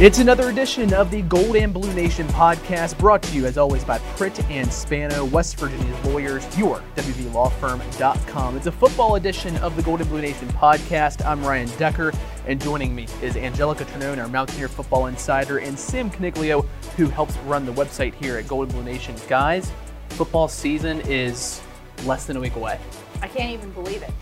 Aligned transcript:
It's 0.00 0.20
another 0.20 0.48
edition 0.48 0.94
of 0.94 1.10
the 1.10 1.22
Gold 1.22 1.56
and 1.56 1.74
Blue 1.74 1.92
Nation 1.92 2.28
podcast 2.28 2.96
brought 2.98 3.20
to 3.24 3.34
you 3.34 3.46
as 3.46 3.58
always 3.58 3.82
by 3.82 3.98
Pritt 4.14 4.48
and 4.48 4.72
Spano, 4.72 5.24
West 5.24 5.58
Virginia's 5.58 6.06
lawyers, 6.06 6.46
your 6.56 6.80
WVLawFirm.com. 6.94 8.56
It's 8.56 8.68
a 8.68 8.72
football 8.72 9.16
edition 9.16 9.56
of 9.56 9.74
the 9.74 9.82
Gold 9.82 10.00
and 10.00 10.08
Blue 10.08 10.20
Nation 10.20 10.46
podcast. 10.50 11.26
I'm 11.26 11.44
Ryan 11.44 11.68
Decker, 11.78 12.12
and 12.46 12.62
joining 12.62 12.94
me 12.94 13.08
is 13.22 13.34
Anjelica 13.34 13.84
Trinone, 13.86 14.18
our 14.18 14.28
Mountaineer 14.28 14.68
football 14.68 15.06
insider, 15.06 15.58
and 15.58 15.76
Sam 15.76 16.12
Coniglio, 16.12 16.64
who 16.96 17.08
helps 17.08 17.36
run 17.38 17.66
the 17.66 17.72
website 17.72 18.14
here 18.14 18.38
at 18.38 18.46
Gold 18.46 18.66
and 18.66 18.74
Blue 18.74 18.84
Nation. 18.84 19.16
Guys, 19.26 19.72
football 20.10 20.46
season 20.46 21.00
is 21.06 21.60
less 22.04 22.24
than 22.24 22.36
a 22.36 22.40
week 22.40 22.54
away. 22.54 22.78
I 23.20 23.26
can't 23.26 23.50
even 23.50 23.72
believe 23.72 24.04
it. 24.04 24.12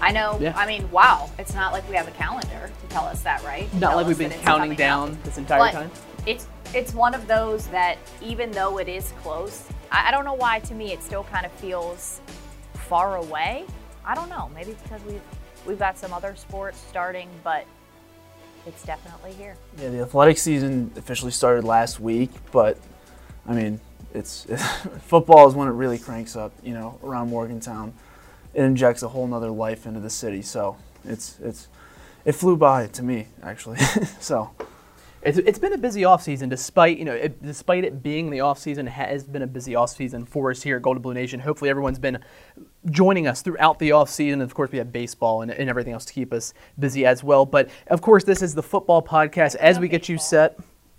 I 0.00 0.12
know. 0.12 0.38
Yeah. 0.40 0.56
I 0.56 0.66
mean, 0.66 0.90
wow. 0.90 1.30
It's 1.38 1.54
not 1.54 1.72
like 1.72 1.88
we 1.88 1.96
have 1.96 2.08
a 2.08 2.12
calendar 2.12 2.70
to 2.80 2.86
tell 2.88 3.04
us 3.04 3.22
that, 3.22 3.42
right? 3.44 3.70
To 3.70 3.76
Not 3.78 3.96
like 3.96 4.06
we've 4.06 4.18
been 4.18 4.30
counting 4.30 4.74
down 4.74 5.12
up. 5.12 5.22
this 5.24 5.38
entire 5.38 5.58
But 5.58 5.72
time. 5.72 5.90
It's 6.26 6.46
it's 6.74 6.92
one 6.94 7.14
of 7.14 7.26
those 7.26 7.66
that 7.68 7.96
even 8.20 8.50
though 8.50 8.78
it 8.78 8.88
is 8.88 9.12
close, 9.22 9.64
I, 9.90 10.08
I 10.08 10.10
don't 10.10 10.24
know 10.24 10.34
why. 10.34 10.60
To 10.60 10.74
me, 10.74 10.92
it 10.92 11.02
still 11.02 11.24
kind 11.24 11.46
of 11.46 11.52
feels 11.52 12.20
far 12.74 13.16
away. 13.16 13.64
I 14.04 14.14
don't 14.14 14.28
know. 14.28 14.50
Maybe 14.54 14.76
because 14.82 15.02
we've 15.04 15.22
we've 15.66 15.78
got 15.78 15.98
some 15.98 16.12
other 16.12 16.34
sports 16.36 16.78
starting, 16.88 17.28
but 17.42 17.64
it's 18.66 18.84
definitely 18.84 19.32
here. 19.32 19.56
Yeah, 19.80 19.88
the 19.88 20.00
athletic 20.02 20.38
season 20.38 20.92
officially 20.96 21.30
started 21.32 21.64
last 21.64 22.00
week, 22.00 22.30
but 22.52 22.78
I 23.46 23.54
mean, 23.54 23.80
it's 24.14 24.44
football 25.06 25.48
is 25.48 25.54
when 25.54 25.68
it 25.68 25.72
really 25.72 25.98
cranks 25.98 26.36
up. 26.36 26.52
You 26.62 26.74
know, 26.74 26.98
around 27.02 27.30
Morgantown, 27.30 27.94
it 28.58 28.64
injects 28.64 29.04
a 29.04 29.08
whole 29.08 29.26
nother 29.26 29.50
life 29.50 29.86
into 29.86 30.00
the 30.00 30.10
city. 30.10 30.42
So 30.42 30.76
it's 31.04 31.38
it's 31.40 31.68
it 32.24 32.32
flew 32.32 32.56
by 32.56 32.88
to 32.88 33.02
me 33.04 33.28
actually. 33.42 33.78
so 34.20 34.50
It's, 35.22 35.38
it's 35.38 35.58
been 35.58 35.72
a 35.72 35.78
busy 35.78 36.02
offseason 36.02 36.48
despite 36.48 36.98
you 36.98 37.04
know 37.04 37.14
it, 37.14 37.40
despite 37.40 37.84
it 37.84 38.02
being 38.02 38.30
the 38.30 38.38
offseason 38.38 38.86
it 38.86 38.90
has 38.90 39.22
been 39.22 39.42
a 39.42 39.46
busy 39.46 39.72
offseason 39.72 40.28
for 40.28 40.50
us 40.50 40.62
here 40.62 40.76
at 40.76 40.82
Gold 40.82 40.96
and 40.96 41.02
Blue 41.04 41.14
Nation. 41.14 41.38
Hopefully 41.38 41.70
everyone's 41.70 42.00
been 42.00 42.18
joining 42.90 43.28
us 43.28 43.42
throughout 43.42 43.78
the 43.78 43.90
offseason. 43.90 44.42
Of 44.42 44.54
course 44.54 44.72
we 44.72 44.78
have 44.78 44.92
baseball 44.92 45.42
and, 45.42 45.52
and 45.52 45.70
everything 45.70 45.92
else 45.92 46.04
to 46.06 46.12
keep 46.12 46.32
us 46.32 46.52
busy 46.80 47.06
as 47.06 47.22
well. 47.22 47.46
But 47.46 47.70
of 47.86 48.02
course 48.02 48.24
this 48.24 48.42
is 48.42 48.56
the 48.56 48.62
football 48.62 49.02
podcast 49.02 49.54
as 49.56 49.78
we 49.78 49.86
get 49.86 50.08
you 50.08 50.18
set. 50.18 50.58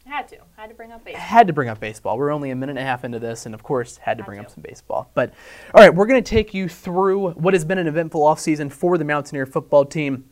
Had 0.09 0.27
to. 0.29 0.37
Had 0.57 0.69
to 0.69 0.75
bring 0.75 0.91
up 0.91 1.05
baseball. 1.05 1.21
Had 1.21 1.47
to 1.47 1.53
bring 1.53 1.69
up 1.69 1.79
baseball. 1.79 2.17
We're 2.17 2.31
only 2.31 2.49
a 2.49 2.55
minute 2.55 2.71
and 2.71 2.79
a 2.79 2.83
half 2.83 3.05
into 3.05 3.19
this, 3.19 3.45
and 3.45 3.53
of 3.53 3.61
course, 3.61 3.97
had 3.97 4.17
to 4.17 4.23
Had 4.23 4.27
bring 4.27 4.39
up 4.39 4.49
some 4.49 4.63
baseball. 4.63 5.11
But 5.13 5.33
all 5.73 5.83
right, 5.83 5.93
we're 5.93 6.07
going 6.07 6.23
to 6.23 6.27
take 6.29 6.51
you 6.51 6.67
through 6.67 7.31
what 7.31 7.53
has 7.53 7.63
been 7.63 7.77
an 7.77 7.85
eventful 7.85 8.21
offseason 8.21 8.71
for 8.71 8.97
the 8.97 9.05
Mountaineer 9.05 9.45
football 9.45 9.85
team. 9.85 10.25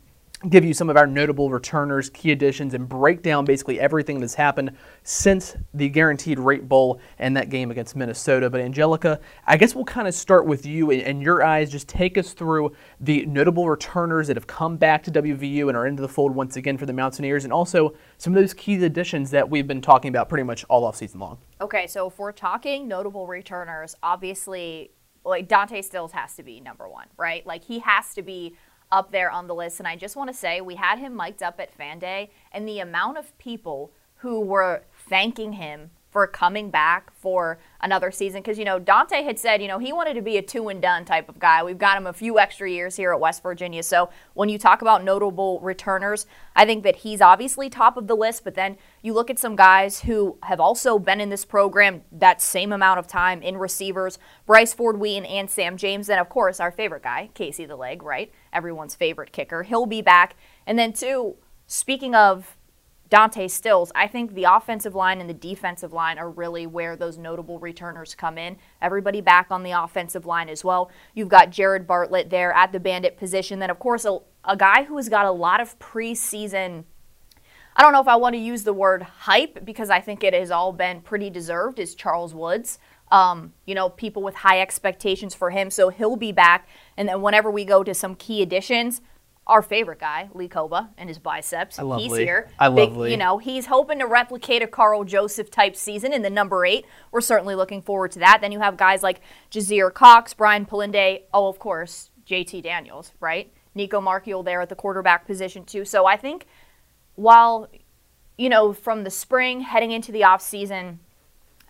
Give 0.48 0.64
you 0.64 0.72
some 0.72 0.88
of 0.88 0.96
our 0.96 1.06
notable 1.08 1.50
returners, 1.50 2.10
key 2.10 2.30
additions, 2.30 2.72
and 2.72 2.88
break 2.88 3.22
down 3.22 3.44
basically 3.44 3.80
everything 3.80 4.20
that's 4.20 4.34
happened 4.34 4.70
since 5.02 5.56
the 5.74 5.88
Guaranteed 5.88 6.38
Rate 6.38 6.68
Bowl 6.68 7.00
and 7.18 7.36
that 7.36 7.50
game 7.50 7.72
against 7.72 7.96
Minnesota. 7.96 8.48
But 8.48 8.60
Anjelica, 8.60 9.18
I 9.48 9.56
guess 9.56 9.74
we'll 9.74 9.84
kind 9.84 10.06
of 10.06 10.14
start 10.14 10.46
with 10.46 10.64
you 10.64 10.92
and, 10.92 11.20
your 11.20 11.42
eyes. 11.42 11.72
Just 11.72 11.88
take 11.88 12.16
us 12.16 12.34
through 12.34 12.70
the 13.00 13.26
notable 13.26 13.68
returners 13.68 14.28
that 14.28 14.36
have 14.36 14.46
come 14.46 14.76
back 14.76 15.02
to 15.04 15.10
WVU 15.10 15.66
and 15.66 15.76
are 15.76 15.88
into 15.88 16.02
the 16.02 16.08
fold 16.08 16.32
once 16.36 16.54
again 16.54 16.78
for 16.78 16.86
the 16.86 16.92
Mountaineers, 16.92 17.42
and 17.42 17.52
also 17.52 17.92
some 18.16 18.32
of 18.32 18.40
those 18.40 18.54
key 18.54 18.84
additions 18.84 19.32
that 19.32 19.50
we've 19.50 19.66
been 19.66 19.82
talking 19.82 20.08
about 20.08 20.28
pretty 20.28 20.44
much 20.44 20.64
all 20.68 20.84
off 20.84 20.94
season 20.94 21.18
long. 21.18 21.38
Okay, 21.60 21.88
so 21.88 22.06
if 22.06 22.16
we're 22.16 22.30
talking 22.30 22.86
notable 22.86 23.26
returners, 23.26 23.96
obviously, 24.04 24.92
like 25.24 25.48
Dante 25.48 25.82
Stills 25.82 26.12
has 26.12 26.36
to 26.36 26.44
be 26.44 26.60
number 26.60 26.88
one, 26.88 27.08
right? 27.16 27.44
Like 27.44 27.64
he 27.64 27.80
has 27.80 28.14
to 28.14 28.22
be 28.22 28.54
up 28.90 29.12
there 29.12 29.30
on 29.30 29.46
the 29.46 29.54
list. 29.54 29.78
And 29.78 29.86
I 29.86 29.96
just 29.96 30.16
want 30.16 30.30
to 30.30 30.36
say, 30.36 30.60
we 30.60 30.76
had 30.76 30.98
him 30.98 31.14
mic'd 31.14 31.42
up 31.42 31.60
at 31.60 31.74
Fan 31.74 31.98
Day, 31.98 32.30
and 32.52 32.66
the 32.66 32.80
amount 32.80 33.18
of 33.18 33.36
people 33.38 33.92
who 34.16 34.40
were 34.40 34.82
thanking 35.08 35.54
him 35.54 35.90
for 36.18 36.26
coming 36.26 36.68
back 36.68 37.12
for 37.14 37.60
another 37.80 38.10
season. 38.10 38.40
Because, 38.40 38.58
you 38.58 38.64
know, 38.64 38.80
Dante 38.80 39.22
had 39.22 39.38
said, 39.38 39.62
you 39.62 39.68
know, 39.68 39.78
he 39.78 39.92
wanted 39.92 40.14
to 40.14 40.20
be 40.20 40.36
a 40.36 40.42
two 40.42 40.68
and 40.68 40.82
done 40.82 41.04
type 41.04 41.28
of 41.28 41.38
guy. 41.38 41.62
We've 41.62 41.78
got 41.78 41.96
him 41.96 42.08
a 42.08 42.12
few 42.12 42.40
extra 42.40 42.68
years 42.68 42.96
here 42.96 43.12
at 43.12 43.20
West 43.20 43.40
Virginia. 43.40 43.84
So 43.84 44.10
when 44.34 44.48
you 44.48 44.58
talk 44.58 44.82
about 44.82 45.04
notable 45.04 45.60
returners, 45.60 46.26
I 46.56 46.66
think 46.66 46.82
that 46.82 46.96
he's 46.96 47.20
obviously 47.20 47.70
top 47.70 47.96
of 47.96 48.08
the 48.08 48.16
list. 48.16 48.42
But 48.42 48.56
then 48.56 48.78
you 49.00 49.12
look 49.12 49.30
at 49.30 49.38
some 49.38 49.54
guys 49.54 50.00
who 50.00 50.38
have 50.42 50.58
also 50.58 50.98
been 50.98 51.20
in 51.20 51.28
this 51.28 51.44
program 51.44 52.02
that 52.10 52.42
same 52.42 52.72
amount 52.72 52.98
of 52.98 53.06
time 53.06 53.40
in 53.40 53.56
receivers 53.56 54.18
Bryce 54.44 54.74
Ford 54.74 54.98
Wheaton 54.98 55.24
and 55.24 55.48
Sam 55.48 55.76
James. 55.76 56.08
And 56.08 56.18
of 56.18 56.28
course, 56.28 56.58
our 56.58 56.72
favorite 56.72 57.04
guy, 57.04 57.30
Casey 57.34 57.64
the 57.64 57.76
Leg, 57.76 58.02
right? 58.02 58.32
Everyone's 58.52 58.96
favorite 58.96 59.30
kicker. 59.30 59.62
He'll 59.62 59.86
be 59.86 60.02
back. 60.02 60.34
And 60.66 60.76
then, 60.76 60.92
two, 60.92 61.36
speaking 61.68 62.16
of 62.16 62.56
Dante 63.10 63.48
Stills, 63.48 63.90
I 63.94 64.06
think 64.06 64.34
the 64.34 64.44
offensive 64.44 64.94
line 64.94 65.20
and 65.20 65.30
the 65.30 65.34
defensive 65.34 65.92
line 65.92 66.18
are 66.18 66.28
really 66.28 66.66
where 66.66 66.94
those 66.94 67.16
notable 67.16 67.58
returners 67.58 68.14
come 68.14 68.36
in. 68.36 68.58
Everybody 68.82 69.20
back 69.20 69.46
on 69.50 69.62
the 69.62 69.70
offensive 69.70 70.26
line 70.26 70.48
as 70.48 70.62
well. 70.62 70.90
You've 71.14 71.28
got 71.28 71.50
Jared 71.50 71.86
Bartlett 71.86 72.28
there 72.28 72.52
at 72.52 72.72
the 72.72 72.80
bandit 72.80 73.16
position. 73.16 73.60
Then, 73.60 73.70
of 73.70 73.78
course, 73.78 74.04
a, 74.04 74.18
a 74.44 74.56
guy 74.56 74.84
who 74.84 74.96
has 74.96 75.08
got 75.08 75.24
a 75.24 75.30
lot 75.30 75.60
of 75.60 75.78
preseason. 75.78 76.84
I 77.74 77.82
don't 77.82 77.92
know 77.92 78.00
if 78.00 78.08
I 78.08 78.16
want 78.16 78.34
to 78.34 78.40
use 78.40 78.64
the 78.64 78.74
word 78.74 79.02
hype 79.02 79.64
because 79.64 79.88
I 79.88 80.00
think 80.00 80.22
it 80.22 80.34
has 80.34 80.50
all 80.50 80.72
been 80.72 81.00
pretty 81.00 81.30
deserved. 81.30 81.78
Is 81.78 81.94
Charles 81.94 82.34
Woods? 82.34 82.78
Um, 83.10 83.54
you 83.64 83.74
know, 83.74 83.88
people 83.88 84.22
with 84.22 84.34
high 84.34 84.60
expectations 84.60 85.34
for 85.34 85.48
him, 85.48 85.70
so 85.70 85.88
he'll 85.88 86.16
be 86.16 86.32
back. 86.32 86.68
And 86.98 87.08
then 87.08 87.22
whenever 87.22 87.50
we 87.50 87.64
go 87.64 87.82
to 87.82 87.94
some 87.94 88.14
key 88.16 88.42
additions, 88.42 89.00
our 89.48 89.62
favorite 89.62 89.98
guy, 89.98 90.28
Lee 90.34 90.48
Kpogba, 90.48 90.88
and 90.98 91.08
his 91.08 91.18
biceps, 91.18 91.78
I 91.78 91.82
love 91.82 92.00
he's 92.00 92.12
Lee. 92.12 92.24
here. 92.24 92.50
I 92.58 92.66
love 92.66 92.90
Big- 92.90 92.98
Lee. 92.98 93.10
You 93.12 93.16
know, 93.16 93.38
he's 93.38 93.66
hoping 93.66 93.98
to 94.00 94.06
replicate 94.06 94.62
a 94.62 94.66
Karl 94.66 95.04
Joseph 95.04 95.50
type 95.50 95.74
season 95.74 96.12
in 96.12 96.20
the 96.22 96.28
number 96.30 96.66
eight. 96.66 96.84
We're 97.10 97.22
certainly 97.22 97.54
looking 97.54 97.80
forward 97.80 98.10
to 98.12 98.18
that. 98.18 98.40
Then 98.42 98.52
you 98.52 98.60
have 98.60 98.76
guys 98.76 99.02
like 99.02 99.20
Jasir 99.50 99.92
Cox, 99.92 100.34
Brian 100.34 100.66
Polendey, 100.66 101.22
oh, 101.32 101.48
of 101.48 101.58
course, 101.58 102.10
JT 102.26 102.62
Daniels, 102.62 103.12
right? 103.20 103.50
Nicco 103.74 104.02
Marchiol 104.02 104.44
there 104.44 104.60
at 104.60 104.68
the 104.68 104.74
quarterback 104.74 105.26
position, 105.26 105.64
too. 105.64 105.84
So 105.86 106.04
I 106.04 106.16
think 106.16 106.46
while, 107.14 107.68
you 108.36 108.50
know, 108.50 108.72
from 108.74 109.04
the 109.04 109.10
spring 109.10 109.62
heading 109.62 109.92
into 109.92 110.12
the 110.12 110.20
offseason, 110.20 110.98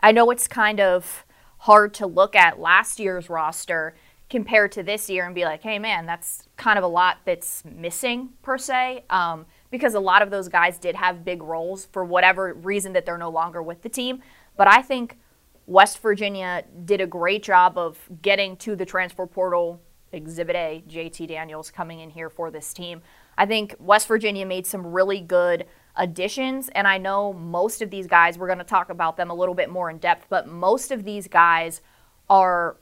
I 0.02 0.10
know 0.10 0.30
it's 0.30 0.48
kind 0.48 0.80
of 0.80 1.24
hard 1.58 1.94
to 1.94 2.06
look 2.06 2.34
at 2.34 2.58
last 2.58 2.98
year's 2.98 3.28
roster 3.30 3.94
compared 4.30 4.72
to 4.72 4.82
this 4.82 5.08
year 5.08 5.26
and 5.26 5.34
be 5.34 5.44
like, 5.44 5.62
hey, 5.62 5.78
man, 5.78 6.06
that's 6.06 6.47
kind 6.58 6.76
of 6.76 6.84
a 6.84 6.88
lot 6.88 7.18
that's 7.24 7.64
missing, 7.64 8.30
per 8.42 8.58
se, 8.58 9.04
um, 9.08 9.46
because 9.70 9.94
a 9.94 10.00
lot 10.00 10.20
of 10.20 10.30
those 10.30 10.48
guys 10.48 10.76
did 10.76 10.96
have 10.96 11.24
big 11.24 11.42
roles 11.42 11.86
for 11.86 12.04
whatever 12.04 12.52
reason 12.52 12.92
that 12.92 13.06
they're 13.06 13.16
no 13.16 13.30
longer 13.30 13.62
with 13.62 13.80
the 13.80 13.88
team. 13.88 14.20
But 14.56 14.68
I 14.68 14.82
think 14.82 15.18
West 15.66 16.00
Virginia 16.00 16.64
did 16.84 17.00
a 17.00 17.06
great 17.06 17.42
job 17.42 17.78
of 17.78 17.98
getting 18.20 18.56
to 18.58 18.76
the 18.76 18.84
transfer 18.84 19.26
portal. 19.26 19.80
Exhibit 20.12 20.56
A, 20.56 20.82
JT 20.88 21.28
Daniels 21.28 21.70
coming 21.70 22.00
in 22.00 22.10
here 22.10 22.30
for 22.30 22.50
this 22.50 22.72
team. 22.72 23.02
I 23.36 23.46
think 23.46 23.76
West 23.78 24.08
Virginia 24.08 24.46
made 24.46 24.66
some 24.66 24.86
really 24.86 25.20
good 25.20 25.66
additions, 25.96 26.70
and 26.70 26.88
I 26.88 26.98
know 26.98 27.32
most 27.32 27.82
of 27.82 27.90
these 27.90 28.06
guys, 28.06 28.38
we're 28.38 28.46
going 28.46 28.58
to 28.58 28.64
talk 28.64 28.88
about 28.88 29.16
them 29.16 29.30
a 29.30 29.34
little 29.34 29.54
bit 29.54 29.68
more 29.68 29.90
in 29.90 29.98
depth, 29.98 30.26
but 30.28 30.48
most 30.48 30.90
of 30.90 31.04
these 31.04 31.28
guys 31.28 31.82
are, 32.30 32.78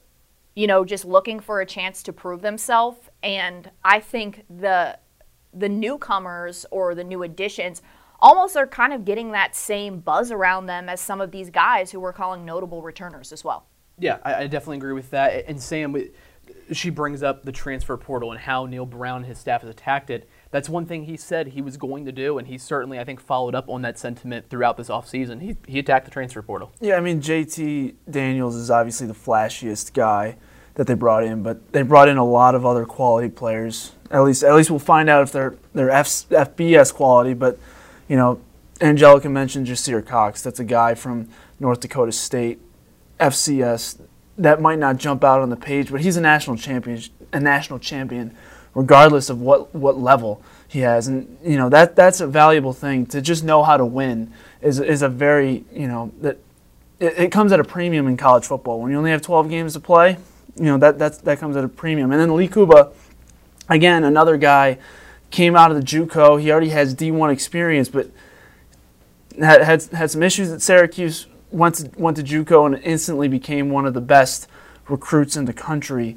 you 0.56 0.67
know, 0.67 0.84
just 0.84 1.05
looking 1.05 1.39
for 1.39 1.61
a 1.61 1.67
chance 1.67 2.03
to 2.03 2.12
prove 2.12 2.43
themselves. 2.43 2.99
And 3.22 3.71
I 3.84 4.00
think 4.00 4.44
the 4.50 4.99
the 5.55 5.69
newcomers 5.69 6.67
or 6.71 6.94
the 6.94 7.05
new 7.05 7.22
additions 7.22 7.81
almost 8.21 8.56
are 8.56 8.66
kind 8.66 8.93
of 8.93 9.04
getting 9.04 9.33
that 9.33 9.54
same 9.54 10.01
buzz 10.01 10.31
around 10.31 10.66
them 10.66 10.89
as 10.89 11.01
some 11.01 11.21
of 11.21 11.31
these 11.31 11.51
guys 11.51 11.91
who 11.91 12.01
we're 12.01 12.13
calling 12.13 12.45
notable 12.45 12.83
returners 12.83 13.33
as 13.33 13.45
well. 13.45 13.66
Yeah, 13.98 14.19
I, 14.22 14.34
I 14.34 14.47
definitely 14.48 14.78
agree 14.78 14.92
with 14.92 15.10
that. 15.10 15.45
And 15.47 15.60
Sam, 15.60 15.97
she 16.72 16.91
brings 16.91 17.22
up 17.22 17.45
the 17.45 17.53
transfer 17.53 17.97
portal 17.97 18.33
and 18.33 18.41
how 18.41 18.66
Neal 18.66 18.84
Brown 18.84 19.19
and 19.19 19.27
his 19.27 19.39
staff 19.39 19.63
has 19.63 19.71
attacked 19.71 20.10
it. 20.10 20.28
That's 20.51 20.69
one 20.69 20.86
thing 20.86 21.04
he 21.04 21.16
said 21.16 21.48
he 21.48 21.63
was 21.63 21.77
going 21.77 22.04
to 22.04 22.13
do, 22.13 22.39
and 22.39 22.47
he 22.47 22.59
certainly, 22.59 22.98
I 22.98 23.04
think, 23.04 23.21
followed 23.21 23.54
up 23.54 23.69
on 23.69 23.83
that 23.83 23.98
sentiment 23.98 24.48
throughout 24.51 24.77
this 24.77 24.89
offseason. 24.89 25.41
He, 25.41 25.57
he 25.66 25.78
attacked 25.78 26.04
the 26.04 26.10
transfer 26.10 26.42
portal. 26.42 26.72
yeah, 26.81 26.97
I 26.97 27.01
mean 27.01 27.21
JT 27.21 27.95
Daniels 28.10 28.54
is 28.54 28.71
obviously 28.71 29.07
the 29.07 29.15
flashiest 29.15 29.92
guy 29.92 30.36
that 30.77 30.87
they 30.87 30.95
brought 30.95 31.25
in, 31.25 31.43
but 31.43 31.73
they 31.73 31.83
brought 31.83 32.09
in 32.09 32.17
a 32.17 32.25
lot 32.25 32.55
of 32.55 32.65
other 32.65 32.84
quality 32.84 33.28
players. 33.28 33.93
At 34.11 34.23
least 34.23 34.45
at 34.45 34.55
least 34.55 34.71
we'll 34.71 34.78
find 34.78 35.11
out 35.11 35.23
if 35.23 35.33
they're 35.33 35.57
they're 35.75 35.91
F, 35.91 36.07
FBS 36.07 36.95
quality. 36.95 37.34
But 37.34 37.59
you 38.09 38.17
know, 38.17 38.41
Anjelica 38.78 39.31
mentioned 39.31 39.67
Jasir 39.67 40.07
Cox. 40.07 40.43
That's 40.43 40.61
a 40.61 40.65
guy 40.65 40.95
from 40.95 41.28
North 41.59 41.81
Dakota 41.81 42.13
State, 42.13 42.61
FCS. 43.19 44.01
That 44.39 44.61
might 44.61 44.78
not 44.78 44.99
jump 44.99 45.25
out 45.25 45.41
on 45.41 45.49
the 45.49 45.57
page, 45.57 45.91
but 45.91 46.03
he's 46.03 46.17
a 46.17 46.21
national 46.21 46.57
champion, 46.57 47.03
a 47.33 47.41
national 47.41 47.79
champion, 47.79 48.37
regardless 48.75 49.31
of 49.31 49.41
what, 49.41 49.75
what 49.75 49.99
level 49.99 50.43
he 50.69 50.81
has. 50.81 51.09
And 51.09 51.39
you 51.43 51.57
know 51.57 51.71
that 51.71 51.97
that's 51.97 52.21
a 52.21 52.27
valuable 52.27 52.75
thing 52.75 53.07
to 53.07 53.22
just 53.22 53.43
know 53.43 53.63
how 53.63 53.79
to 53.79 53.87
win 53.87 54.33
is 54.61 54.79
is 54.79 55.03
a 55.03 55.09
very 55.09 55.65
you 55.72 55.89
know 55.89 56.13
that 56.21 56.39
it, 57.01 57.19
it 57.19 57.33
comes 57.33 57.51
at 57.53 57.61
a 57.61 57.65
premium 57.65 58.07
in 58.07 58.17
college 58.17 58.45
football. 58.45 58.81
When 58.81 58.91
you 58.91 58.99
only 58.99 59.11
have 59.11 59.22
12 59.22 59.49
games 59.49 59.72
to 59.72 59.81
play, 59.81 60.19
you 60.57 60.65
know 60.65 60.79
that 60.79 60.99
that's, 60.99 61.19
that 61.19 61.39
comes 61.39 61.57
at 61.57 61.65
a 61.65 61.69
premium. 61.69 62.13
And 62.13 62.21
then 62.21 62.35
Lee 62.35 62.49
Kpogba, 62.49 62.93
again, 63.69 64.05
another 64.05 64.37
guy 64.37 64.79
came 65.31 65.57
out 65.57 65.71
of 65.71 65.77
the 65.77 65.83
JUCO. 65.83 66.41
He 66.41 66.51
already 66.51 66.71
has 66.71 66.95
D1 66.95 67.33
experience, 67.33 67.89
but 67.89 68.11
had, 69.39 69.63
had 69.63 69.83
had 69.85 70.11
some 70.11 70.23
issues 70.23 70.51
at 70.51 70.63
Syracuse. 70.63 71.27
Went 71.51 71.77
to 71.77 71.91
went 71.97 72.17
to 72.17 72.23
JUCO 72.23 72.67
and 72.67 72.83
instantly 72.83 73.29
became 73.29 73.71
one 73.71 73.87
of 73.87 73.95
the 73.95 74.01
best 74.01 74.49
recruits 74.89 75.37
in 75.37 75.45
the 75.45 75.53
country. 75.53 76.17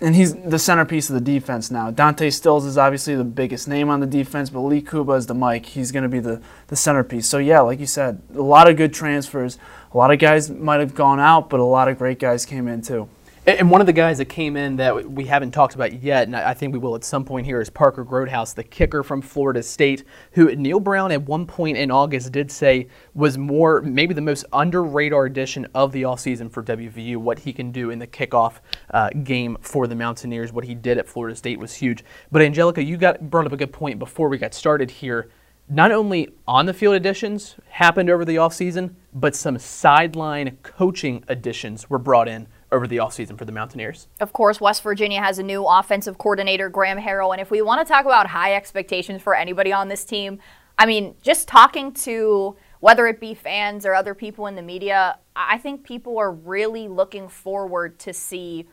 And, 0.00 0.16
he's 0.16 0.34
the 0.34 0.58
centerpiece 0.58 1.08
of 1.08 1.14
the 1.14 1.20
defense 1.20 1.70
now. 1.70 1.90
Dante 1.90 2.28
Stills 2.28 2.66
is 2.66 2.76
obviously 2.76 3.14
the 3.14 3.24
biggest 3.24 3.68
name 3.68 3.88
on 3.88 4.00
the 4.00 4.06
defense, 4.06 4.50
but 4.50 4.60
Lee 4.60 4.82
Kpogba 4.82 5.16
is 5.16 5.26
the 5.26 5.34
Mike. 5.34 5.64
He's 5.64 5.92
going 5.92 6.02
to 6.02 6.08
be 6.10 6.18
the, 6.18 6.42
the 6.66 6.76
centerpiece. 6.76 7.26
So, 7.26 7.38
yeah, 7.38 7.60
like 7.60 7.80
you 7.80 7.86
said, 7.86 8.20
a 8.34 8.42
lot 8.42 8.68
of 8.68 8.76
good 8.76 8.92
transfers. 8.92 9.56
A 9.94 9.96
lot 9.96 10.10
of 10.10 10.18
guys 10.18 10.50
might 10.50 10.80
have 10.80 10.94
gone 10.94 11.20
out, 11.20 11.48
but 11.48 11.58
a 11.58 11.64
lot 11.64 11.88
of 11.88 11.96
great 11.96 12.18
guys 12.18 12.44
came 12.44 12.68
in 12.68 12.82
too. 12.82 13.08
And 13.46 13.70
one 13.70 13.82
of 13.82 13.86
the 13.86 13.92
guys 13.92 14.16
that 14.18 14.30
came 14.30 14.56
in 14.56 14.76
that 14.76 15.10
we 15.10 15.26
haven't 15.26 15.50
talked 15.50 15.74
about 15.74 16.02
yet, 16.02 16.26
and 16.26 16.34
I 16.34 16.54
think 16.54 16.72
we 16.72 16.78
will 16.78 16.94
at 16.94 17.04
some 17.04 17.26
point 17.26 17.44
here, 17.44 17.60
is 17.60 17.68
Parker 17.68 18.02
Grothaus, 18.02 18.54
the 18.54 18.64
kicker 18.64 19.02
from 19.02 19.20
Florida 19.20 19.62
State, 19.62 20.04
who 20.32 20.56
Neal 20.56 20.80
Brown 20.80 21.12
at 21.12 21.24
one 21.24 21.46
point 21.46 21.76
in 21.76 21.90
August 21.90 22.32
did 22.32 22.50
say 22.50 22.88
was 23.12 23.36
more, 23.36 23.82
maybe 23.82 24.14
the 24.14 24.22
most 24.22 24.46
under 24.50 24.82
radar 24.82 25.26
addition 25.26 25.66
of 25.74 25.92
the 25.92 26.02
offseason 26.02 26.50
for 26.50 26.62
WVU. 26.62 27.18
What 27.18 27.38
he 27.38 27.52
can 27.52 27.70
do 27.70 27.90
in 27.90 27.98
the 27.98 28.06
kickoff 28.06 28.60
uh, 28.92 29.10
game 29.10 29.58
for 29.60 29.86
the 29.86 29.94
Mountaineers, 29.94 30.50
what 30.50 30.64
he 30.64 30.74
did 30.74 30.96
at 30.96 31.06
Florida 31.06 31.36
State 31.36 31.58
was 31.58 31.74
huge. 31.74 32.02
But 32.32 32.40
Anjelica, 32.40 32.84
you 32.84 32.96
got 32.96 33.28
brought 33.28 33.44
up 33.44 33.52
a 33.52 33.58
good 33.58 33.74
point 33.74 33.98
before 33.98 34.30
we 34.30 34.38
got 34.38 34.54
started 34.54 34.90
here. 34.90 35.28
Not 35.68 35.92
only 35.92 36.30
on 36.46 36.64
the 36.64 36.74
field 36.74 36.94
additions 36.94 37.56
happened 37.68 38.08
over 38.08 38.24
the 38.24 38.36
offseason, 38.36 38.94
but 39.12 39.34
some 39.34 39.58
sideline 39.58 40.58
coaching 40.62 41.24
additions 41.28 41.90
were 41.90 41.98
brought 41.98 42.28
in 42.28 42.46
over 42.74 42.86
the 42.86 42.98
offseason 42.98 43.38
for 43.38 43.44
the 43.44 43.52
Mountaineers. 43.52 44.08
Of 44.20 44.32
course, 44.32 44.60
West 44.60 44.82
Virginia 44.82 45.22
has 45.22 45.38
a 45.38 45.42
new 45.42 45.64
offensive 45.64 46.18
coordinator, 46.18 46.68
Graham 46.68 46.98
Harrell. 46.98 47.32
And 47.32 47.40
if 47.40 47.50
we 47.50 47.62
want 47.62 47.86
to 47.86 47.90
talk 47.90 48.04
about 48.04 48.26
high 48.26 48.54
expectations 48.54 49.22
for 49.22 49.34
anybody 49.34 49.72
on 49.72 49.88
this 49.88 50.04
team, 50.04 50.40
I 50.78 50.86
mean, 50.86 51.14
just 51.22 51.46
talking 51.48 51.92
to 51.92 52.56
whether 52.80 53.06
it 53.06 53.20
be 53.20 53.32
fans 53.32 53.86
or 53.86 53.94
other 53.94 54.14
people 54.14 54.46
in 54.46 54.56
the 54.56 54.62
media, 54.62 55.18
I 55.34 55.56
think 55.58 55.84
people 55.84 56.18
are 56.18 56.32
really 56.32 56.88
looking 56.88 57.28
forward 57.28 57.98
to 58.00 58.12
see 58.12 58.66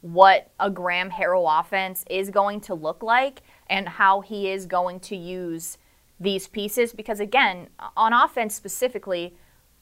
what 0.00 0.50
a 0.60 0.70
Graham 0.70 1.10
Harrell 1.10 1.60
offense 1.60 2.04
is 2.08 2.30
going 2.30 2.60
to 2.62 2.74
look 2.74 3.02
like 3.02 3.42
and 3.68 3.88
how 3.88 4.20
he 4.20 4.50
is 4.50 4.66
going 4.66 5.00
to 5.00 5.16
use 5.16 5.78
these 6.20 6.46
pieces. 6.46 6.92
Because 6.92 7.20
again, 7.20 7.68
on 7.96 8.12
offense 8.12 8.54
specifically, 8.54 9.34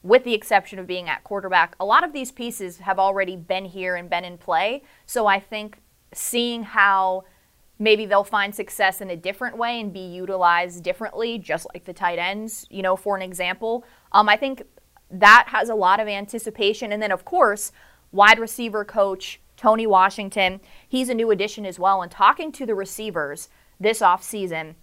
with 0.07 0.25
the 0.25 0.35
exception 0.35 0.79
of 0.79 0.87
being 0.87 1.09
at 1.09 1.25
quarterback, 1.25 1.75
a 1.81 1.85
lot 1.85 2.05
of 2.05 2.13
these 2.13 2.31
pieces 2.31 2.79
have 2.79 2.99
already 2.99 3.37
been 3.37 3.65
here 3.65 3.97
and 3.97 4.09
been 4.09 4.25
in 4.25 4.39
play. 4.39 4.83
So 5.05 5.27
I 5.27 5.41
think 5.41 5.79
seeing 6.13 6.63
how 6.63 7.25
maybe 7.79 8.07
they'll 8.07 8.25
find 8.25 8.55
success 8.55 9.01
in 9.01 9.11
a 9.11 9.17
different 9.17 9.59
way 9.59 9.81
and 9.81 9.93
be 9.93 10.01
utilized 10.01 10.83
differently, 10.85 11.39
just 11.39 11.67
like 11.75 11.85
the 11.85 11.93
tight 11.93 12.19
ends, 12.19 12.67
you 12.71 12.83
know, 12.83 12.95
for 12.95 13.17
an 13.17 13.23
example, 13.23 13.85
um, 14.13 14.29
I 14.29 14.37
think 14.37 14.63
that 15.11 15.47
has 15.49 15.69
a 15.69 15.75
lot 15.75 15.99
of 15.99 16.09
anticipation. 16.09 16.93
And 16.93 17.03
then, 17.03 17.13
of 17.13 17.25
course, 17.25 17.73
wide 18.13 18.39
receiver 18.39 18.85
coach 18.85 19.41
Tony 19.57 19.87
Washington, 19.87 20.61
he's 20.89 21.09
a 21.09 21.15
new 21.15 21.31
addition 21.31 21.67
as 21.67 21.79
well. 21.79 22.01
And 22.01 22.11
talking 22.11 22.53
to 22.53 22.65
the 22.65 22.75
receivers 22.75 23.49
this 23.81 24.01
offseason, 24.01 24.75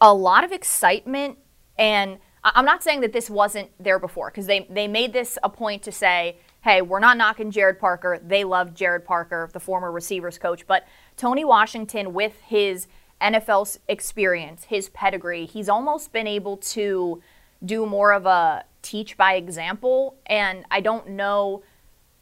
a 0.00 0.12
lot 0.12 0.42
of 0.42 0.50
excitement 0.50 1.38
and– 1.78 2.18
I'm 2.42 2.64
not 2.64 2.82
saying 2.82 3.02
that 3.02 3.12
this 3.12 3.28
wasn't 3.28 3.70
there 3.78 3.98
before 3.98 4.30
because 4.30 4.46
they, 4.46 4.66
they 4.70 4.88
made 4.88 5.12
this 5.12 5.38
a 5.42 5.48
point 5.50 5.82
to 5.82 5.92
say, 5.92 6.38
hey, 6.62 6.80
we're 6.80 7.00
not 7.00 7.16
knocking 7.16 7.50
Gerad 7.50 7.78
Parker. 7.78 8.18
They 8.22 8.44
love 8.44 8.74
Gerad 8.74 9.04
Parker, 9.04 9.50
the 9.52 9.60
former 9.60 9.92
receivers 9.92 10.38
coach. 10.38 10.66
But 10.66 10.86
Tony 11.16 11.44
Washington, 11.44 12.14
with 12.14 12.40
his 12.42 12.86
NFL 13.20 13.78
experience, 13.88 14.64
his 14.64 14.88
pedigree, 14.90 15.44
he's 15.44 15.68
almost 15.68 16.12
been 16.12 16.26
able 16.26 16.56
to 16.58 17.22
do 17.64 17.84
more 17.84 18.12
of 18.12 18.24
a 18.24 18.64
teach 18.82 19.16
by 19.16 19.34
example. 19.34 20.16
And 20.26 20.64
I 20.70 20.80
don't 20.80 21.10
know 21.10 21.62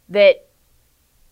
that, 0.09 0.49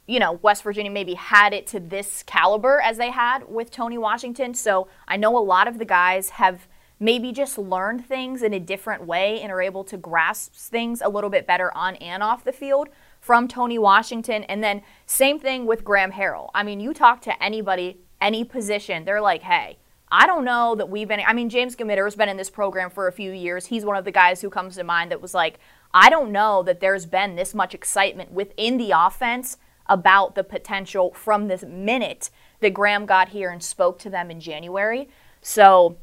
you 0.07 0.21
know, 0.21 0.39
West 0.43 0.63
Virginia 0.63 0.93
maybe 0.93 1.15
had 1.15 1.53
it 1.53 1.67
to 1.69 1.81
this 1.81 2.23
caliber 2.23 2.81
as 2.81 2.99
they 2.99 3.11
had 3.11 3.49
with 3.49 3.73
Tony 3.73 3.99
Washington. 3.99 4.55
So 4.55 4.87
I 5.09 5.17
know 5.17 5.37
a 5.37 5.41
lot 5.41 5.67
of 5.67 5.79
the 5.79 5.85
guys 5.85 6.31
have 6.31 6.69
maybe 6.99 7.33
just 7.33 7.59
learned 7.59 8.07
things 8.07 8.43
in 8.43 8.55
a 8.55 8.61
different 8.61 9.07
way 9.07 9.41
and 9.41 9.53
are 9.53 9.61
able 9.61 9.85
to 9.85 9.97
grasp 9.97 10.55
things 10.55 11.03
a 11.03 11.09
little 11.09 11.31
bit 11.31 11.47
better 11.47 11.75
on 11.77 11.97
and 11.97 12.23
off 12.23 12.45
the 12.45 12.53
field 12.53 12.89
from 13.21 13.47
Tony 13.49 13.79
Washington. 13.79 14.45
And 14.45 14.63
then 14.63 14.83
same 15.05 15.39
thing 15.39 15.67
with 15.67 15.85
Graham 15.85 16.13
Harrell. 16.13 16.51
I 16.55 16.63
mean, 16.63 16.81
you 16.81 16.95
talk 16.95 17.21
to 17.23 17.43
anybody, 17.43 17.99
any 18.21 18.45
position, 18.45 19.05
they're 19.05 19.21
like, 19.21 19.43
hey, 19.43 19.79
I 20.11 20.27
don't 20.27 20.45
know 20.45 20.75
that 20.77 20.89
we've 20.89 21.09
been. 21.09 21.21
I 21.27 21.33
mean, 21.33 21.51
James 21.51 21.75
Gmiter 21.75 22.05
has 22.05 22.15
been 22.15 22.29
in 22.29 22.37
this 22.37 22.51
program 22.51 22.91
for 22.91 23.09
a 23.09 23.13
few 23.13 23.33
years. 23.33 23.67
He's 23.67 23.85
one 23.85 23.97
of 23.97 24.05
the 24.05 24.13
guys 24.13 24.41
who 24.41 24.49
comes 24.49 24.77
to 24.77 24.85
mind 24.85 25.11
that 25.11 25.21
was 25.21 25.35
like, 25.35 25.59
I 25.93 26.11
don't 26.11 26.31
know 26.31 26.63
that 26.63 26.81
there's 26.81 27.07
been 27.07 27.35
this 27.35 27.55
much 27.55 27.75
excitement 27.75 28.31
within 28.31 28.77
the 28.77 28.93
offense 28.93 29.57
about 29.87 30.35
the 30.35 30.45
potential 30.45 31.13
from 31.13 31.49
this 31.49 31.65
minute 31.65 32.31
that 32.61 32.75
Graham 32.75 33.07
got 33.07 33.31
here 33.31 33.51
and 33.51 33.63
spoke 33.63 33.99
to 34.01 34.11
them 34.11 34.31
in 34.31 34.41
January. 34.41 35.09
So 35.41 35.97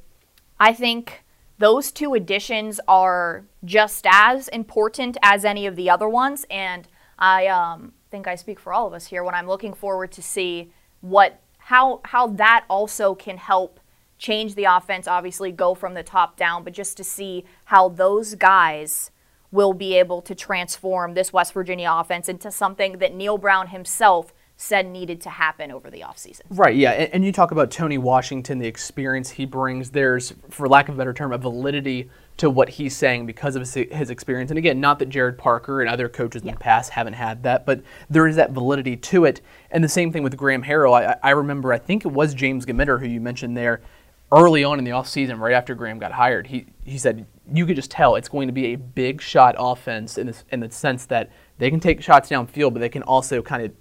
I 0.63 0.71
think 0.71 1.25
those 1.57 1.91
two 1.91 2.13
additions 2.13 2.79
are 2.87 3.43
just 3.65 4.07
as 4.09 4.47
important 4.47 5.17
as 5.21 5.43
any 5.43 5.67
of 5.67 5.75
the 5.75 5.89
other 5.89 6.07
ones. 6.07 6.45
And 6.49 6.87
I 7.19 7.47
um, 7.47 7.91
think 8.09 8.29
I 8.29 8.35
speak 8.35 8.61
for 8.61 8.71
all 8.71 8.87
of 8.87 8.93
us 8.93 9.07
here 9.07 9.25
when 9.25 9.35
I'm 9.35 9.45
looking 9.45 9.73
forward 9.73 10.13
to 10.13 10.21
see 10.21 10.71
what 11.01 11.41
how 11.57 11.99
how 12.05 12.27
that 12.27 12.63
also 12.69 13.13
can 13.13 13.35
help 13.35 13.81
change 14.17 14.55
the 14.55 14.63
offense. 14.63 15.05
Obviously, 15.05 15.51
go 15.51 15.75
from 15.75 15.95
the 15.95 16.03
top 16.03 16.37
down, 16.37 16.63
but 16.63 16.71
just 16.71 16.95
to 16.95 17.03
see 17.03 17.43
how 17.65 17.89
those 17.89 18.35
guys 18.35 19.11
will 19.51 19.73
be 19.73 19.95
able 19.95 20.21
to 20.21 20.33
transform 20.33 21.13
this 21.13 21.33
West 21.33 21.51
Virginia 21.51 21.91
offense 21.91 22.29
into 22.29 22.49
something 22.49 22.99
that 22.99 23.13
Neal 23.13 23.37
Brown 23.37 23.67
himself 23.67 24.33
said 24.63 24.87
needed 24.89 25.19
to 25.21 25.29
happen 25.29 25.71
over 25.71 25.91
the 25.91 25.99
offseason. 25.99 26.41
Right, 26.49 26.75
yeah. 26.75 26.91
And, 26.91 27.13
and, 27.15 27.25
you 27.25 27.33
talk 27.33 27.51
about 27.51 27.69
Tony 27.69 27.97
Washington, 27.97 28.59
the 28.59 28.67
experience 28.67 29.31
he 29.31 29.45
brings. 29.45 29.89
There's, 29.89 30.33
for 30.49 30.69
lack 30.69 30.87
of 30.87 30.95
a 30.95 30.97
better 30.97 31.13
term, 31.13 31.33
a 31.33 31.37
validity 31.37 32.09
to 32.37 32.49
what 32.49 32.69
he's 32.69 32.95
saying 32.95 33.25
because 33.25 33.57
of 33.57 33.59
his, 33.59 33.73
his 33.73 34.09
experience. 34.09 34.51
And 34.51 34.57
again, 34.57 34.79
not 34.79 34.99
that 34.99 35.09
Gerad 35.09 35.37
Parker 35.37 35.81
and 35.81 35.89
other 35.89 36.07
coaches 36.07 36.43
yeah. 36.43 36.51
in 36.51 36.55
the 36.55 36.59
past 36.59 36.91
haven't 36.91 37.13
had 37.13 37.43
that, 37.43 37.65
but 37.65 37.81
there 38.09 38.25
is 38.25 38.37
that 38.37 38.51
validity 38.51 38.95
to 38.95 39.25
it. 39.25 39.41
And 39.69 39.83
the 39.83 39.89
same 39.89 40.13
thing 40.13 40.23
with 40.23 40.37
Graham 40.37 40.63
Harrell. 40.63 40.93
I, 40.93 41.17
I 41.21 41.31
remember, 41.31 41.73
I 41.73 41.77
think 41.77 42.05
it 42.05 42.11
was 42.11 42.33
James 42.33 42.65
Gmiter 42.65 43.01
who 43.01 43.05
you 43.05 43.19
mentioned 43.19 43.57
there 43.57 43.81
early 44.31 44.63
on 44.63 44.79
in 44.79 44.85
the 44.85 44.91
offseason, 44.91 45.39
right 45.39 45.53
after 45.53 45.75
Graham 45.75 45.99
got 45.99 46.13
hired. 46.13 46.47
He, 46.47 46.65
he 46.85 46.97
said, 46.97 47.25
you 47.51 47.65
could 47.65 47.75
just 47.75 47.91
tell 47.91 48.15
it's 48.15 48.29
going 48.29 48.47
to 48.47 48.53
be 48.53 48.67
a 48.67 48.75
big 48.75 49.21
shot 49.21 49.55
offense 49.59 50.17
in, 50.17 50.27
this, 50.27 50.45
in 50.51 50.61
the 50.61 50.71
sense 50.71 51.05
that 51.07 51.29
they 51.57 51.69
can 51.69 51.79
take 51.79 52.01
shots 52.01 52.29
downfield, 52.29 52.73
but 52.73 52.79
they 52.79 52.89
can 52.89 53.03
also 53.03 53.41
kind 53.41 53.63
of 53.63 53.71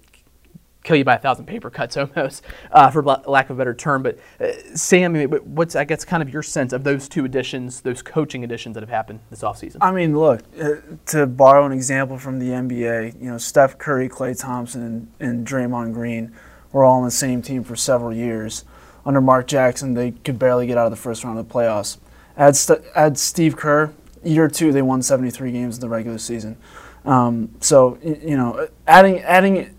kill 0.83 0.97
you 0.97 1.03
by 1.03 1.15
a 1.15 1.19
thousand 1.19 1.45
paper 1.45 1.69
cuts 1.69 1.97
almost, 1.97 2.43
uh, 2.71 2.89
for 2.89 3.01
lack 3.03 3.49
of 3.49 3.55
a 3.55 3.57
better 3.57 3.73
term. 3.73 4.03
But 4.03 4.19
uh, 4.39 4.51
Sam, 4.75 5.15
what's 5.15 5.75
I 5.75 5.85
guess 5.85 6.05
kind 6.05 6.21
of 6.21 6.29
your 6.29 6.43
sense 6.43 6.73
of 6.73 6.83
those 6.83 7.07
two 7.07 7.25
additions, 7.25 7.81
those 7.81 8.01
coaching 8.01 8.43
additions 8.43 8.75
that 8.75 8.81
have 8.81 8.89
happened 8.89 9.21
this 9.29 9.41
offseason? 9.41 9.77
I 9.81 9.91
mean, 9.91 10.17
look, 10.17 10.41
uh, 10.61 10.75
to 11.07 11.25
borrow 11.25 11.65
an 11.65 11.71
example 11.71 12.17
from 12.17 12.39
the 12.39 12.49
NBA, 12.49 13.21
you 13.21 13.31
know, 13.31 13.37
Steph 13.37 13.77
Curry, 13.77 14.09
Klay 14.09 14.39
Thompson, 14.39 14.83
and, 14.83 15.11
and 15.19 15.47
Draymond 15.47 15.93
Green 15.93 16.33
were 16.71 16.83
all 16.83 16.97
on 16.97 17.05
the 17.05 17.11
same 17.11 17.41
team 17.41 17.63
for 17.63 17.75
several 17.75 18.13
years. 18.13 18.65
Under 19.05 19.21
Mark 19.21 19.47
Jackson, 19.47 19.93
they 19.93 20.11
could 20.11 20.39
barely 20.39 20.65
get 20.65 20.77
out 20.77 20.85
of 20.85 20.91
the 20.91 20.97
first 20.97 21.23
round 21.23 21.37
of 21.37 21.47
the 21.47 21.53
playoffs. 21.53 21.97
Add, 22.37 22.55
St- 22.55 22.81
add 22.95 23.17
Steve 23.17 23.55
Kerr, 23.55 23.93
year 24.23 24.47
two, 24.47 24.71
they 24.71 24.81
won 24.81 25.01
73 25.01 25.51
games 25.51 25.75
in 25.75 25.81
the 25.81 25.89
regular 25.89 26.17
season. 26.17 26.57
Um, 27.05 27.49
so 27.59 27.97
you 28.01 28.37
know, 28.37 28.67
adding 28.87 29.19
adding 29.19 29.75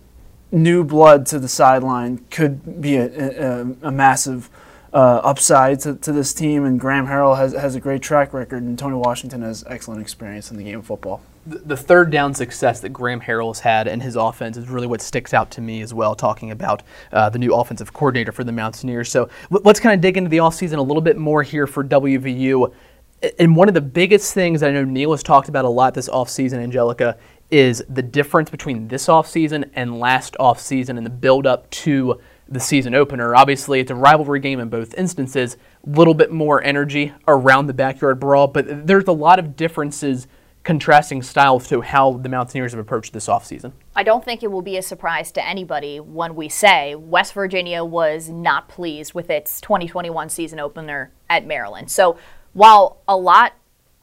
new 0.54 0.84
blood 0.84 1.26
to 1.26 1.38
the 1.38 1.48
sideline 1.48 2.24
could 2.30 2.80
be 2.80 2.96
a, 2.96 3.60
a, 3.60 3.66
a 3.82 3.90
massive 3.90 4.48
uh, 4.94 5.20
upside 5.24 5.80
to, 5.80 5.96
to 5.96 6.12
this 6.12 6.32
team. 6.32 6.64
And 6.64 6.78
Graham 6.78 7.06
Harrell 7.06 7.36
has, 7.36 7.52
has 7.52 7.74
a 7.74 7.80
great 7.80 8.00
track 8.00 8.32
record, 8.32 8.62
and 8.62 8.78
Tony 8.78 8.94
Washington 8.94 9.42
has 9.42 9.64
excellent 9.66 10.00
experience 10.00 10.50
in 10.50 10.56
the 10.56 10.62
game 10.62 10.78
of 10.78 10.86
football. 10.86 11.20
The, 11.46 11.76
third 11.76 12.10
down 12.10 12.32
success 12.32 12.80
that 12.80 12.88
Graham 12.88 13.20
Harrell 13.20 13.48
has 13.48 13.60
had 13.60 13.86
in 13.86 14.00
his 14.00 14.16
offense 14.16 14.56
is 14.56 14.70
really 14.70 14.86
what 14.86 15.02
sticks 15.02 15.34
out 15.34 15.50
to 15.52 15.60
me 15.60 15.82
as 15.82 15.92
well, 15.92 16.14
talking 16.14 16.50
about 16.50 16.82
uh, 17.12 17.28
the 17.28 17.38
new 17.38 17.54
offensive 17.54 17.92
coordinator 17.92 18.32
for 18.32 18.44
the 18.44 18.52
Mountaineers. 18.52 19.10
So 19.10 19.28
let's 19.50 19.78
kind 19.78 19.94
of 19.94 20.00
dig 20.00 20.16
into 20.16 20.30
the 20.30 20.38
offseason 20.38 20.78
a 20.78 20.82
little 20.82 21.02
bit 21.02 21.18
more 21.18 21.42
here 21.42 21.66
for 21.66 21.84
WVU. 21.84 22.72
And 23.38 23.56
one 23.56 23.68
of 23.68 23.74
the 23.74 23.82
biggest 23.82 24.32
things 24.32 24.62
I 24.62 24.70
know 24.70 24.84
Neal 24.84 25.10
has 25.10 25.22
talked 25.22 25.50
about 25.50 25.66
a 25.66 25.68
lot 25.68 25.92
this 25.92 26.08
offseason, 26.08 26.66
Anjelica, 26.66 27.18
is 27.50 27.84
the 27.88 28.02
difference 28.02 28.50
between 28.50 28.88
this 28.88 29.06
offseason 29.06 29.70
and 29.74 29.98
last 29.98 30.36
offseason 30.40 30.96
and 30.96 31.06
the 31.06 31.10
build 31.10 31.46
up 31.46 31.68
to 31.70 32.20
the 32.48 32.60
season 32.60 32.94
opener. 32.94 33.34
Obviously, 33.34 33.80
it's 33.80 33.90
a 33.90 33.94
rivalry 33.94 34.40
game 34.40 34.60
in 34.60 34.68
both 34.68 34.94
instances, 34.94 35.56
a 35.86 35.90
little 35.90 36.14
bit 36.14 36.30
more 36.30 36.62
energy 36.62 37.12
around 37.26 37.66
the 37.66 37.74
backyard 37.74 38.20
brawl, 38.20 38.46
but 38.46 38.86
there's 38.86 39.06
a 39.06 39.12
lot 39.12 39.38
of 39.38 39.56
differences 39.56 40.26
contrasting 40.62 41.22
styles 41.22 41.68
to 41.68 41.82
how 41.82 42.14
the 42.14 42.28
Mountaineers 42.28 42.72
have 42.72 42.80
approached 42.80 43.12
this 43.12 43.28
offseason. 43.28 43.72
I 43.94 44.02
don't 44.02 44.24
think 44.24 44.42
it 44.42 44.50
will 44.50 44.62
be 44.62 44.78
a 44.78 44.82
surprise 44.82 45.30
to 45.32 45.46
anybody 45.46 46.00
when 46.00 46.34
we 46.34 46.48
say 46.48 46.94
West 46.94 47.34
Virginia 47.34 47.84
was 47.84 48.30
not 48.30 48.68
pleased 48.68 49.12
with 49.12 49.28
its 49.28 49.60
2021 49.60 50.30
season 50.30 50.58
opener 50.58 51.12
at 51.28 51.46
Maryland. 51.46 51.90
So 51.90 52.16
while 52.54 53.02
a 53.06 53.16
lot 53.16 53.52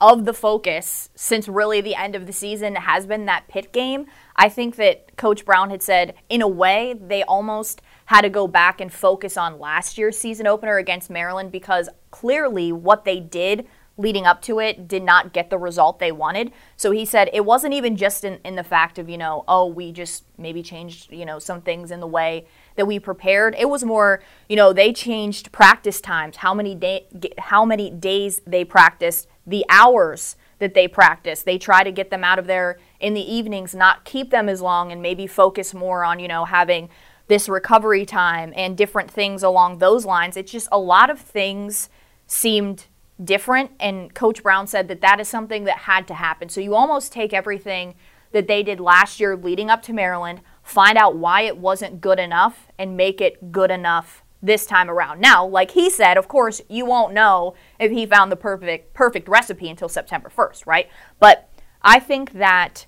of 0.02 0.26
the 0.26 0.34
focus 0.34 1.10
since 1.16 1.48
really 1.48 1.80
the 1.80 1.96
end 1.96 2.16
of 2.16 2.26
the 2.26 2.34
season 2.34 2.76
has 2.76 3.06
been 3.06 3.26
that 3.26 3.48
pit 3.48 3.72
game. 3.72 4.08
I 4.36 4.50
think 4.50 4.76
that 4.78 5.16
Coach 5.16 5.46
Brown 5.46 5.70
had 5.70 5.84
said, 5.84 6.16
in 6.28 6.42
a 6.42 6.48
way, 6.48 6.96
they 7.00 7.24
almost 7.24 7.82
had 8.06 8.22
to 8.22 8.30
go 8.30 8.48
back 8.48 8.82
and 8.82 8.92
focus 8.92 9.38
on 9.38 9.60
last 9.60 9.98
year's 10.00 10.18
season 10.18 10.48
opener 10.48 10.78
against 10.78 11.12
Maryland 11.12 11.52
because 11.52 11.88
clearly 12.10 12.72
what 12.72 13.06
they 13.06 13.20
did 13.20 13.68
leading 13.98 14.26
up 14.26 14.42
to 14.42 14.60
it 14.60 14.88
did 14.88 15.04
not 15.04 15.34
get 15.34 15.52
the 15.52 15.58
result 15.58 16.00
they 16.00 16.12
wanted. 16.12 16.52
So 16.76 16.92
he 16.92 17.06
said 17.06 17.30
it 17.34 17.46
wasn't 17.46 17.76
even 17.76 17.96
just 17.96 18.24
in, 18.24 18.40
in 18.44 18.56
the 18.56 18.64
fact 18.64 18.98
of, 18.98 19.08
you 19.08 19.18
know, 19.18 19.44
oh, 19.48 19.68
we 19.68 19.92
just 19.92 20.24
maybe 20.38 20.64
changed, 20.64 21.12
you 21.12 21.26
know, 21.26 21.38
some 21.38 21.62
things 21.62 21.92
in 21.92 22.00
the 22.00 22.08
way 22.08 22.48
that 22.76 22.88
we 22.88 22.98
prepared. 23.00 23.56
It 23.60 23.70
was 23.70 23.84
more, 23.84 24.24
you 24.50 24.56
know, 24.56 24.74
they 24.74 24.94
changed 24.94 25.52
practice 25.52 26.02
times, 26.02 26.38
how 26.38 26.56
many 26.56 26.74
day, 26.74 27.06
how 27.38 27.64
many 27.66 27.92
days 27.92 28.42
they 28.48 28.66
practiced, 28.66 29.28
the 29.46 29.66
hours 29.70 30.36
that 30.60 30.74
they 30.74 30.88
practice. 30.88 31.42
They 31.42 31.58
try 31.58 31.84
to 31.84 31.92
get 31.92 32.10
them 32.10 32.24
out 32.24 32.40
of 32.40 32.48
there 32.48 32.80
in 33.00 33.14
the 33.14 33.34
evenings, 33.34 33.74
not 33.74 34.06
keep 34.06 34.30
them 34.30 34.48
as 34.48 34.62
long 34.62 34.92
and 34.92 35.02
maybe 35.02 35.28
focus 35.28 35.74
more 35.74 36.06
on, 36.06 36.20
you 36.20 36.28
know, 36.28 36.46
having 36.46 36.90
this 37.28 37.50
recovery 37.50 38.06
time 38.06 38.54
and 38.56 38.78
different 38.78 39.10
things 39.10 39.42
along 39.42 39.80
those 39.80 40.06
lines. 40.06 40.38
It's 40.38 40.52
just 40.52 40.68
a 40.72 40.78
lot 40.78 41.10
of 41.10 41.20
things 41.20 41.90
seemed 42.28 42.86
different 43.24 43.72
and 43.80 44.14
coach 44.14 44.42
Brown 44.44 44.68
said 44.68 44.88
that 44.88 45.02
that 45.02 45.20
is 45.20 45.28
something 45.28 45.64
that 45.66 45.80
had 45.80 46.08
to 46.08 46.14
happen. 46.14 46.50
So 46.50 46.62
you 46.62 46.76
almost 46.76 47.12
take 47.12 47.34
everything 47.34 47.96
that 48.32 48.48
they 48.48 48.64
did 48.64 48.80
last 48.80 49.20
year 49.20 49.36
leading 49.36 49.70
up 49.70 49.82
to 49.84 49.94
Maryland, 49.94 50.42
find 50.64 50.98
out 50.98 51.16
why 51.16 51.42
it 51.42 51.58
wasn't 51.58 52.02
good 52.02 52.20
enough 52.20 52.68
and 52.78 52.96
make 52.98 53.20
it 53.22 53.52
good 53.52 53.72
enough 53.72 54.21
this 54.42 54.66
time 54.66 54.90
around. 54.90 55.22
Now, 55.22 55.46
like 55.46 55.72
he 55.72 55.90
said, 55.90 56.18
of 56.18 56.28
course, 56.28 56.62
you 56.68 56.86
won't 56.86 57.14
know 57.14 57.54
if 57.80 57.92
he 57.92 58.06
found 58.06 58.32
the 58.32 58.36
perfect 58.36 58.94
perfect 58.94 59.28
recipe 59.28 59.70
until 59.70 59.90
September 59.90 60.32
1st, 60.36 60.66
right? 60.66 60.90
But 61.20 61.50
I 61.82 62.00
think 62.00 62.34
that 62.34 62.86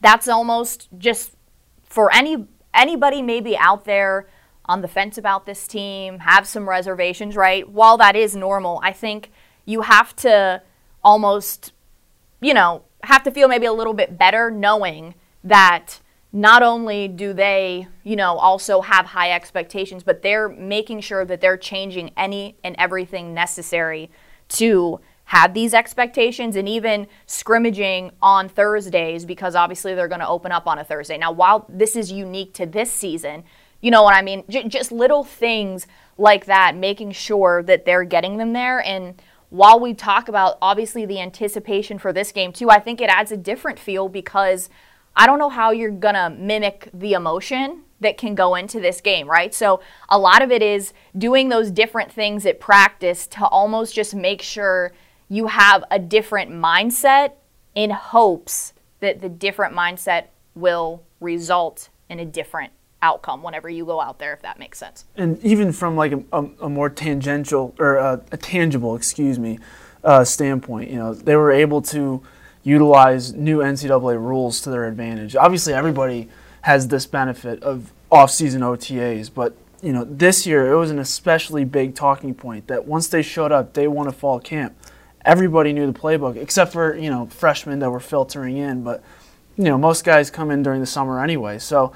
that's 0.00 0.28
almost 0.28 0.88
just 0.98 1.36
for 1.82 2.12
any 2.12 2.46
anybody 2.74 3.22
maybe 3.22 3.56
out 3.56 3.84
there 3.84 4.28
on 4.64 4.80
the 4.80 4.88
fence 4.88 5.18
about 5.18 5.44
this 5.44 5.66
team, 5.66 6.20
have 6.20 6.46
some 6.46 6.68
reservations, 6.68 7.36
right? 7.36 7.68
While 7.68 7.98
that 7.98 8.16
is 8.16 8.36
normal, 8.36 8.80
I 8.82 8.92
think 8.92 9.30
you 9.64 9.82
have 9.82 10.14
to 10.16 10.62
almost 11.04 11.72
you 12.42 12.52
know, 12.52 12.82
have 13.04 13.22
to 13.22 13.30
feel 13.30 13.48
maybe 13.48 13.64
a 13.64 13.72
little 13.72 13.94
bit 13.94 14.18
better 14.18 14.50
knowing 14.50 15.14
that 15.42 16.00
not 16.32 16.62
only 16.62 17.08
do 17.08 17.34
they, 17.34 17.86
you 18.02 18.16
know, 18.16 18.38
also 18.38 18.80
have 18.80 19.06
high 19.06 19.32
expectations, 19.32 20.02
but 20.02 20.22
they're 20.22 20.48
making 20.48 21.00
sure 21.00 21.24
that 21.26 21.40
they're 21.40 21.58
changing 21.58 22.10
any 22.16 22.56
and 22.64 22.74
everything 22.78 23.34
necessary 23.34 24.10
to 24.48 24.98
have 25.24 25.54
these 25.54 25.74
expectations 25.74 26.56
and 26.56 26.68
even 26.68 27.06
scrimmaging 27.26 28.10
on 28.20 28.48
Thursdays 28.48 29.24
because 29.24 29.54
obviously 29.54 29.94
they're 29.94 30.08
going 30.08 30.20
to 30.20 30.28
open 30.28 30.52
up 30.52 30.66
on 30.66 30.78
a 30.78 30.84
Thursday. 30.84 31.18
Now, 31.18 31.32
while 31.32 31.66
this 31.68 31.96
is 31.96 32.10
unique 32.10 32.54
to 32.54 32.66
this 32.66 32.90
season, 32.90 33.44
you 33.80 33.90
know 33.90 34.02
what 34.02 34.14
I 34.14 34.22
mean? 34.22 34.44
J- 34.48 34.68
just 34.68 34.90
little 34.90 35.24
things 35.24 35.86
like 36.16 36.46
that, 36.46 36.76
making 36.76 37.12
sure 37.12 37.62
that 37.62 37.84
they're 37.84 38.04
getting 38.04 38.38
them 38.38 38.52
there. 38.52 38.84
And 38.84 39.20
while 39.50 39.78
we 39.78 39.92
talk 39.92 40.28
about 40.28 40.56
obviously 40.62 41.04
the 41.04 41.20
anticipation 41.20 41.98
for 41.98 42.12
this 42.12 42.32
game 42.32 42.52
too, 42.52 42.70
I 42.70 42.78
think 42.78 43.00
it 43.00 43.10
adds 43.10 43.32
a 43.32 43.36
different 43.36 43.78
feel 43.78 44.08
because 44.08 44.70
I 45.16 45.26
don't 45.26 45.38
know 45.38 45.50
how 45.50 45.70
you're 45.70 45.90
going 45.90 46.14
to 46.14 46.30
mimic 46.30 46.88
the 46.94 47.12
emotion 47.12 47.82
that 48.00 48.18
can 48.18 48.34
go 48.34 48.54
into 48.54 48.80
this 48.80 49.00
game, 49.00 49.28
right? 49.28 49.54
So 49.54 49.80
a 50.08 50.18
lot 50.18 50.42
of 50.42 50.50
it 50.50 50.62
is 50.62 50.92
doing 51.16 51.48
those 51.48 51.70
different 51.70 52.10
things 52.10 52.44
at 52.46 52.60
practice 52.60 53.26
to 53.28 53.46
almost 53.46 53.94
just 53.94 54.14
make 54.14 54.42
sure 54.42 54.92
you 55.28 55.46
have 55.46 55.84
a 55.90 55.98
different 55.98 56.50
mindset 56.50 57.32
in 57.74 57.90
hopes 57.90 58.74
that 59.00 59.20
the 59.20 59.28
different 59.28 59.74
mindset 59.74 60.26
will 60.54 61.02
result 61.20 61.88
in 62.08 62.20
a 62.20 62.24
different 62.24 62.72
outcome 63.00 63.42
whenever 63.42 63.68
you 63.68 63.84
go 63.84 64.00
out 64.00 64.18
there 64.18 64.32
if 64.32 64.42
that 64.42 64.60
makes 64.60 64.78
sense 64.78 65.06
and 65.16 65.42
even 65.42 65.72
from 65.72 65.96
like 65.96 66.12
a, 66.12 66.22
a, 66.32 66.44
a 66.60 66.68
more 66.68 66.88
tangential 66.88 67.74
or 67.80 67.96
a, 67.96 68.22
a 68.30 68.36
tangible 68.36 68.94
excuse 68.94 69.40
me 69.40 69.58
uh, 70.04 70.22
standpoint 70.22 70.88
you 70.88 70.96
know 70.96 71.12
they 71.12 71.34
were 71.34 71.50
able 71.50 71.82
to 71.82 72.22
utilize 72.64 73.32
new 73.32 73.58
NCAA 73.58 74.18
rules 74.18 74.60
to 74.62 74.70
their 74.70 74.86
advantage. 74.86 75.34
Obviously, 75.36 75.72
everybody 75.72 76.28
has 76.62 76.88
this 76.88 77.06
benefit 77.06 77.62
of 77.62 77.92
off-season 78.10 78.62
OTAs, 78.62 79.30
but 79.32 79.56
you 79.82 79.92
know 79.92 80.04
this 80.04 80.46
year 80.46 80.70
it 80.70 80.76
was 80.76 80.90
an 80.90 80.98
especially 80.98 81.64
big 81.64 81.94
talking 81.94 82.34
point 82.34 82.68
that 82.68 82.86
once 82.86 83.08
they 83.08 83.22
showed 83.22 83.50
up 83.50 83.72
day 83.72 83.88
one 83.88 84.06
of 84.06 84.14
fall 84.14 84.38
camp, 84.38 84.76
everybody 85.24 85.72
knew 85.72 85.90
the 85.90 85.98
playbook 85.98 86.36
except 86.36 86.72
for 86.72 86.96
you 86.96 87.10
know 87.10 87.26
freshmen 87.26 87.80
that 87.80 87.90
were 87.90 88.00
filtering 88.00 88.56
in, 88.56 88.84
but 88.84 89.02
you 89.56 89.64
know 89.64 89.76
most 89.76 90.04
guys 90.04 90.30
come 90.30 90.50
in 90.50 90.62
during 90.62 90.80
the 90.80 90.86
summer 90.86 91.22
anyway, 91.22 91.58
so. 91.58 91.92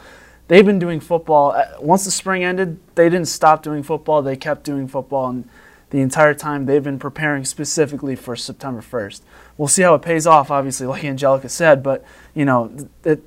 They've 0.49 0.65
been 0.65 0.79
doing 0.79 1.01
football. 1.01 1.51
Uh, 1.51 1.65
once 1.81 2.05
the 2.05 2.13
spring 2.13 2.45
ended, 2.45 2.79
they 2.95 3.09
didn't 3.09 3.27
stop 3.27 3.65
doing 3.65 3.83
football. 3.83 4.23
They 4.23 4.37
kept 4.37 4.63
doing 4.63 4.87
football, 4.87 5.29
and 5.29 5.49
the 5.91 6.01
entire 6.01 6.35
time 6.35 6.67
they've 6.67 6.83
been 6.85 6.99
preparing 6.99 7.45
specifically 7.45 8.17
for 8.17 8.37
September 8.37 8.81
1st 8.81 9.21
we'll 9.59 9.69
see 9.69 9.83
how 9.83 9.95
it 9.95 10.03
pays 10.03 10.27
off. 10.27 10.51
Obviously, 10.51 10.87
like 10.87 11.03
Anjelica 11.03 11.51
said, 11.51 11.83
but 11.83 12.05
you 12.35 12.45
know, 12.45 12.75
it, 13.05 13.23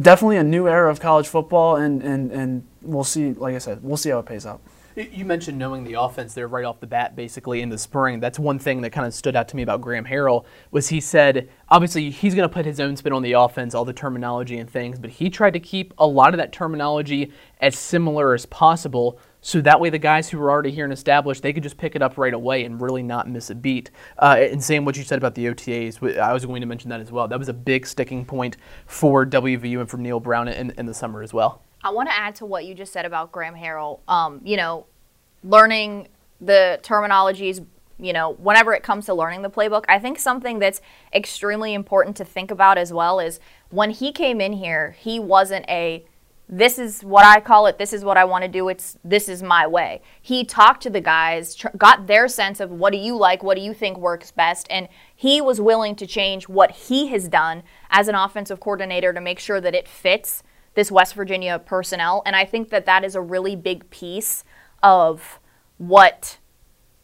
definitely 0.00 0.36
a 0.36 0.44
new 0.44 0.68
era 0.68 0.90
of 0.90 1.00
college 1.00 1.28
football, 1.28 1.76
and 1.76 2.02
and 2.02 2.30
and 2.30 2.66
we'll 2.82 3.04
see. 3.04 3.32
Like 3.32 3.54
I 3.54 3.58
said, 3.58 3.82
we'll 3.82 3.96
see 3.96 4.10
how 4.10 4.18
it 4.20 4.26
pays 4.26 4.46
out. 4.46 4.60
You 4.96 5.24
mentioned 5.24 5.56
knowing 5.56 5.84
the 5.84 5.94
offense 5.94 6.34
there 6.34 6.48
right 6.48 6.64
off 6.64 6.80
the 6.80 6.86
bat, 6.86 7.14
basically 7.14 7.62
in 7.62 7.68
the 7.68 7.78
spring. 7.78 8.18
That's 8.18 8.40
one 8.40 8.58
thing 8.58 8.80
that 8.80 8.90
kind 8.90 9.06
of 9.06 9.14
stood 9.14 9.36
out 9.36 9.48
to 9.48 9.56
me 9.56 9.62
about 9.62 9.80
Graham 9.80 10.04
Harrell 10.04 10.44
was 10.72 10.88
he 10.88 11.00
said 11.00 11.48
obviously 11.68 12.10
he's 12.10 12.34
going 12.34 12.46
to 12.46 12.52
put 12.52 12.66
his 12.66 12.80
own 12.80 12.96
spin 12.96 13.12
on 13.12 13.22
the 13.22 13.32
offense, 13.32 13.72
all 13.72 13.84
the 13.84 13.92
terminology 13.92 14.58
and 14.58 14.68
things, 14.68 14.98
but 14.98 15.08
he 15.08 15.30
tried 15.30 15.52
to 15.52 15.60
keep 15.60 15.94
a 15.96 16.06
lot 16.06 16.34
of 16.34 16.38
that 16.38 16.52
terminology 16.52 17.32
as 17.60 17.78
similar 17.78 18.34
as 18.34 18.46
possible 18.46 19.18
so 19.42 19.60
that 19.62 19.80
way, 19.80 19.88
the 19.88 19.98
guys 19.98 20.28
who 20.28 20.38
were 20.38 20.50
already 20.50 20.70
here 20.70 20.84
and 20.84 20.92
established, 20.92 21.42
they 21.42 21.52
could 21.52 21.62
just 21.62 21.78
pick 21.78 21.96
it 21.96 22.02
up 22.02 22.18
right 22.18 22.34
away 22.34 22.64
and 22.64 22.80
really 22.80 23.02
not 23.02 23.28
miss 23.28 23.48
a 23.48 23.54
beat. 23.54 23.90
Uh, 24.18 24.36
and 24.38 24.62
saying 24.62 24.84
what 24.84 24.96
you 24.96 25.02
said 25.02 25.16
about 25.16 25.34
the 25.34 25.46
OTAs, 25.46 26.18
I 26.18 26.32
was 26.32 26.44
going 26.44 26.60
to 26.60 26.66
mention 26.66 26.90
that 26.90 27.00
as 27.00 27.10
well. 27.10 27.26
That 27.26 27.38
was 27.38 27.48
a 27.48 27.54
big 27.54 27.86
sticking 27.86 28.24
point 28.24 28.58
for 28.86 29.24
WVU 29.24 29.80
and 29.80 29.88
for 29.88 29.96
Neal 29.96 30.20
Brown 30.20 30.48
in, 30.48 30.70
in 30.76 30.86
the 30.86 30.94
summer 30.94 31.22
as 31.22 31.32
well. 31.32 31.62
I 31.82 31.90
want 31.90 32.10
to 32.10 32.14
add 32.14 32.34
to 32.36 32.46
what 32.46 32.66
you 32.66 32.74
just 32.74 32.92
said 32.92 33.06
about 33.06 33.32
Graham 33.32 33.54
Harrell. 33.54 34.00
Um, 34.06 34.40
you 34.44 34.58
know, 34.58 34.86
learning 35.42 36.08
the 36.40 36.78
terminologies, 36.82 37.64
you 37.98 38.12
know, 38.12 38.32
whenever 38.32 38.74
it 38.74 38.82
comes 38.82 39.06
to 39.06 39.14
learning 39.14 39.40
the 39.40 39.50
playbook, 39.50 39.84
I 39.88 39.98
think 39.98 40.18
something 40.18 40.58
that's 40.58 40.82
extremely 41.14 41.72
important 41.72 42.16
to 42.16 42.24
think 42.26 42.50
about 42.50 42.76
as 42.76 42.92
well 42.92 43.20
is 43.20 43.40
when 43.70 43.90
he 43.90 44.12
came 44.12 44.40
in 44.40 44.52
here, 44.52 44.96
he 44.98 45.18
wasn't 45.18 45.66
a 45.68 46.04
this 46.52 46.80
is 46.80 47.02
what 47.02 47.24
I 47.24 47.38
call 47.38 47.66
it. 47.66 47.78
This 47.78 47.92
is 47.92 48.04
what 48.04 48.16
I 48.16 48.24
want 48.24 48.42
to 48.42 48.48
do. 48.48 48.68
It's 48.68 48.98
this 49.04 49.28
is 49.28 49.40
my 49.40 49.68
way. 49.68 50.02
He 50.20 50.44
talked 50.44 50.82
to 50.82 50.90
the 50.90 51.00
guys, 51.00 51.54
tr- 51.54 51.68
got 51.78 52.08
their 52.08 52.26
sense 52.26 52.58
of 52.58 52.72
what 52.72 52.92
do 52.92 52.98
you 52.98 53.16
like, 53.16 53.44
what 53.44 53.56
do 53.56 53.62
you 53.62 53.72
think 53.72 53.96
works 53.96 54.32
best, 54.32 54.66
and 54.68 54.88
he 55.14 55.40
was 55.40 55.60
willing 55.60 55.94
to 55.96 56.06
change 56.08 56.48
what 56.48 56.72
he 56.72 57.06
has 57.08 57.28
done 57.28 57.62
as 57.88 58.08
an 58.08 58.16
offensive 58.16 58.58
coordinator 58.58 59.12
to 59.12 59.20
make 59.20 59.38
sure 59.38 59.60
that 59.60 59.76
it 59.76 59.86
fits 59.86 60.42
this 60.74 60.90
West 60.90 61.14
Virginia 61.14 61.58
personnel. 61.58 62.22
And 62.26 62.34
I 62.34 62.44
think 62.44 62.70
that 62.70 62.86
that 62.86 63.04
is 63.04 63.14
a 63.14 63.20
really 63.20 63.54
big 63.54 63.88
piece 63.90 64.44
of 64.82 65.38
what 65.78 66.38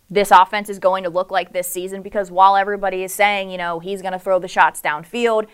this 0.08 0.30
offense 0.30 0.68
is 0.68 0.78
going 0.78 1.04
to 1.04 1.10
look 1.10 1.30
like 1.30 1.52
this 1.52 1.68
season 1.68 2.02
because 2.02 2.30
while 2.30 2.56
everybody 2.56 3.02
is 3.02 3.12
saying, 3.12 3.50
you 3.50 3.58
know, 3.58 3.80
he's 3.80 4.02
going 4.02 4.12
to 4.12 4.18
throw 4.18 4.38
the 4.38 4.48
shots 4.48 4.80
downfield, 4.80 5.46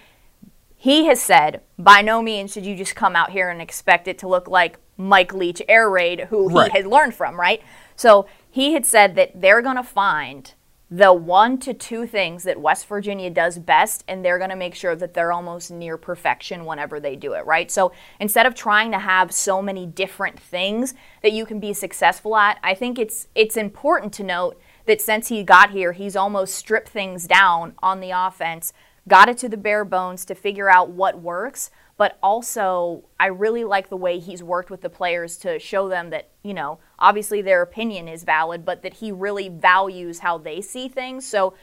he 0.82 1.04
has 1.04 1.22
said, 1.22 1.60
by 1.78 2.02
no 2.02 2.20
means 2.20 2.52
should 2.52 2.66
you 2.66 2.74
just 2.74 2.96
come 2.96 3.14
out 3.14 3.30
here 3.30 3.48
and 3.50 3.62
expect 3.62 4.08
it 4.08 4.18
to 4.18 4.26
look 4.26 4.48
like 4.48 4.80
Mike 4.96 5.32
Leach 5.32 5.62
air 5.68 5.88
raid, 5.88 6.22
who 6.22 6.48
right. 6.48 6.72
he 6.72 6.76
had 6.76 6.88
learned 6.88 7.14
from, 7.14 7.38
right? 7.38 7.62
So 7.94 8.26
he 8.50 8.72
had 8.72 8.84
said 8.84 9.14
that 9.14 9.40
they're 9.40 9.62
going 9.62 9.76
to 9.76 9.84
find 9.84 10.52
the 10.90 11.12
one 11.12 11.58
to 11.58 11.72
two 11.72 12.04
things 12.04 12.42
that 12.42 12.60
West 12.60 12.88
Virginia 12.88 13.30
does 13.30 13.60
best, 13.60 14.02
and 14.08 14.24
they're 14.24 14.38
going 14.38 14.50
to 14.50 14.56
make 14.56 14.74
sure 14.74 14.96
that 14.96 15.14
they're 15.14 15.30
almost 15.30 15.70
near 15.70 15.96
perfection 15.96 16.64
whenever 16.64 16.98
they 16.98 17.14
do 17.14 17.34
it, 17.34 17.46
right? 17.46 17.70
So 17.70 17.92
instead 18.18 18.46
of 18.46 18.56
trying 18.56 18.90
to 18.90 18.98
have 18.98 19.30
so 19.30 19.62
many 19.62 19.86
different 19.86 20.40
things 20.40 20.94
that 21.22 21.30
you 21.30 21.46
can 21.46 21.60
be 21.60 21.72
successful 21.74 22.36
at, 22.36 22.58
I 22.60 22.74
think 22.74 22.98
it's 22.98 23.28
it's 23.36 23.56
important 23.56 24.12
to 24.14 24.24
note 24.24 24.60
that 24.86 25.00
since 25.00 25.28
he 25.28 25.44
got 25.44 25.70
here, 25.70 25.92
he's 25.92 26.16
almost 26.16 26.56
stripped 26.56 26.88
things 26.88 27.28
down 27.28 27.74
on 27.80 28.00
the 28.00 28.10
offense 28.10 28.72
got 29.08 29.28
it 29.28 29.38
to 29.38 29.48
the 29.48 29.56
bare 29.56 29.84
bones 29.84 30.24
to 30.26 30.34
figure 30.34 30.70
out 30.70 30.90
what 30.90 31.20
works. 31.20 31.70
But 31.96 32.18
also, 32.22 33.04
I 33.20 33.26
really 33.26 33.64
like 33.64 33.88
the 33.88 33.96
way 33.96 34.18
he's 34.18 34.42
worked 34.42 34.70
with 34.70 34.80
the 34.80 34.88
players 34.88 35.36
to 35.38 35.58
show 35.58 35.88
them 35.88 36.10
that, 36.10 36.30
you 36.42 36.54
know, 36.54 36.78
obviously 36.98 37.42
their 37.42 37.62
opinion 37.62 38.08
is 38.08 38.24
valid, 38.24 38.64
but 38.64 38.82
that 38.82 38.94
he 38.94 39.12
really 39.12 39.48
values 39.48 40.20
how 40.20 40.38
they 40.38 40.60
see 40.60 40.88
things. 40.88 41.26
So, 41.26 41.54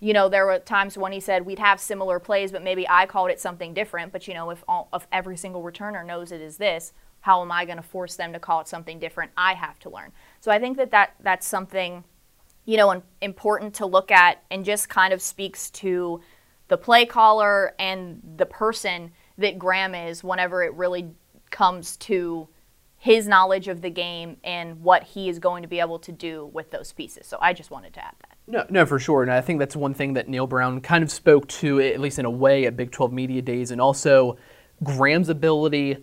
you 0.00 0.12
know, 0.12 0.28
there 0.28 0.46
were 0.46 0.58
times 0.58 0.98
when 0.98 1.12
he 1.12 1.20
said 1.20 1.46
we'd 1.46 1.58
have 1.58 1.80
similar 1.80 2.18
plays, 2.18 2.50
but 2.50 2.62
maybe 2.62 2.88
I 2.88 3.06
called 3.06 3.30
it 3.30 3.40
something 3.40 3.74
different. 3.74 4.10
But, 4.10 4.26
you 4.26 4.34
know, 4.34 4.50
if, 4.50 4.64
all, 4.66 4.88
if 4.92 5.06
every 5.12 5.36
single 5.36 5.62
returner 5.62 6.04
knows 6.04 6.32
it 6.32 6.40
is 6.40 6.56
this, 6.56 6.92
how 7.20 7.40
am 7.42 7.52
I 7.52 7.64
going 7.64 7.76
to 7.76 7.82
force 7.82 8.16
them 8.16 8.32
to 8.32 8.38
call 8.38 8.60
it 8.60 8.68
something 8.68 8.98
different? 8.98 9.32
I 9.36 9.54
have 9.54 9.78
to 9.80 9.90
learn. 9.90 10.12
So 10.40 10.50
I 10.50 10.58
think 10.58 10.76
that, 10.76 10.90
that 10.90 11.14
that's 11.20 11.46
something 11.46 12.04
you 12.66 12.76
know, 12.76 13.02
important 13.20 13.74
to 13.74 13.86
look 13.86 14.10
at 14.10 14.42
and 14.50 14.64
just 14.64 14.88
kind 14.88 15.12
of 15.12 15.20
speaks 15.20 15.70
to 15.70 16.20
the 16.68 16.76
play 16.76 17.06
caller 17.06 17.74
and 17.78 18.20
the 18.36 18.46
person 18.46 19.12
that 19.38 19.58
Graham 19.58 19.94
is 19.94 20.24
whenever 20.24 20.62
it 20.62 20.72
really 20.74 21.10
comes 21.50 21.96
to 21.96 22.48
his 22.96 23.28
knowledge 23.28 23.68
of 23.68 23.82
the 23.82 23.90
game 23.90 24.38
and 24.42 24.80
what 24.80 25.02
he 25.02 25.28
is 25.28 25.38
going 25.38 25.62
to 25.62 25.68
be 25.68 25.78
able 25.78 25.98
to 25.98 26.10
do 26.10 26.46
with 26.54 26.70
those 26.70 26.92
pieces. 26.92 27.26
So 27.26 27.36
I 27.40 27.52
just 27.52 27.70
wanted 27.70 27.92
to 27.94 28.04
add 28.04 28.14
that. 28.20 28.38
No, 28.46 28.64
no, 28.70 28.86
for 28.86 28.98
sure. 28.98 29.22
And 29.22 29.30
I 29.30 29.42
think 29.42 29.58
that's 29.58 29.76
one 29.76 29.92
thing 29.92 30.14
that 30.14 30.26
Neal 30.26 30.46
Brown 30.46 30.80
kind 30.80 31.04
of 31.04 31.10
spoke 31.10 31.46
to, 31.48 31.80
at 31.80 32.00
least 32.00 32.18
in 32.18 32.24
a 32.24 32.30
way, 32.30 32.64
at 32.64 32.76
Big 32.76 32.92
12 32.92 33.12
Media 33.12 33.42
Days, 33.42 33.70
and 33.70 33.80
also 33.80 34.38
Graham's 34.82 35.28
ability 35.28 35.98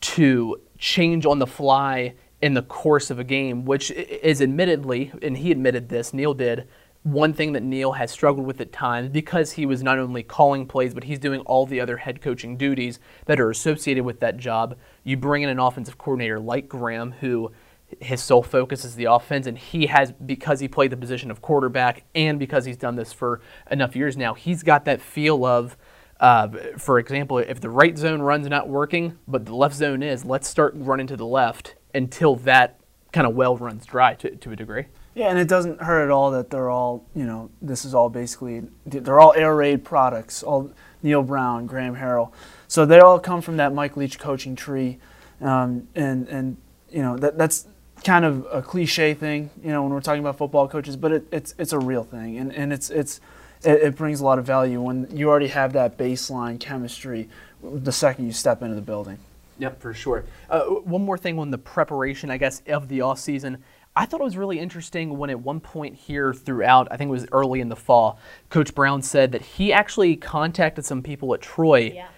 to 0.00 0.60
change 0.78 1.24
on 1.24 1.38
the 1.38 1.46
fly 1.46 2.14
in 2.42 2.52
the 2.52 2.62
course 2.62 3.10
of 3.10 3.18
a 3.18 3.24
game, 3.24 3.64
which 3.64 3.90
is 3.90 4.42
admittedly, 4.42 5.12
and 5.22 5.38
he 5.38 5.50
admitted 5.50 5.88
this, 5.88 6.12
Neal 6.12 6.34
did, 6.34 6.68
one 7.04 7.34
thing 7.34 7.52
that 7.52 7.62
Neal 7.62 7.92
has 7.92 8.10
struggled 8.10 8.46
with 8.46 8.60
at 8.62 8.72
times 8.72 9.10
because 9.10 9.52
he 9.52 9.66
was 9.66 9.82
not 9.82 9.98
only 9.98 10.22
calling 10.22 10.66
plays, 10.66 10.94
but 10.94 11.04
he's 11.04 11.18
doing 11.18 11.40
all 11.40 11.66
the 11.66 11.78
other 11.78 11.98
head 11.98 12.22
coaching 12.22 12.56
duties 12.56 12.98
that 13.26 13.38
are 13.38 13.50
associated 13.50 14.04
with 14.04 14.20
that 14.20 14.38
job. 14.38 14.76
You 15.04 15.18
bring 15.18 15.42
in 15.42 15.50
an 15.50 15.58
offensive 15.58 15.98
coordinator 15.98 16.40
like 16.40 16.66
Graham, 16.66 17.12
who 17.12 17.52
his 18.00 18.22
sole 18.22 18.42
focus 18.42 18.86
is 18.86 18.94
the 18.94 19.04
offense, 19.04 19.46
and 19.46 19.58
he 19.58 19.86
has, 19.86 20.12
because 20.12 20.60
he 20.60 20.66
played 20.66 20.90
the 20.90 20.96
position 20.96 21.30
of 21.30 21.42
quarterback 21.42 22.04
and 22.14 22.38
because 22.38 22.64
he's 22.64 22.78
done 22.78 22.96
this 22.96 23.12
for 23.12 23.42
enough 23.70 23.94
years 23.94 24.16
now, 24.16 24.32
he's 24.32 24.62
got 24.62 24.86
that 24.86 25.02
feel 25.02 25.44
of, 25.44 25.76
uh, 26.20 26.48
for 26.78 26.98
example, 26.98 27.36
if 27.36 27.60
the 27.60 27.68
right 27.68 27.98
zone 27.98 28.22
run's 28.22 28.48
not 28.48 28.66
working, 28.66 29.18
but 29.28 29.44
the 29.44 29.54
left 29.54 29.74
zone 29.74 30.02
is, 30.02 30.24
let's 30.24 30.48
start 30.48 30.72
running 30.74 31.06
to 31.08 31.18
the 31.18 31.26
left 31.26 31.74
until 31.94 32.34
that 32.36 32.80
kind 33.12 33.26
of 33.26 33.34
well 33.34 33.58
runs 33.58 33.84
dry 33.84 34.14
to, 34.14 34.34
to 34.36 34.52
a 34.52 34.56
degree. 34.56 34.86
Yeah, 35.14 35.28
and 35.28 35.38
it 35.38 35.46
doesn't 35.46 35.80
hurt 35.80 36.04
at 36.04 36.10
all 36.10 36.32
that 36.32 36.50
they're 36.50 36.70
all, 36.70 37.04
you 37.14 37.24
know, 37.24 37.50
this 37.62 37.84
is 37.84 37.94
all 37.94 38.08
basically, 38.08 38.62
they're 38.84 39.20
all 39.20 39.32
air 39.34 39.54
raid 39.54 39.84
products, 39.84 40.42
all 40.42 40.72
Neal 41.02 41.22
Brown, 41.22 41.66
Graham 41.66 41.94
Harrell. 41.94 42.32
So 42.66 42.84
they 42.84 42.98
all 42.98 43.20
come 43.20 43.40
from 43.40 43.58
that 43.58 43.72
Mike 43.72 43.96
Leach 43.96 44.18
coaching 44.18 44.56
tree. 44.56 44.98
Um, 45.40 45.86
and, 45.94 46.26
and, 46.28 46.56
you 46.90 47.02
know, 47.02 47.16
that, 47.18 47.38
that's 47.38 47.68
kind 48.02 48.24
of 48.24 48.46
a 48.50 48.60
cliche 48.60 49.14
thing, 49.14 49.50
you 49.62 49.70
know, 49.70 49.82
when 49.82 49.92
we're 49.92 50.00
talking 50.00 50.20
about 50.20 50.36
football 50.36 50.66
coaches, 50.66 50.96
but 50.96 51.12
it, 51.12 51.26
it's, 51.30 51.54
it's 51.58 51.72
a 51.72 51.78
real 51.78 52.02
thing. 52.02 52.38
And, 52.38 52.52
and 52.52 52.72
it's, 52.72 52.90
it's, 52.90 53.20
it, 53.62 53.82
it 53.82 53.96
brings 53.96 54.20
a 54.20 54.24
lot 54.24 54.38
of 54.38 54.44
value 54.44 54.80
when 54.80 55.08
you 55.16 55.28
already 55.28 55.48
have 55.48 55.72
that 55.74 55.96
baseline 55.96 56.58
chemistry 56.58 57.28
the 57.62 57.92
second 57.92 58.26
you 58.26 58.32
step 58.32 58.62
into 58.62 58.74
the 58.74 58.82
building. 58.82 59.18
Yep, 59.58 59.80
for 59.80 59.94
sure. 59.94 60.24
Uh, 60.50 60.64
one 60.64 61.04
more 61.04 61.16
thing 61.16 61.38
on 61.38 61.50
the 61.50 61.58
preparation, 61.58 62.30
I 62.30 62.36
guess, 62.36 62.60
of 62.66 62.88
the 62.88 63.02
off 63.02 63.20
season. 63.20 63.62
I 63.96 64.06
thought 64.06 64.20
it 64.20 64.24
was 64.24 64.36
really 64.36 64.58
interesting 64.58 65.16
when 65.18 65.30
at 65.30 65.40
one 65.40 65.60
point 65.60 65.94
here 65.94 66.34
throughout, 66.34 66.88
I 66.90 66.96
think 66.96 67.08
it 67.08 67.12
was 67.12 67.26
early 67.30 67.60
in 67.60 67.68
the 67.68 67.76
fall, 67.76 68.18
Coach 68.50 68.74
Brown 68.74 69.02
said 69.02 69.32
that 69.32 69.42
he 69.42 69.72
actually 69.72 70.16
contacted 70.16 70.84
some 70.84 71.02
people 71.02 71.32
at 71.34 71.40
Troy 71.40 71.92
Yeah. 71.94 72.08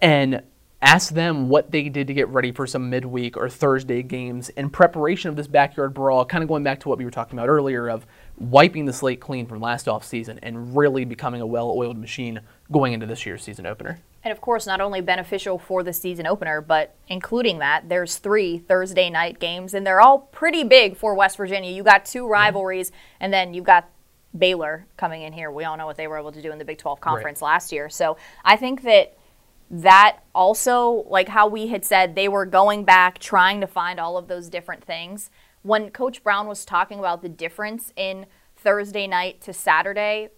and 0.00 0.42
asked 0.80 1.14
them 1.14 1.48
what 1.48 1.70
they 1.70 1.88
did 1.88 2.06
to 2.06 2.14
get 2.14 2.28
ready 2.28 2.52
for 2.52 2.66
some 2.66 2.88
midweek 2.88 3.36
or 3.36 3.48
Thursday 3.48 4.02
games 4.02 4.48
in 4.50 4.70
preparation 4.70 5.28
of 5.28 5.36
this 5.36 5.46
backyard 5.46 5.92
brawl, 5.92 6.24
kind 6.24 6.42
of 6.42 6.48
going 6.48 6.62
back 6.62 6.80
to 6.80 6.88
what 6.88 6.98
we 6.98 7.04
were 7.04 7.10
talking 7.10 7.38
about 7.38 7.48
earlier 7.48 7.88
of 7.88 8.06
wiping 8.38 8.84
the 8.84 8.92
slate 8.92 9.20
clean 9.20 9.46
from 9.46 9.60
last 9.60 9.88
off 9.88 10.04
season 10.04 10.38
and 10.42 10.76
really 10.76 11.04
becoming 11.04 11.40
a 11.40 11.46
well-oiled 11.46 11.98
machine 11.98 12.40
going 12.70 12.92
into 12.92 13.06
this 13.06 13.24
year's 13.24 13.42
season 13.42 13.66
opener. 13.66 13.98
And 14.22 14.32
of 14.32 14.40
course, 14.40 14.66
not 14.66 14.80
only 14.80 15.00
beneficial 15.00 15.58
for 15.58 15.82
the 15.82 15.92
season 15.92 16.26
opener, 16.26 16.60
but 16.60 16.96
including 17.08 17.60
that, 17.60 17.88
there's 17.88 18.16
three 18.16 18.58
Thursday 18.58 19.08
night 19.08 19.38
games, 19.38 19.72
and 19.72 19.86
they're 19.86 20.00
all 20.00 20.18
pretty 20.18 20.64
big 20.64 20.96
for 20.96 21.14
West 21.14 21.36
Virginia. 21.36 21.70
You 21.70 21.82
got 21.82 22.04
two 22.04 22.26
rivalries, 22.26 22.90
and 23.20 23.32
then 23.32 23.54
you've 23.54 23.64
got 23.64 23.88
Baylor 24.36 24.86
coming 24.96 25.22
in 25.22 25.32
here. 25.32 25.50
We 25.50 25.64
all 25.64 25.76
know 25.76 25.86
what 25.86 25.96
they 25.96 26.08
were 26.08 26.18
able 26.18 26.32
to 26.32 26.42
do 26.42 26.50
in 26.50 26.58
the 26.58 26.64
Big 26.64 26.78
12 26.78 27.00
conference 27.00 27.40
last 27.40 27.72
year. 27.72 27.88
So 27.88 28.16
I 28.44 28.56
think 28.56 28.82
that 28.82 29.16
that 29.70 30.18
also, 30.34 31.04
like 31.08 31.28
how 31.28 31.48
we 31.48 31.68
had 31.68 31.84
said, 31.84 32.14
they 32.14 32.28
were 32.28 32.46
going 32.46 32.84
back 32.84 33.18
trying 33.18 33.60
to 33.60 33.66
find 33.66 33.98
all 33.98 34.16
of 34.16 34.28
those 34.28 34.48
different 34.48 34.84
things. 34.84 35.30
When 35.66 35.90
Coach 35.90 36.22
Brown 36.22 36.46
was 36.46 36.64
talking 36.64 37.00
about 37.00 37.22
the 37.22 37.28
difference 37.28 37.92
in 37.96 38.26
Thursday 38.54 39.08
night 39.08 39.40
to 39.40 39.52
Saturday, 39.52 40.28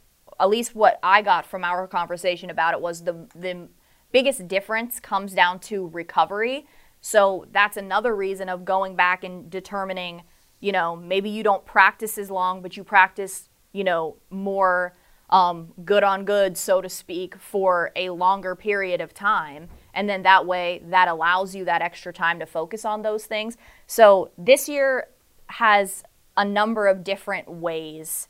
at 0.41 0.49
least 0.49 0.75
what 0.75 0.99
I 1.03 1.21
got 1.21 1.45
from 1.45 1.65
our 1.65 1.87
conversation 1.87 2.49
about 2.49 2.73
it 2.73 2.81
was 2.81 3.05
the 3.05 3.29
the 3.35 3.69
biggest 4.11 4.49
difference 4.49 4.99
comes 4.99 5.35
down 5.35 5.61
to 5.61 5.89
recovery. 5.89 6.67
So 7.03 7.45
that's 7.53 7.77
another 7.77 8.17
reason 8.17 8.49
of 8.49 8.65
going 8.65 8.97
back 8.97 9.23
and 9.23 9.51
determining, 9.51 10.23
you 10.61 10.73
know, 10.73 10.97
maybe 10.97 11.29
you 11.29 11.43
don't 11.43 11.67
practice 11.67 12.17
as 12.17 12.31
long, 12.31 12.63
but 12.63 12.79
you 12.79 12.83
practice, 12.83 13.51
you 13.75 13.85
know, 13.85 14.17
more 14.31 14.95
um, 15.29 15.75
good 15.85 16.05
on 16.05 16.25
good, 16.25 16.57
so 16.57 16.81
to 16.81 16.89
speak, 16.89 17.37
for 17.37 17.93
a 17.95 18.09
longer 18.09 18.55
period 18.55 19.03
of 19.03 19.13
time. 19.13 19.69
And 19.93 20.09
then 20.09 20.23
that 20.23 20.47
way, 20.47 20.81
that 20.87 21.07
allows 21.07 21.55
you 21.55 21.67
that 21.67 21.83
extra 21.83 22.15
time 22.15 22.39
to 22.39 22.47
focus 22.47 22.87
on 22.87 23.03
those 23.03 23.27
things. 23.27 23.59
So 23.87 24.31
this 24.39 24.71
year 24.71 25.09
has 25.49 26.03
a 26.37 26.45
number 26.45 26.87
of 26.87 27.03
different 27.03 27.49
ways 27.51 28.29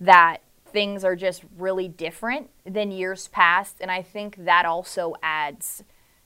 that 0.00 0.38
things 0.72 1.04
are 1.04 1.14
just 1.14 1.44
really 1.56 1.86
different 1.86 2.50
than 2.64 2.90
years 2.90 3.28
past. 3.28 3.76
And 3.80 3.90
I 3.90 4.02
think 4.02 4.44
that 4.44 4.64
also 4.64 5.14
adds 5.22 5.84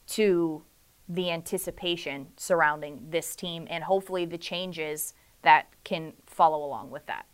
to 0.09 0.63
the 1.09 1.31
anticipation 1.31 2.29
surrounding 2.37 3.07
this 3.11 3.37
team 3.37 3.67
and 3.71 3.85
hopefully 3.85 4.25
the 4.25 4.39
changes 4.39 5.15
that 5.43 5.67
can 5.85 6.13
follow 6.27 6.65
along 6.65 6.91
with 6.91 7.07
that. 7.07 7.27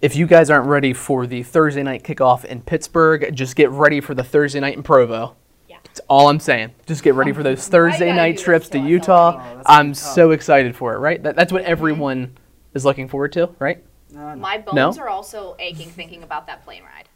If 0.00 0.16
you 0.16 0.26
guys 0.26 0.48
aren't 0.48 0.66
ready 0.66 0.92
for 0.92 1.26
the 1.26 1.42
Thursday 1.42 1.82
night 1.82 2.02
kickoff 2.02 2.44
in 2.44 2.62
Pittsburgh, 2.62 3.34
just 3.34 3.54
get 3.54 3.70
ready 3.70 4.00
for 4.00 4.14
the 4.14 4.24
Thursday 4.24 4.58
night 4.58 4.76
in 4.76 4.82
Provo. 4.82 5.36
Yeah. 5.68 5.76
That's 5.84 6.00
all 6.08 6.28
I'm 6.28 6.40
saying. 6.40 6.72
Just 6.86 7.02
get 7.02 7.14
ready 7.14 7.32
for 7.32 7.42
those 7.44 7.68
Thursday 7.68 8.12
night 8.12 8.38
trips 8.38 8.68
to 8.70 8.78
to 8.78 8.84
Utah. 8.84 9.36
Oh, 9.38 9.62
I'm 9.66 9.92
tough. 9.92 9.96
so 9.96 10.30
excited 10.30 10.74
for 10.74 10.94
it, 10.94 10.98
right? 10.98 11.22
That, 11.22 11.36
that's 11.36 11.52
what 11.52 11.62
mm-hmm. 11.62 11.72
everyone 11.72 12.36
is 12.74 12.84
looking 12.84 13.08
forward 13.08 13.32
to, 13.32 13.50
right? 13.58 13.82
My 14.12 14.58
bones 14.58 14.96
No? 14.96 15.02
are 15.02 15.08
also 15.08 15.56
aching 15.58 15.88
thinking 15.88 16.22
about 16.22 16.46
that 16.48 16.64
plane 16.64 16.82
ride. 16.82 17.08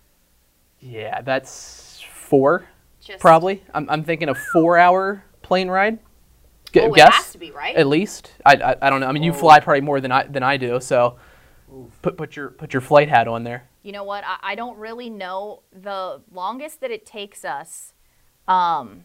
Yeah, 0.80 1.22
that's 1.22 2.02
four, 2.12 2.66
Just 3.00 3.20
probably. 3.20 3.62
I'm, 3.72 3.88
I'm 3.90 4.04
thinking 4.04 4.28
a 4.28 4.34
four 4.34 4.78
hour 4.78 5.24
plane 5.42 5.68
ride. 5.68 5.98
G- 6.72 6.80
Oh, 6.80 6.92
it 6.92 7.00
has 7.00 7.32
to 7.32 7.38
be, 7.38 7.50
right? 7.50 7.74
At 7.76 7.86
least. 7.86 8.32
I, 8.44 8.54
I, 8.54 8.76
I 8.82 8.90
don't 8.90 9.00
know. 9.00 9.06
I 9.06 9.12
mean, 9.12 9.22
you 9.22 9.32
fly 9.32 9.60
probably 9.60 9.80
more 9.80 10.00
than 10.00 10.12
I, 10.12 10.24
than 10.26 10.42
I 10.42 10.56
do, 10.56 10.80
so 10.80 11.16
put, 12.02 12.16
put, 12.16 12.36
your, 12.36 12.50
put 12.50 12.72
your 12.72 12.80
flight 12.80 13.08
hat 13.08 13.28
on 13.28 13.44
there. 13.44 13.68
You 13.82 13.92
know 13.92 14.04
what? 14.04 14.24
I, 14.26 14.38
I 14.42 14.54
don't 14.54 14.76
really 14.78 15.08
know 15.10 15.62
the 15.72 16.22
longest 16.32 16.80
that 16.80 16.90
it 16.90 17.06
takes 17.06 17.44
us. 17.44 17.92
Um, 18.48 19.04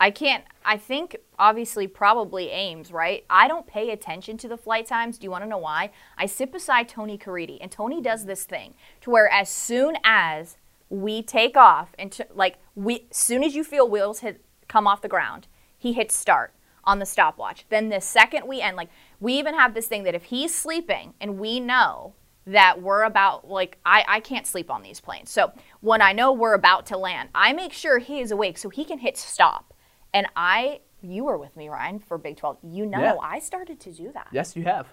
I 0.00 0.10
can't. 0.10 0.44
I 0.64 0.76
think 0.76 1.16
obviously 1.38 1.86
probably 1.86 2.50
Ames, 2.50 2.92
right? 2.92 3.24
I 3.28 3.48
don't 3.48 3.66
pay 3.66 3.90
attention 3.90 4.36
to 4.38 4.48
the 4.48 4.56
flight 4.56 4.86
times. 4.86 5.18
Do 5.18 5.24
you 5.24 5.30
want 5.30 5.44
to 5.44 5.48
know 5.48 5.58
why? 5.58 5.90
I 6.16 6.26
sit 6.26 6.52
beside 6.52 6.88
Tony 6.88 7.18
Caridi, 7.18 7.58
and 7.60 7.70
Tony 7.70 8.00
does 8.00 8.26
this 8.26 8.44
thing 8.44 8.74
to 9.00 9.10
where 9.10 9.28
as 9.28 9.48
soon 9.48 9.96
as 10.04 10.56
we 10.88 11.22
take 11.22 11.56
off 11.56 11.94
and 11.98 12.12
t- 12.12 12.24
like 12.34 12.56
we, 12.74 13.06
soon 13.10 13.42
as 13.42 13.54
you 13.54 13.64
feel 13.64 13.88
wheels 13.88 14.20
hit 14.20 14.44
come 14.68 14.86
off 14.86 15.02
the 15.02 15.08
ground, 15.08 15.46
he 15.76 15.92
hits 15.92 16.14
start 16.14 16.52
on 16.84 16.98
the 16.98 17.06
stopwatch. 17.06 17.64
Then 17.68 17.88
the 17.88 18.00
second 18.00 18.46
we 18.46 18.60
end, 18.60 18.76
like 18.76 18.90
we 19.20 19.34
even 19.34 19.54
have 19.54 19.74
this 19.74 19.88
thing 19.88 20.04
that 20.04 20.14
if 20.14 20.24
he's 20.24 20.54
sleeping 20.54 21.14
and 21.20 21.38
we 21.38 21.60
know 21.60 22.14
that 22.46 22.80
we're 22.80 23.02
about 23.02 23.48
like 23.48 23.78
I, 23.84 24.04
I 24.08 24.20
can't 24.20 24.46
sleep 24.46 24.70
on 24.70 24.82
these 24.82 25.00
planes. 25.00 25.30
So 25.30 25.52
when 25.80 26.00
I 26.00 26.12
know 26.12 26.32
we're 26.32 26.54
about 26.54 26.86
to 26.86 26.96
land, 26.96 27.28
I 27.34 27.52
make 27.52 27.72
sure 27.72 27.98
he 27.98 28.20
is 28.20 28.30
awake 28.30 28.56
so 28.58 28.70
he 28.70 28.84
can 28.84 28.98
hit 28.98 29.16
stop. 29.16 29.74
And 30.14 30.26
I 30.36 30.80
you 31.00 31.24
were 31.24 31.38
with 31.38 31.56
me, 31.56 31.68
Ryan, 31.68 32.00
for 32.00 32.18
Big 32.18 32.36
12. 32.36 32.58
You 32.64 32.84
know 32.84 32.98
Yeah. 33.00 33.14
I 33.22 33.38
started 33.38 33.78
to 33.80 33.92
do 33.92 34.10
that. 34.12 34.26
Yes, 34.32 34.56
you 34.56 34.64
have. 34.64 34.88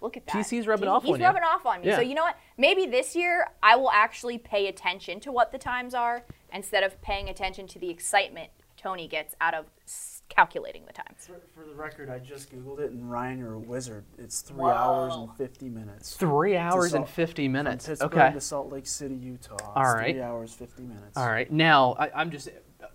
Look 0.00 0.16
at 0.16 0.24
that. 0.26 0.32
TC's 0.36 0.68
rubbing 0.68 0.84
He- 0.84 0.88
off 0.88 1.02
He's 1.02 1.14
on 1.14 1.20
you. 1.20 1.26
rubbing 1.26 1.42
off 1.42 1.66
on 1.66 1.80
me. 1.80 1.88
Yeah. 1.88 1.96
So 1.96 2.02
you 2.02 2.14
know 2.14 2.22
what? 2.22 2.36
Maybe 2.56 2.86
this 2.86 3.16
year 3.16 3.48
I 3.60 3.74
will 3.74 3.90
actually 3.90 4.38
pay 4.38 4.68
attention 4.68 5.18
to 5.20 5.32
what 5.32 5.50
the 5.50 5.58
times 5.58 5.94
are 5.94 6.24
instead 6.52 6.84
of 6.84 7.00
paying 7.02 7.28
attention 7.28 7.66
to 7.68 7.78
the 7.80 7.90
excitement 7.90 8.50
Tony 8.76 9.08
gets 9.08 9.34
out 9.40 9.54
of 9.54 9.66
calculating 10.28 10.84
the 10.86 10.92
times. 10.92 11.26
For, 11.26 11.40
for 11.52 11.66
the 11.66 11.74
record, 11.74 12.08
I 12.08 12.20
just 12.20 12.52
Googled 12.52 12.78
it, 12.78 12.92
and 12.92 13.10
Ryan, 13.10 13.38
you're 13.38 13.54
a 13.54 13.58
wizard. 13.58 14.04
It's 14.18 14.40
three 14.42 14.58
Whoa. 14.58 14.68
hours 14.70 15.14
and 15.16 15.34
50 15.36 15.68
minutes. 15.68 16.14
Three 16.14 16.56
hours 16.56 16.94
and 16.94 17.02
Salt- 17.04 17.08
50 17.08 17.46
From 17.46 17.52
minutes. 17.54 17.86
Pittsburgh 17.88 18.12
Okay. 18.16 18.32
to 18.34 18.40
Salt 18.40 18.70
Lake 18.72 18.86
City, 18.86 19.16
Utah. 19.16 19.54
It's 19.54 19.64
All 19.74 19.82
right. 19.94 20.14
Three 20.14 20.22
hours, 20.22 20.54
50 20.54 20.82
minutes. 20.84 21.16
All 21.16 21.26
right. 21.26 21.50
Now, 21.50 21.96
I, 21.98 22.10
I'm 22.14 22.30
just 22.30 22.48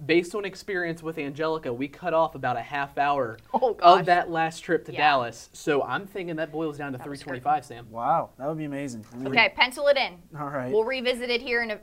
based 0.05 0.35
on 0.35 0.45
experience 0.45 1.01
with 1.03 1.17
Anjelica, 1.17 1.75
we 1.75 1.87
cut 1.87 2.13
off 2.13 2.35
about 2.35 2.57
a 2.57 2.61
half 2.61 2.97
hour 2.97 3.37
Oh, 3.53 3.75
of 3.81 4.05
that 4.05 4.29
last 4.29 4.59
trip 4.59 4.85
to 4.85 4.93
Yeah. 4.93 4.99
Dallas. 4.99 5.49
So 5.53 5.83
I'm 5.83 6.05
thinking 6.05 6.35
that 6.37 6.51
boils 6.51 6.77
down 6.77 6.91
to 6.93 6.97
was 6.97 7.03
325, 7.03 7.65
Sam. 7.65 7.87
Wow, 7.89 8.31
that 8.37 8.47
would 8.47 8.57
be 8.57 8.65
amazing. 8.65 9.05
I 9.13 9.15
mean, 9.17 9.27
Okay, 9.29 9.53
pencil 9.55 9.87
it 9.87 9.97
in. 9.97 10.13
All 10.39 10.49
right. 10.49 10.71
We'll 10.71 10.83
revisit 10.85 11.29
it 11.29 11.41
here 11.41 11.63
in 11.63 11.71
a 11.71 11.79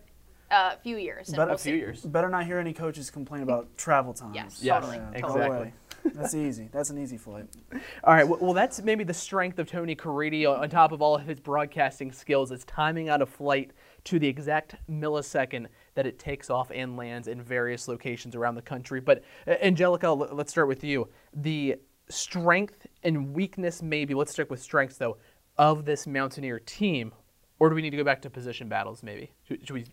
uh, 0.50 0.76
few 0.82 0.96
years. 0.96 1.28
And 1.28 1.36
But 1.36 1.46
we'll 1.48 1.54
A 1.54 1.58
few 1.58 1.72
see. 1.74 1.78
years. 1.78 2.00
Better 2.04 2.28
not 2.28 2.44
hear 2.44 2.58
any 2.58 2.72
coaches 2.72 3.10
complain 3.10 3.42
about 3.42 3.76
travel 3.76 4.12
times. 4.12 4.34
Yes, 4.34 4.58
Yes, 4.62 4.74
totally, 4.84 4.96
Yeah, 4.98 5.10
exactly. 5.18 5.66
go. 5.68 5.72
That's 6.14 6.34
easy. 6.34 6.68
That's 6.72 6.88
an 6.90 6.98
easy 6.98 7.18
flight. 7.18 7.44
All 8.04 8.14
right. 8.14 8.26
Well, 8.26 8.54
that's 8.54 8.82
maybe 8.82 9.04
the 9.04 9.14
strength 9.14 9.58
of 9.58 9.68
Tony 9.68 9.94
Caridi 9.94 10.46
on 10.46 10.68
top 10.70 10.92
of 10.92 11.02
all 11.02 11.14
of 11.14 11.22
his 11.26 11.38
broadcasting 11.38 12.10
skills 12.10 12.50
is 12.50 12.64
timing 12.64 13.08
out 13.10 13.20
a 13.20 13.26
flight 13.26 13.72
to 14.04 14.18
the 14.18 14.26
exact 14.26 14.76
millisecond 14.90 15.66
that 16.00 16.06
it 16.06 16.18
takes 16.18 16.48
off 16.48 16.70
and 16.74 16.96
lands 16.96 17.28
in 17.28 17.42
various 17.42 17.86
locations 17.86 18.34
around 18.34 18.54
the 18.54 18.62
country. 18.62 19.02
But 19.02 19.22
Anjelica, 19.46 20.32
let's 20.32 20.50
start 20.50 20.66
with 20.66 20.82
you. 20.82 21.10
The 21.34 21.76
strength 22.08 22.86
and 23.02 23.34
weakness, 23.34 23.82
maybe. 23.82 24.14
Let's 24.14 24.32
stick 24.32 24.50
with 24.50 24.62
strengths 24.62 24.96
though, 24.96 25.18
of 25.58 25.84
this 25.84 26.06
Mountaineer 26.06 26.58
team, 26.60 27.12
or 27.58 27.68
do 27.68 27.74
we 27.74 27.82
need 27.82 27.90
to 27.90 27.98
go 27.98 28.04
back 28.04 28.22
to 28.22 28.30
position 28.30 28.66
battles? 28.66 29.02
Maybe 29.02 29.30
should, 29.46 29.60
should 29.66 29.74
we? 29.74 29.84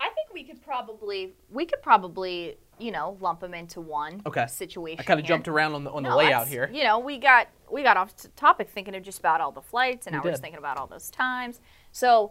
I 0.00 0.10
think 0.10 0.32
we 0.32 0.44
could 0.44 0.62
probably 0.62 1.34
we 1.50 1.66
could 1.66 1.82
probably 1.82 2.56
you 2.78 2.92
know 2.92 3.16
lump 3.20 3.40
them 3.40 3.52
into 3.52 3.80
one 3.80 4.22
okay. 4.26 4.46
situation. 4.46 5.00
I 5.00 5.02
kind 5.02 5.18
of 5.18 5.26
jumped 5.26 5.48
around 5.48 5.74
on 5.74 5.82
the 5.82 5.90
on 5.90 6.04
no, 6.04 6.10
the 6.10 6.16
layout 6.16 6.46
here. 6.46 6.70
You 6.72 6.84
know, 6.84 7.00
we 7.00 7.18
got 7.18 7.48
we 7.68 7.82
got 7.82 7.96
off 7.96 8.12
topic 8.36 8.70
thinking 8.70 8.94
of 8.94 9.02
just 9.02 9.18
about 9.18 9.40
all 9.40 9.50
the 9.50 9.60
flights, 9.60 10.06
and 10.06 10.14
we 10.14 10.20
we're 10.20 10.30
just 10.30 10.40
thinking 10.42 10.60
about 10.60 10.76
all 10.76 10.86
those 10.86 11.10
times. 11.10 11.60
So, 11.90 12.30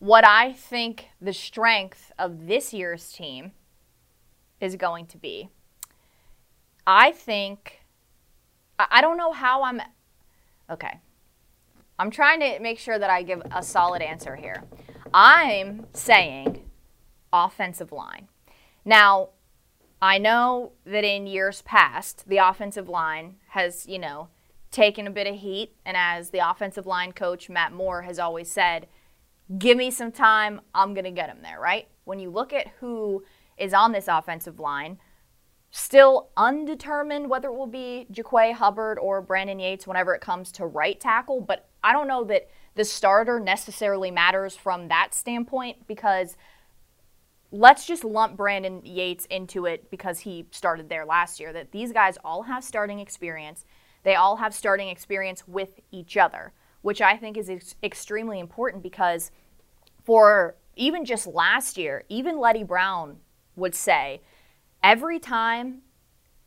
what 0.00 0.26
I 0.26 0.52
think 0.52 1.10
the 1.20 1.32
strength 1.32 2.10
of 2.18 2.46
this 2.46 2.72
year's 2.72 3.12
team 3.12 3.52
is 4.60 4.74
going 4.76 5.06
to 5.06 5.18
be, 5.18 5.50
I 6.86 7.12
think, 7.12 7.82
I, 8.78 9.02
don't 9.02 9.18
know 9.18 9.32
how 9.32 9.62
I'm. 9.62 9.80
Okay. 10.70 11.00
I'm 11.98 12.10
trying 12.10 12.40
to 12.40 12.58
make 12.60 12.78
sure 12.78 12.98
that 12.98 13.10
I 13.10 13.22
give 13.22 13.42
a 13.52 13.62
solid 13.62 14.00
answer 14.00 14.36
here. 14.36 14.64
I'm 15.12 15.86
saying 15.92 16.64
offensive 17.30 17.92
line. 17.92 18.28
Now, 18.86 19.28
I 20.00 20.16
know 20.16 20.72
that 20.86 21.04
in 21.04 21.26
years 21.26 21.60
past, 21.60 22.26
the 22.26 22.38
offensive 22.38 22.88
line 22.88 23.36
has, 23.48 23.86
you 23.86 23.98
know, 23.98 24.28
taken 24.70 25.06
a 25.06 25.10
bit 25.10 25.26
of 25.26 25.34
heat. 25.34 25.76
And 25.84 25.94
as 25.94 26.30
the 26.30 26.38
offensive 26.38 26.86
line 26.86 27.12
coach, 27.12 27.50
Matt 27.50 27.72
Moore, 27.74 28.02
has 28.02 28.18
always 28.18 28.50
said, 28.50 28.86
give 29.58 29.76
me 29.76 29.90
some 29.90 30.12
time, 30.12 30.60
I'm 30.74 30.94
going 30.94 31.04
to 31.04 31.10
get 31.10 31.28
him 31.28 31.42
there, 31.42 31.60
right? 31.60 31.88
When 32.04 32.18
you 32.18 32.30
look 32.30 32.52
at 32.52 32.68
who 32.80 33.24
is 33.56 33.74
on 33.74 33.92
this 33.92 34.08
offensive 34.08 34.58
line, 34.60 34.98
still 35.70 36.30
undetermined 36.36 37.30
whether 37.30 37.48
it 37.48 37.54
will 37.54 37.66
be 37.66 38.06
Jaquay 38.12 38.54
Hubbard 38.54 38.98
or 38.98 39.22
Brandon 39.22 39.58
Yates 39.58 39.86
whenever 39.86 40.14
it 40.14 40.20
comes 40.20 40.50
to 40.52 40.66
right 40.66 40.98
tackle, 41.00 41.40
but 41.40 41.68
I 41.82 41.92
don't 41.92 42.08
know 42.08 42.24
that 42.24 42.48
the 42.74 42.84
starter 42.84 43.40
necessarily 43.40 44.10
matters 44.10 44.56
from 44.56 44.88
that 44.88 45.14
standpoint 45.14 45.86
because 45.86 46.36
let's 47.52 47.86
just 47.86 48.04
lump 48.04 48.36
Brandon 48.36 48.80
Yates 48.84 49.26
into 49.26 49.66
it 49.66 49.90
because 49.90 50.20
he 50.20 50.46
started 50.50 50.88
there 50.88 51.04
last 51.04 51.40
year. 51.40 51.52
That 51.52 51.72
these 51.72 51.92
guys 51.92 52.16
all 52.24 52.44
have 52.44 52.64
starting 52.64 53.00
experience. 53.00 53.64
They 54.02 54.14
all 54.14 54.36
have 54.36 54.54
starting 54.54 54.88
experience 54.88 55.46
with 55.46 55.80
each 55.90 56.16
other, 56.16 56.52
which 56.82 57.00
I 57.00 57.16
think 57.16 57.36
is 57.36 57.50
ex- 57.50 57.74
extremely 57.82 58.38
important 58.40 58.82
because 58.82 59.30
for 60.04 60.56
even 60.76 61.04
just 61.04 61.26
last 61.26 61.76
year, 61.76 62.04
even 62.08 62.38
Letty 62.38 62.64
Brown 62.64 63.16
would 63.56 63.74
say 63.74 64.22
every 64.82 65.18
time 65.18 65.82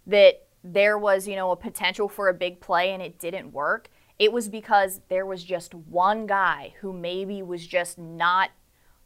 that 0.08 0.48
there 0.64 0.98
was, 0.98 1.28
you 1.28 1.36
know, 1.36 1.52
a 1.52 1.56
potential 1.56 2.08
for 2.08 2.30
a 2.30 2.34
big 2.34 2.60
play 2.60 2.92
and 2.92 3.02
it 3.02 3.20
didn't 3.20 3.52
work, 3.52 3.90
it 4.20 4.32
was 4.32 4.48
because 4.48 5.02
there 5.10 5.26
was 5.26 5.44
just 5.44 5.74
one 5.74 6.26
guy 6.26 6.74
who 6.80 6.94
maybe 6.94 7.42
was 7.42 7.66
just 7.66 7.98
not 7.98 8.52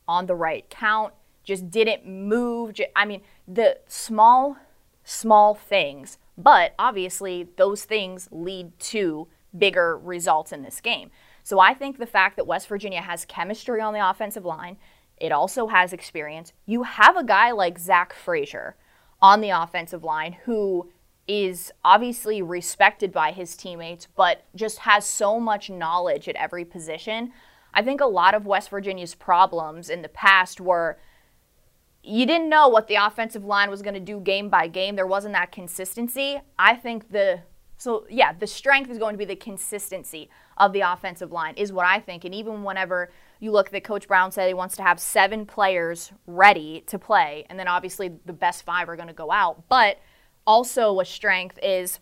on 0.07 0.25
the 0.25 0.35
right 0.35 0.69
count, 0.69 1.13
just 1.43 1.69
didn't 1.69 2.05
move. 2.05 2.75
I 2.95 3.05
mean, 3.05 3.21
the 3.47 3.79
small, 3.87 4.57
small 5.03 5.55
things, 5.55 6.17
but 6.37 6.73
obviously 6.77 7.47
those 7.57 7.85
things 7.85 8.27
lead 8.31 8.77
to 8.79 9.27
bigger 9.57 9.97
results 9.97 10.51
in 10.51 10.61
this 10.61 10.81
game. 10.81 11.09
So 11.47 11.61
I 11.61 11.73
think 11.73 11.97
the 11.97 12.05
fact 12.05 12.35
that 12.35 12.45
West 12.45 12.67
Virginia 12.67 12.99
has 12.99 13.23
chemistry 13.23 13.79
on 13.79 13.93
the 13.93 14.09
offensive 14.09 14.43
line, 14.43 14.75
it 15.15 15.31
also 15.31 15.67
has 15.67 15.93
experience. 15.93 16.51
You 16.65 16.83
have 16.83 17.15
a 17.15 17.23
guy 17.23 17.51
like 17.51 17.79
Zach 17.79 18.11
Frazier 18.11 18.75
on 19.21 19.39
the 19.39 19.51
offensive 19.51 20.03
line 20.03 20.35
who 20.43 20.91
is 21.25 21.71
obviously 21.85 22.41
respected 22.41 23.13
by 23.13 23.31
his 23.31 23.55
teammates, 23.55 24.09
but 24.13 24.43
just 24.55 24.79
has 24.79 25.05
so 25.05 25.39
much 25.39 25.69
knowledge 25.69 26.27
at 26.27 26.35
every 26.35 26.65
position. 26.65 27.31
I 27.73 27.81
think 27.81 28.01
a 28.01 28.07
lot 28.07 28.33
of 28.33 28.45
West 28.45 28.69
Virginia's 28.69 29.15
problems 29.15 29.89
in 29.89 30.01
the 30.01 30.09
past 30.09 30.59
were 30.59 30.99
you 32.03 32.25
didn't 32.25 32.49
know 32.49 32.67
what 32.67 32.89
the 32.89 32.95
offensive 32.95 33.45
line 33.45 33.69
was 33.69 33.81
going 33.81 33.93
to 33.93 34.01
do 34.01 34.19
game 34.19 34.49
by 34.49 34.67
game. 34.67 34.97
There 34.97 35.07
wasn't 35.07 35.33
that 35.35 35.53
consistency. 35.53 36.41
I 36.59 36.75
think 36.75 37.13
the 37.13 37.43
so 37.77 38.05
yeah, 38.09 38.33
the 38.33 38.47
strength 38.47 38.91
is 38.91 38.97
going 38.97 39.13
to 39.13 39.17
be 39.17 39.23
the 39.23 39.37
consistency 39.37 40.29
of 40.57 40.73
the 40.73 40.81
offensive 40.81 41.31
line 41.31 41.55
is 41.55 41.71
what 41.71 41.85
I 41.85 41.99
think. 41.99 42.25
And 42.25 42.33
even 42.33 42.63
whenever 42.63 43.11
you 43.39 43.51
look 43.51 43.69
that 43.69 43.83
Coach 43.83 44.07
Brown 44.07 44.31
said 44.31 44.47
he 44.47 44.53
wants 44.53 44.75
to 44.77 44.83
have 44.83 44.99
seven 44.99 45.45
players 45.45 46.11
ready 46.25 46.83
to 46.87 46.97
play, 46.97 47.45
and 47.49 47.59
then 47.59 47.67
obviously 47.67 48.11
the 48.25 48.33
best 48.33 48.63
five 48.63 48.89
are 48.89 48.95
going 48.95 49.07
to 49.07 49.13
go 49.13 49.31
out, 49.31 49.63
but 49.69 49.99
also 50.45 50.99
a 50.99 51.05
strength 51.05 51.59
is 51.61 51.99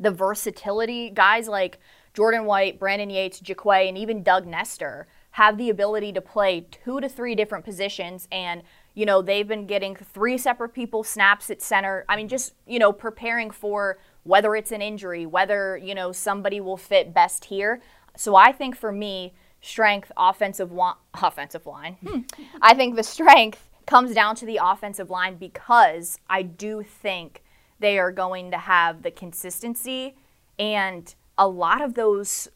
the 0.00 0.10
versatility. 0.10 1.10
Guys 1.10 1.48
like 1.48 1.78
Jordan 2.12 2.44
White, 2.44 2.78
Brandon 2.78 3.10
Yates, 3.10 3.40
Jaquay, 3.40 3.88
and 3.88 3.96
even 3.96 4.22
Doug 4.22 4.46
Nestor 4.46 5.06
have 5.34 5.58
the 5.58 5.68
ability 5.68 6.12
to 6.12 6.20
play 6.20 6.64
two 6.70 7.00
to 7.00 7.08
three 7.08 7.34
different 7.34 7.64
positions 7.64 8.28
and 8.30 8.62
you 8.94 9.04
know 9.04 9.20
they've 9.20 9.48
been 9.48 9.66
getting 9.66 9.96
three 9.96 10.38
separate 10.38 10.68
people 10.68 11.02
snaps 11.02 11.50
at 11.50 11.60
center 11.60 12.04
i 12.08 12.14
mean 12.14 12.28
just 12.28 12.54
you 12.68 12.78
know 12.78 12.92
preparing 12.92 13.50
for 13.50 13.98
whether 14.24 14.56
it's 14.56 14.72
an 14.72 14.82
injury 14.82 15.24
whether 15.24 15.76
you 15.76 15.94
know 15.94 16.12
somebody 16.12 16.60
will 16.60 16.76
fit 16.76 17.14
best 17.14 17.46
here. 17.46 17.80
So 18.16 18.36
i 18.36 18.52
think 18.52 18.76
for 18.76 18.92
me 18.92 19.34
strength 19.60 20.12
offensive 20.16 20.70
wa- 20.72 20.96
offensive 21.22 21.66
line. 21.66 21.96
Hmm. 22.06 22.20
i 22.60 22.74
think 22.74 22.96
the 22.96 23.02
strength 23.02 23.68
comes 23.86 24.14
down 24.14 24.34
to 24.36 24.46
the 24.46 24.58
offensive 24.62 25.10
line 25.10 25.36
because 25.36 26.18
i 26.28 26.42
do 26.42 26.82
think 26.82 27.42
they 27.80 27.98
are 27.98 28.12
going 28.12 28.50
to 28.50 28.58
have 28.58 29.02
the 29.02 29.10
consistency 29.10 30.16
and 30.58 31.14
a 31.36 31.48
lot 31.48 31.80
of 31.80 31.94
those 31.94 32.48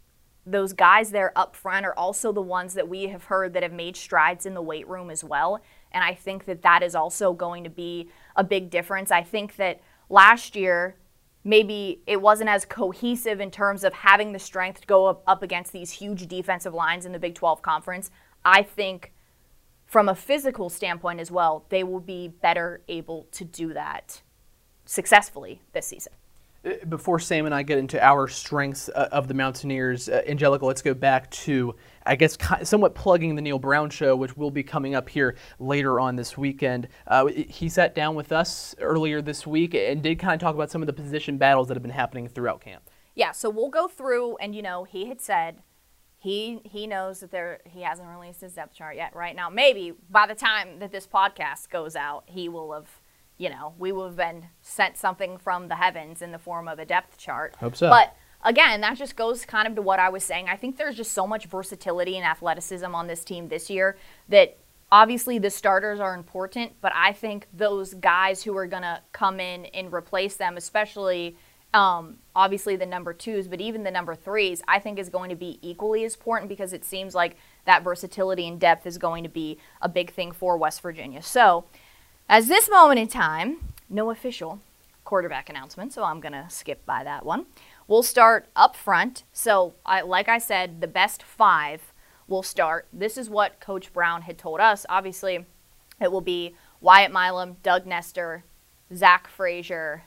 those 0.47 0.73
guys 0.73 1.11
there 1.11 1.33
up 1.37 1.55
front 1.55 1.85
are 1.85 1.95
also 1.95 2.33
the 2.33 2.41
ones 2.43 2.75
that 2.75 2.89
we 2.89 3.09
have 3.09 3.25
heard 3.25 3.53
that 3.53 3.63
have 3.63 3.73
made 3.73 3.97
strides 3.97 4.47
in 4.47 4.55
the 4.55 4.63
weight 4.63 4.89
room 4.89 5.11
as 5.11 5.23
well. 5.23 5.61
And 5.93 6.03
i 6.03 6.15
think 6.15 6.45
that 6.47 6.63
that 6.63 6.83
is 6.83 6.95
also 6.95 7.33
going 7.33 7.65
to 7.65 7.71
be 7.71 8.09
a 8.37 8.45
big 8.45 8.71
difference. 8.71 9.11
I 9.11 9.23
think 9.23 9.57
that 9.57 9.81
last 10.09 10.57
year 10.57 10.97
maybe 11.44 12.03
it 12.07 12.20
wasn't 12.20 12.48
as 12.48 12.64
cohesive 12.64 13.40
in 13.40 13.51
terms 13.51 13.85
of 13.85 13.92
having 13.92 14.33
the 14.33 14.38
strength 14.38 14.81
to 14.81 14.87
go 14.87 15.07
up, 15.07 15.22
up 15.27 15.42
against 15.42 15.72
these 15.72 15.90
huge 15.90 16.27
defensive 16.27 16.74
lines 16.74 17.07
in 17.07 17.12
the 17.12 17.18
big 17.18 17.35
12 17.35 17.62
conference 17.62 18.11
i 18.44 18.62
think 18.62 19.12
from 19.87 20.09
a 20.09 20.14
physical 20.14 20.68
standpoint 20.68 21.20
as 21.20 21.31
well 21.31 21.64
they 21.68 21.83
will 21.83 22.01
be 22.01 22.29
better 22.29 22.83
able 22.88 23.27
to 23.33 23.44
do 23.44 23.72
that 23.72 24.22
successfully 24.88 25.61
this 25.72 25.87
season. 25.87 26.12
Before 26.88 27.21
Sam 27.21 27.47
and 27.47 27.55
I 27.55 27.62
get 27.62 27.79
into 27.79 28.03
our 28.05 28.27
strengths 28.27 28.88
uh, 28.88 29.09
of 29.12 29.29
the 29.29 29.35
Mountaineers, 29.35 30.09
uh, 30.09 30.23
Anjelica, 30.29 30.62
let's 30.62 30.83
go 30.83 30.92
back 30.92 31.31
to, 31.31 31.77
I 32.05 32.16
guess, 32.16 32.37
somewhat 32.64 32.97
plugging 32.97 33.37
the 33.37 33.42
Neal 33.42 33.61
Brown 33.61 33.90
show, 33.90 34.16
which 34.16 34.37
will 34.37 34.51
be 34.51 34.64
coming 34.64 34.97
up 34.97 35.09
here 35.09 35.37
later 35.61 36.01
on 36.01 36.16
this 36.16 36.37
weekend. 36.37 36.88
Uh, 37.07 37.27
he 37.27 37.68
sat 37.68 37.94
down 37.94 38.16
with 38.16 38.33
us 38.33 38.75
earlier 38.81 39.23
this 39.23 39.47
week 39.47 39.75
and 39.75 40.03
did 40.03 40.18
kind 40.18 40.35
of 40.35 40.40
talk 40.40 40.57
about 40.57 40.68
some 40.71 40.83
of 40.83 40.87
the 40.87 40.92
position 40.92 41.38
battles 41.38 41.68
that 41.68 41.75
have 41.75 41.83
been 41.83 41.92
happening 41.92 42.27
throughout 42.27 42.61
camp. 42.61 42.90
Yeah, 43.14 43.31
so 43.31 43.51
we'll 43.51 43.71
go 43.71 43.87
through, 43.87 44.37
and 44.38 44.53
you 44.55 44.62
know, 44.62 44.83
he 44.83 45.07
had 45.07 45.21
said 45.21 45.62
he 46.18 46.61
he 46.64 46.87
knows 46.88 47.21
that 47.21 47.31
there 47.31 47.61
he 47.64 47.83
hasn't 47.83 48.09
released 48.09 48.40
his 48.40 48.55
depth 48.55 48.75
chart 48.75 48.97
yet. 48.97 49.14
Right 49.14 49.35
now, 49.35 49.49
maybe 49.49 49.92
by 50.11 50.27
the 50.27 50.35
time 50.35 50.81
that 50.81 50.90
this 50.90 51.07
podcast 51.07 51.71
goes 51.71 51.94
out, 51.94 52.25
he 52.27 52.49
will 52.49 52.73
have 52.73 52.98
you 53.38 53.48
know, 53.48 53.72
we 53.79 53.92
would 53.92 54.07
have 54.07 54.16
been 54.16 54.46
sent 54.61 54.96
something 54.96 55.38
from 55.38 55.68
the 55.68 55.77
heavens 55.77 56.20
in 56.20 56.33
the 56.33 56.38
form 56.38 56.68
of 56.68 56.79
a 56.79 56.85
depth 56.85 57.16
chart. 57.16 57.57
Hope 57.61 57.77
so. 57.77 57.88
But 57.88 58.14
again, 58.44 58.81
that 58.81 58.98
just 58.98 59.16
goes 59.16 59.44
kind 59.44 59.66
of 59.66 59.74
to 59.77 59.83
what 59.83 60.01
I 60.01 60.09
was 60.09 60.24
saying. 60.24 60.48
I 60.48 60.57
think 60.57 60.77
there's 60.77 60.96
just 60.96 61.12
so 61.12 61.27
much 61.27 61.46
versatility 61.46 62.16
and 62.16 62.27
athleticism 62.27 62.94
on 62.94 63.07
this 63.07 63.24
team 63.24 63.48
this 63.48 63.70
year 63.70 63.96
that 64.29 64.59
obviously 64.90 65.38
the 65.38 65.51
starters 65.51 66.01
are 66.01 66.14
important, 66.14 66.72
but 66.81 66.92
I 66.94 67.12
think 67.12 67.46
those 67.53 67.94
guys 67.94 68.42
who 68.42 68.57
are 68.57 68.66
going 68.66 68.83
to 68.83 69.01
come 69.12 69.38
in 69.38 69.66
and 69.66 69.92
replace 69.92 70.37
them, 70.37 70.57
especially 70.57 71.37
um, 71.74 72.16
obviously 72.35 72.77
the 72.77 72.87
number 72.87 73.12
twos, 73.12 73.46
but 73.46 73.61
even 73.61 73.83
the 73.83 73.90
number 73.90 74.14
threes, 74.14 74.62
I 74.66 74.79
think 74.79 74.98
is 74.98 75.11
going 75.11 75.29
to 75.29 75.37
be 75.37 75.59
equally 75.61 76.05
as 76.05 76.14
important 76.14 76.48
because 76.48 76.72
it 76.72 76.85
seems 76.85 77.14
like 77.14 77.37
that 77.66 77.85
versatility 77.85 78.48
and 78.48 78.59
depth 78.59 78.87
is 78.87 78.96
going 78.96 79.22
to 79.22 79.29
be 79.29 79.59
a 79.83 79.88
big 79.88 80.11
thing 80.11 80.33
for 80.33 80.57
West 80.57 80.81
Virginia. 80.81 81.22
So, 81.22 81.66
as 82.29 82.49
this 82.49 82.69
moment 82.69 83.01
in 83.01 83.09
time, 83.09 83.73
no 83.88 84.11
official 84.11 84.61
quarterback 85.05 85.49
announcement, 85.49 85.93
so 85.93 86.05
I'm 86.05 86.21
going 86.21 86.33
to 86.33 86.47
skip 86.49 86.85
by 86.85 87.03
that 87.05 87.25
one. 87.25 87.47
We'll 87.87 88.03
start 88.03 88.47
up 88.55 88.77
front. 88.77 89.25
So, 89.33 89.75
I, 89.87 90.03
like 90.03 90.29
I 90.29 90.37
said, 90.37 90.81
the 90.83 90.87
best 90.87 91.23
five 91.23 91.95
will 92.27 92.43
start. 92.43 92.87
This 92.93 93.17
is 93.17 93.31
what 93.31 93.61
Coach 93.61 93.93
Brown 93.93 94.23
had 94.23 94.37
told 94.37 94.61
us. 94.61 94.85
Obviously, 94.91 95.47
it 96.01 96.12
will 96.12 96.21
be 96.21 96.55
Wyatt 96.81 97.11
Milum, 97.11 97.57
Doug 97.62 97.87
Nestor, 97.87 98.45
Zach 98.95 99.27
Frazier, 99.29 100.05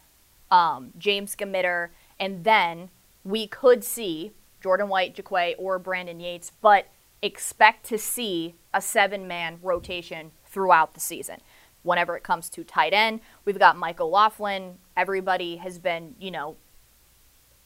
um, 0.51 0.91
James 0.97 1.35
Gmiter, 1.35 1.89
and 2.19 2.43
then 2.43 2.89
we 3.23 3.47
could 3.47 3.83
see 3.83 4.31
Jordan 4.61 4.87
White, 4.87 5.15
Jaquay, 5.15 5.55
or 5.57 5.79
Brandon 5.79 6.19
Yates, 6.19 6.51
but 6.61 6.87
expect 7.21 7.85
to 7.87 7.97
see 7.97 8.55
a 8.73 8.81
seven 8.81 9.27
man 9.27 9.57
rotation 9.61 10.31
throughout 10.45 10.93
the 10.93 10.99
season. 10.99 11.37
Whenever 11.83 12.15
it 12.15 12.23
comes 12.23 12.49
to 12.51 12.63
tight 12.63 12.93
end, 12.93 13.21
we've 13.45 13.59
got 13.59 13.77
Michael 13.77 14.09
Laughlin. 14.09 14.77
Everybody 14.95 15.57
has 15.57 15.79
been, 15.79 16.15
you 16.19 16.31
know, 16.31 16.57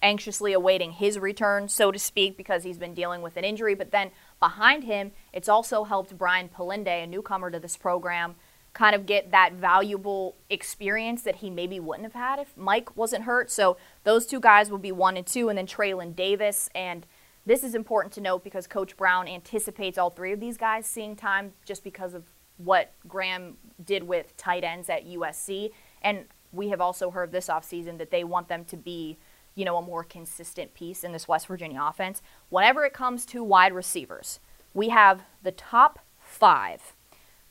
anxiously 0.01 0.54
awaiting 0.54 0.91
his 0.91 1.17
return, 1.17 1.67
so 1.67 1.91
to 1.91 1.99
speak, 1.99 2.38
because 2.38 2.63
he's 2.63 2.78
been 2.78 2.93
dealing 2.93 3.21
with 3.21 3.38
an 3.38 3.43
injury. 3.43 3.75
But 3.75 3.91
then 3.91 4.12
behind 4.39 4.84
him, 4.84 5.12
it's 5.34 5.49
also 5.49 5.84
helped 5.84 6.17
Brian 6.17 6.49
Polendey, 6.49 7.04
a 7.04 7.08
newcomer 7.08 7.49
to 7.49 7.60
this 7.60 7.75
program, 7.75 8.36
kind 8.73 8.93
of 8.95 9.06
get 9.06 9.32
that 9.32 9.54
valuable 9.54 10.36
experience 10.49 11.23
that 11.23 11.38
he 11.38 11.49
maybe 11.49 11.80
wouldn't 11.80 12.04
have 12.04 12.13
had 12.13 12.39
if 12.39 12.56
Mike 12.56 12.95
wasn't 12.95 13.23
hurt. 13.23 13.49
So 13.49 13.78
those 14.04 14.25
two 14.25 14.39
guys 14.39 14.69
will 14.69 14.78
be 14.78 14.91
one 14.91 15.17
and 15.17 15.25
two, 15.25 15.49
and 15.49 15.58
then 15.58 15.65
Treylan 15.65 16.15
Davis. 16.15 16.69
And 16.75 17.08
this 17.45 17.63
is 17.63 17.73
important 17.73 18.13
to 18.13 18.21
note 18.21 18.43
because 18.43 18.67
Coach 18.67 18.95
Brown 18.97 19.28
anticipates 19.28 19.97
all 19.97 20.10
three 20.10 20.34
of 20.34 20.39
these 20.39 20.58
guys 20.58 20.86
seeing 20.86 21.15
time 21.15 21.54
just 21.65 21.84
because 21.84 22.13
of 22.13 22.23
what 22.58 22.91
Graham 23.08 23.58
did 23.84 24.04
with 24.04 24.36
tight 24.38 24.63
ends 24.63 24.89
at 24.89 25.08
USC. 25.08 25.72
And 26.02 26.26
we 26.52 26.70
have 26.70 26.82
also 26.82 27.12
heard 27.12 27.32
this 27.32 27.48
offseason 27.48 27.98
that 27.98 28.12
they 28.12 28.24
want 28.24 28.48
them 28.48 28.65
to 28.65 28.78
be, 28.78 29.18
you 29.56 29.65
know, 29.65 29.78
a 29.78 29.82
more 29.82 30.04
consistent 30.04 30.74
piece 30.74 31.04
in 31.04 31.12
this 31.12 31.28
West 31.28 31.48
Virginia 31.48 31.82
offense. 31.84 32.22
Whenever 32.50 32.86
it 32.86 32.94
comes 32.94 33.26
to 33.28 33.44
wide 33.44 33.74
receivers, 33.74 34.39
we 34.74 34.89
have 34.89 35.22
the 35.44 35.52
top 35.52 36.00
five 36.20 36.94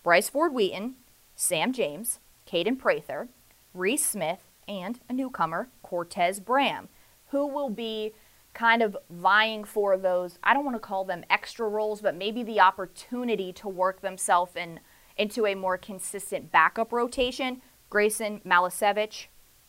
Bryce 0.03 0.29
Ford 0.29 0.53
Wheaton, 0.53 0.97
Sam 1.35 1.73
James, 1.73 2.21
Kaden 2.47 2.79
Prather, 2.79 3.29
Reese 3.73 4.05
Smith, 4.05 4.51
and 4.69 5.01
a 5.09 5.15
newcomer, 5.15 5.69
Cortez 5.83 6.41
Braham, 6.41 6.89
who 7.29 7.47
will 7.47 7.71
be 7.71 8.13
kind 8.53 8.83
of 8.83 8.97
vying 9.11 9.65
for 9.65 9.97
those, 9.97 10.39
I 10.43 10.55
don't 10.55 10.65
want 10.65 10.77
to 10.77 10.81
call 10.81 11.05
them 11.05 11.25
extra 11.29 11.69
roles, 11.69 12.01
but 12.01 12.15
maybe 12.15 12.43
the 12.43 12.61
opportunity 12.61 13.53
to 13.55 13.69
work 13.69 14.01
themselves 14.01 14.55
in 14.57 14.81
into 15.17 15.47
a 15.47 15.55
more 15.55 15.79
consistent 15.79 16.51
backup 16.51 16.93
rotation. 16.93 17.63
Graeson 17.91 18.43
Malashevich, 18.45 19.27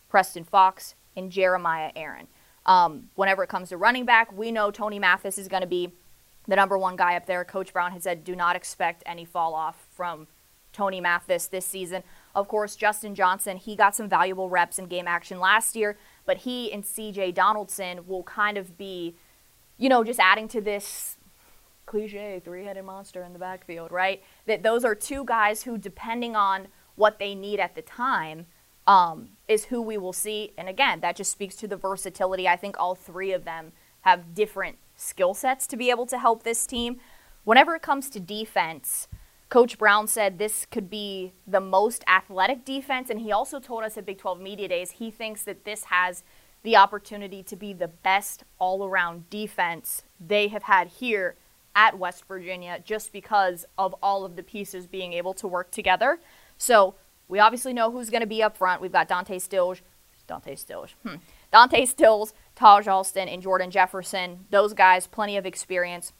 Preston 0.09 0.43
Fox, 0.43 0.95
and 1.15 1.31
Jeremiah 1.31 1.91
Aaron. 1.95 2.27
Um, 2.65 3.09
whenever 3.15 3.43
it 3.43 3.47
comes 3.47 3.69
to 3.69 3.77
running 3.77 4.05
back, 4.05 4.35
we 4.35 4.51
know 4.51 4.71
Tony 4.71 4.97
Mathis 4.97 5.37
is 5.37 5.47
going 5.47 5.61
to 5.61 5.67
be 5.67 5.91
the 6.47 6.55
number 6.55 6.77
one 6.77 6.95
guy 6.95 7.15
up 7.15 7.25
there. 7.25 7.43
Coach 7.45 7.73
Brown 7.73 7.91
has 7.91 8.03
said 8.03 8.23
do 8.23 8.35
not 8.35 8.55
expect 8.55 9.03
any 9.05 9.25
fall 9.25 9.53
off 9.53 9.87
from 9.91 10.27
Tony 10.73 10.99
Mathis 10.99 11.47
this 11.47 11.65
season. 11.65 12.03
Of 12.33 12.47
course, 12.47 12.75
Justin 12.75 13.15
Johnson, 13.15 13.57
he 13.57 13.75
got 13.75 13.95
some 13.95 14.09
valuable 14.09 14.49
reps 14.49 14.77
in 14.77 14.87
game 14.87 15.07
action 15.07 15.39
last 15.39 15.75
year, 15.75 15.97
but 16.25 16.37
he 16.37 16.71
and 16.71 16.83
CJ 16.83 17.33
Donaldson 17.33 18.05
will 18.07 18.23
kind 18.23 18.57
of 18.57 18.77
be, 18.77 19.15
you 19.77 19.87
know, 19.87 20.03
just 20.03 20.19
adding 20.19 20.47
to 20.49 20.59
this 20.59 21.14
cliche 21.85 22.41
three 22.43 22.65
headed 22.65 22.85
monster 22.85 23.23
in 23.23 23.33
the 23.33 23.39
backfield, 23.39 23.91
right? 23.91 24.23
That 24.45 24.63
those 24.63 24.83
are 24.83 24.95
two 24.95 25.23
guys 25.23 25.63
who, 25.63 25.77
depending 25.77 26.35
on 26.35 26.67
what 26.95 27.19
they 27.19 27.35
need 27.35 27.59
at 27.59 27.75
the 27.75 27.81
time, 27.81 28.45
um, 28.87 29.29
is 29.47 29.65
who 29.65 29.81
we 29.81 29.97
will 29.97 30.13
see. 30.13 30.53
And 30.57 30.69
again, 30.69 30.99
that 31.01 31.15
just 31.15 31.31
speaks 31.31 31.55
to 31.57 31.67
the 31.67 31.77
versatility. 31.77 32.47
I 32.47 32.55
think 32.55 32.79
all 32.79 32.95
three 32.95 33.31
of 33.31 33.43
them 33.43 33.71
have 34.01 34.33
different 34.35 34.77
skill 34.95 35.33
sets 35.33 35.67
to 35.67 35.77
be 35.77 35.89
able 35.89 36.05
to 36.05 36.17
help 36.17 36.43
this 36.43 36.65
team. 36.65 36.99
Whenever 37.43 37.75
it 37.75 37.81
comes 37.81 38.09
to 38.11 38.19
defense, 38.19 39.07
Coach 39.49 39.77
Brown 39.77 40.07
said 40.07 40.37
this 40.37 40.65
could 40.65 40.89
be 40.89 41.33
the 41.45 41.59
most 41.59 42.03
athletic 42.07 42.65
defense, 42.65 43.09
and 43.09 43.19
he 43.19 43.31
also 43.31 43.59
told 43.59 43.83
us 43.83 43.97
at 43.97 44.05
Big 44.05 44.17
12 44.17 44.39
Media 44.39 44.67
Days 44.67 44.91
he 44.91 45.11
thinks 45.11 45.43
that 45.43 45.65
this 45.65 45.85
has 45.85 46.23
the 46.63 46.75
opportunity 46.75 47.43
to 47.43 47.55
be 47.55 47.73
the 47.73 47.87
best 47.87 48.43
all 48.57 48.83
around 48.83 49.29
defense 49.29 50.03
they 50.19 50.47
have 50.47 50.63
had 50.63 50.87
here 50.87 51.35
at 51.75 51.99
West 51.99 52.23
Virginia 52.27 52.81
just 52.83 53.11
because 53.11 53.65
of 53.77 53.93
all 54.01 54.25
of 54.25 54.35
the 54.35 54.43
pieces 54.43 54.87
being 54.87 55.13
able 55.13 55.33
to 55.35 55.47
work 55.47 55.69
together. 55.71 56.19
So 56.57 56.95
we 57.27 57.39
obviously 57.39 57.73
know 57.73 57.91
who's 57.91 58.09
going 58.09 58.21
to 58.21 58.27
be 58.27 58.41
up 58.41 58.57
front. 58.57 58.81
We've 58.81 58.91
got 58.91 59.07
Dante 59.07 59.37
Stills, 59.39 59.81
Dante 60.27 60.55
Stills, 60.55 60.95
hmm. 61.05 61.15
Dante 61.51 61.85
Stills, 61.85 62.33
Taj 62.55 62.87
Alston, 62.87 63.27
and 63.27 63.41
Jordan 63.41 63.69
Jefferson. 63.69 64.45
Those 64.49 64.73
guys, 64.73 65.07
plenty 65.07 65.37
of 65.37 65.45
experience. 65.45 66.13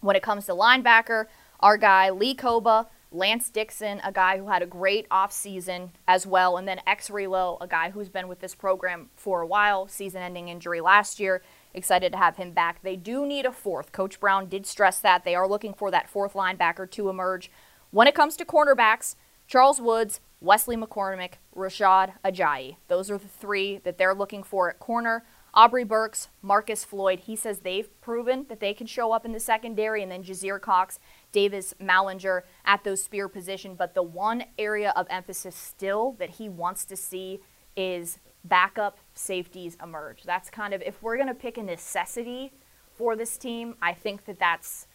When 0.00 0.16
it 0.16 0.22
comes 0.22 0.46
to 0.46 0.52
linebacker, 0.52 1.26
our 1.60 1.76
guy 1.76 2.10
Lee 2.10 2.34
Kpogba, 2.34 2.86
Lance 3.12 3.50
Dixon, 3.50 4.00
a 4.04 4.12
guy 4.12 4.38
who 4.38 4.48
had 4.48 4.62
a 4.62 4.66
great 4.66 5.08
offseason 5.08 5.90
as 6.06 6.26
well, 6.26 6.56
and 6.56 6.66
then 6.66 6.80
Exree 6.86 7.26
Loe, 7.26 7.58
a 7.60 7.66
guy 7.66 7.90
who's 7.90 8.08
been 8.08 8.28
with 8.28 8.40
this 8.40 8.54
program 8.54 9.10
for 9.16 9.40
a 9.40 9.46
while, 9.46 9.88
season 9.88 10.22
ending 10.22 10.48
injury 10.48 10.80
last 10.80 11.18
year. 11.18 11.42
Excited 11.72 12.12
to 12.12 12.18
have 12.18 12.36
him 12.36 12.52
back. 12.52 12.82
They 12.82 12.96
do 12.96 13.26
need 13.26 13.46
a 13.46 13.52
fourth. 13.52 13.92
Coach 13.92 14.18
Brown 14.18 14.48
did 14.48 14.66
stress 14.66 15.00
that. 15.00 15.24
They 15.24 15.34
are 15.34 15.48
looking 15.48 15.74
for 15.74 15.90
that 15.90 16.08
fourth 16.08 16.34
linebacker 16.34 16.90
to 16.90 17.08
emerge. 17.08 17.50
When 17.90 18.06
it 18.06 18.14
comes 18.14 18.36
to 18.36 18.44
cornerbacks, 18.44 19.14
Charles 19.46 19.80
Woods, 19.80 20.20
Wesley 20.40 20.76
McCormick, 20.76 21.34
Rashad 21.54 22.12
Ajayi. 22.24 22.76
Those 22.88 23.10
are 23.10 23.18
the 23.18 23.28
three 23.28 23.78
that 23.78 23.98
they're 23.98 24.14
looking 24.14 24.42
for 24.42 24.70
at 24.70 24.78
corner. 24.78 25.24
Aubrey 25.52 25.82
Burks, 25.84 26.28
Marcus 26.42 26.84
Floyd, 26.84 27.20
he 27.20 27.34
says 27.34 27.58
they've 27.58 28.00
proven 28.00 28.46
that 28.48 28.60
they 28.60 28.72
can 28.72 28.86
show 28.86 29.12
up 29.12 29.24
in 29.24 29.32
the 29.32 29.40
secondary, 29.40 30.02
and 30.02 30.10
then 30.10 30.22
Jasir 30.22 30.60
Cox, 30.60 31.00
Davis 31.32 31.74
Mallinger 31.80 32.42
at 32.64 32.84
those 32.84 33.02
spear 33.02 33.28
position. 33.28 33.74
But 33.74 33.94
the 33.94 34.02
one 34.02 34.44
area 34.58 34.92
of 34.94 35.08
emphasis 35.10 35.56
still 35.56 36.12
that 36.20 36.30
he 36.30 36.48
wants 36.48 36.84
to 36.84 36.96
see 36.96 37.40
is 37.76 38.18
backup 38.44 38.98
safeties 39.14 39.76
emerge. 39.82 40.22
That's 40.22 40.50
kind 40.50 40.74
of, 40.74 40.82
if 40.82 41.02
we're 41.02 41.16
going 41.16 41.28
to 41.28 41.34
pick 41.34 41.58
a 41.58 41.62
necessity 41.62 42.52
for 42.94 43.16
this 43.16 43.36
team, 43.36 43.76
I 43.80 43.92
think 43.92 44.24
that 44.26 44.38
that's 44.38 44.86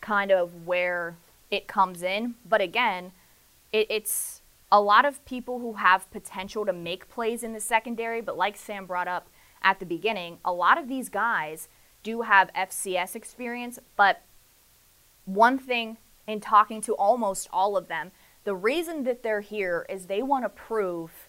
kind 0.00 0.30
of 0.30 0.66
where 0.66 1.16
it 1.50 1.66
comes 1.66 2.02
in. 2.02 2.34
But 2.48 2.60
again, 2.60 3.12
it, 3.72 3.86
it's 3.90 4.40
a 4.72 4.80
lot 4.80 5.04
of 5.04 5.24
people 5.24 5.58
who 5.58 5.74
have 5.74 6.10
potential 6.10 6.64
to 6.64 6.72
make 6.72 7.08
plays 7.08 7.42
in 7.42 7.52
the 7.52 7.60
secondary, 7.60 8.20
but 8.20 8.36
like 8.36 8.56
Sam 8.56 8.86
brought 8.86 9.08
up 9.08 9.28
at 9.62 9.78
the 9.78 9.86
beginning, 9.86 10.38
a 10.44 10.52
lot 10.52 10.78
of 10.78 10.88
these 10.88 11.08
guys 11.08 11.68
do 12.02 12.22
have 12.22 12.52
FCS 12.54 13.14
experience, 13.14 13.78
but 13.96 14.22
one 15.26 15.58
thing 15.58 15.98
in 16.26 16.40
talking 16.40 16.80
to 16.82 16.94
almost 16.94 17.48
all 17.52 17.76
of 17.76 17.88
them, 17.88 18.10
the 18.44 18.54
reason 18.54 19.04
that 19.04 19.22
they're 19.22 19.42
here 19.42 19.84
is 19.88 20.06
they 20.06 20.22
want 20.22 20.44
to 20.44 20.48
prove 20.48 21.28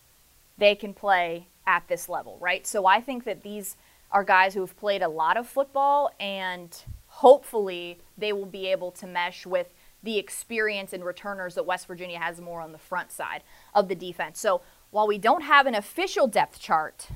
they 0.57 0.75
can 0.75 0.93
play 0.93 1.47
at 1.67 1.87
this 1.87 2.09
level, 2.09 2.37
right? 2.39 2.65
So 2.65 2.85
I 2.85 3.01
think 3.01 3.23
that 3.25 3.43
these 3.43 3.77
are 4.11 4.23
guys 4.23 4.53
who 4.53 4.61
have 4.61 4.75
played 4.77 5.01
a 5.01 5.07
lot 5.07 5.37
of 5.37 5.47
football 5.47 6.11
and 6.19 6.75
hopefully 7.07 7.99
they 8.17 8.33
will 8.33 8.45
be 8.45 8.67
able 8.67 8.91
to 8.91 9.07
mesh 9.07 9.45
with 9.45 9.73
the 10.03 10.17
experience 10.17 10.93
and 10.93 11.05
returners 11.05 11.55
that 11.55 11.65
West 11.65 11.87
Virginia 11.87 12.19
has 12.19 12.41
more 12.41 12.61
on 12.61 12.71
the 12.71 12.77
front 12.77 13.11
side 13.11 13.43
of 13.73 13.87
the 13.87 13.95
defense. 13.95 14.39
So 14.39 14.61
while 14.89 15.07
we 15.07 15.17
don't 15.17 15.43
have 15.43 15.67
an 15.67 15.75
official 15.75 16.27
depth 16.27 16.59
chart, 16.59 17.09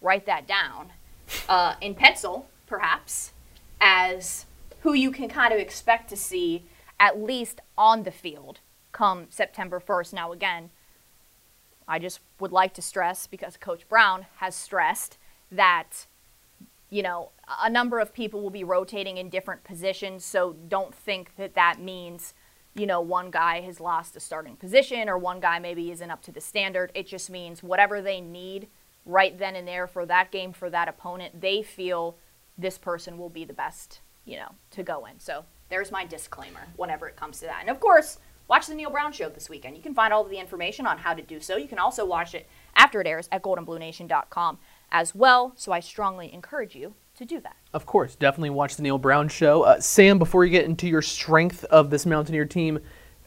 write 0.00 0.26
that 0.26 0.46
down 0.46 0.92
uh, 1.48 1.74
in 1.80 1.94
pencil, 1.94 2.48
perhaps, 2.66 3.32
as 3.80 4.46
who 4.80 4.92
you 4.92 5.10
can 5.10 5.28
kind 5.28 5.52
of 5.52 5.58
expect 5.58 6.08
to 6.10 6.16
see 6.16 6.64
at 7.00 7.20
least 7.20 7.60
on 7.76 8.04
the 8.04 8.10
field 8.10 8.60
come 8.92 9.26
September 9.30 9.80
1st. 9.80 10.12
Now, 10.12 10.32
again, 10.32 10.70
I 11.86 11.98
just 11.98 12.20
would 12.40 12.52
like 12.52 12.74
to 12.74 12.82
stress 12.82 13.26
because 13.26 13.56
Coach 13.56 13.88
Brown 13.88 14.26
has 14.36 14.54
stressed 14.54 15.18
that, 15.50 16.06
you 16.90 17.02
know, 17.02 17.30
a 17.62 17.68
number 17.68 17.98
of 17.98 18.14
people 18.14 18.40
will 18.40 18.50
be 18.50 18.64
rotating 18.64 19.18
in 19.18 19.28
different 19.28 19.64
positions. 19.64 20.24
So 20.24 20.56
don't 20.68 20.94
think 20.94 21.36
that 21.36 21.54
that 21.54 21.80
means, 21.80 22.34
you 22.74 22.86
know, 22.86 23.00
one 23.00 23.30
guy 23.30 23.60
has 23.60 23.80
lost 23.80 24.16
a 24.16 24.20
starting 24.20 24.56
position 24.56 25.08
or 25.08 25.18
one 25.18 25.40
guy 25.40 25.58
maybe 25.58 25.90
isn't 25.90 26.10
up 26.10 26.22
to 26.22 26.32
the 26.32 26.40
standard. 26.40 26.90
It 26.94 27.06
just 27.06 27.30
means 27.30 27.62
whatever 27.62 28.00
they 28.00 28.20
need 28.20 28.68
right 29.06 29.38
then 29.38 29.54
and 29.54 29.68
there 29.68 29.86
for 29.86 30.06
that 30.06 30.30
game, 30.30 30.52
for 30.52 30.70
that 30.70 30.88
opponent, 30.88 31.40
they 31.40 31.62
feel 31.62 32.16
this 32.56 32.78
person 32.78 33.18
will 33.18 33.28
be 33.28 33.44
the 33.44 33.52
best, 33.52 34.00
you 34.24 34.36
know, 34.36 34.52
to 34.70 34.82
go 34.82 35.04
in. 35.06 35.20
So 35.20 35.44
there's 35.68 35.90
my 35.90 36.06
disclaimer 36.06 36.66
whenever 36.76 37.08
it 37.08 37.16
comes 37.16 37.40
to 37.40 37.46
that. 37.46 37.58
And 37.60 37.70
of 37.70 37.80
course, 37.80 38.18
Watch 38.46 38.66
the 38.66 38.74
Neal 38.74 38.90
Brown 38.90 39.12
Show 39.12 39.30
this 39.30 39.48
weekend. 39.48 39.76
You 39.76 39.82
can 39.82 39.94
find 39.94 40.12
all 40.12 40.22
of 40.22 40.30
the 40.30 40.38
information 40.38 40.86
on 40.86 40.98
how 40.98 41.14
to 41.14 41.22
do 41.22 41.40
so. 41.40 41.56
You 41.56 41.68
can 41.68 41.78
also 41.78 42.04
watch 42.04 42.34
it 42.34 42.46
after 42.76 43.00
it 43.00 43.06
airs 43.06 43.28
at 43.32 43.42
goldenbluenation.com 43.42 44.58
as 44.92 45.14
well. 45.14 45.52
So 45.56 45.72
I 45.72 45.80
strongly 45.80 46.32
encourage 46.32 46.74
you 46.74 46.94
to 47.16 47.24
do 47.24 47.40
that. 47.40 47.56
Of 47.72 47.86
course, 47.86 48.16
definitely 48.16 48.50
watch 48.50 48.76
the 48.76 48.82
Neal 48.82 48.98
Brown 48.98 49.28
Show. 49.28 49.62
Uh, 49.62 49.80
Sam, 49.80 50.18
before 50.18 50.44
you 50.44 50.50
get 50.50 50.66
into 50.66 50.86
your 50.86 51.00
strength 51.00 51.64
of 51.64 51.88
this 51.88 52.04
Mountaineer 52.04 52.44
team, 52.44 52.80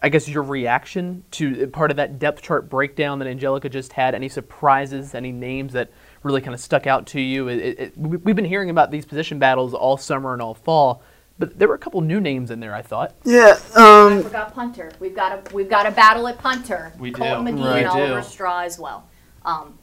I 0.04 0.10
guess 0.10 0.28
your 0.28 0.44
reaction 0.44 1.24
to 1.32 1.64
uh, 1.64 1.68
part 1.68 1.90
of 1.90 1.98
that 1.98 2.20
depth 2.20 2.44
chart 2.44 2.70
breakdown 2.70 3.18
that 3.20 3.26
Anjelica 3.26 3.72
just 3.72 3.94
had. 3.94 4.14
Any 4.14 4.30
surprises? 4.30 5.16
Any 5.16 5.32
names 5.32 5.74
that 5.74 5.90
really 6.22 6.42
kind 6.42 6.54
of 6.54 6.60
stuck 6.60 6.86
out 6.86 7.08
to 7.08 7.22
you? 7.22 7.48
It, 7.48 7.80
it, 7.80 7.98
we've 7.98 8.36
been 8.36 8.46
hearing 8.46 8.70
about 8.70 8.92
these 8.92 9.06
position 9.06 9.40
battles 9.40 9.74
all 9.74 9.98
summer 9.98 10.34
and 10.34 10.42
all 10.42 10.54
fall. 10.54 11.02
But 11.40 11.60
there 11.60 11.68
were 11.68 11.76
a 11.76 11.80
couple 11.80 12.02
new 12.02 12.20
names 12.20 12.50
in 12.50 12.60
there. 12.60 12.74
I 12.74 12.82
thought. 12.82 13.14
Yeah. 13.24 13.60
Um, 13.76 14.20
I 14.20 14.22
forgot 14.24 14.54
punter. 14.54 14.92
We've 15.00 15.16
got 15.16 15.32
a 15.32 15.54
we've 15.54 15.70
got 15.70 15.86
a 15.86 15.92
battle 15.92 16.28
at 16.28 16.38
punter. 16.40 16.94
We 16.98 17.12
Colton 17.12 17.46
do. 17.46 17.52
McGee 17.52 17.66
right. 17.66 17.78
and 17.80 17.88
Oliver 17.88 18.24
Straw 18.24 18.62
as 18.62 18.80
well. 18.80 19.08
Um, 19.46 19.78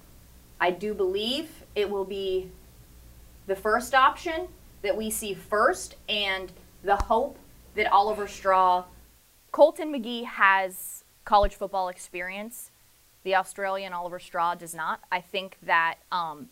I 0.60 0.70
do 0.70 0.94
believe 0.94 1.50
it 1.74 1.88
will 1.88 2.04
be 2.04 2.50
the 3.46 3.56
first 3.56 3.94
option 3.94 4.48
that 4.82 4.96
we 4.96 5.10
see 5.10 5.34
first, 5.34 5.96
and 6.08 6.52
the 6.82 6.96
hope 6.96 7.38
that 7.74 7.90
Oliver 7.90 8.28
Straw, 8.28 8.84
Colton 9.50 9.92
McGee 9.92 10.24
has 10.24 11.04
college 11.24 11.54
football 11.54 11.88
experience. 11.88 12.70
The 13.22 13.34
Australian 13.34 13.92
Oliver 13.92 14.18
Straw 14.18 14.54
does 14.54 14.74
not. 14.74 15.00
I 15.10 15.20
think 15.20 15.56
that 15.62 15.96
um, 16.12 16.50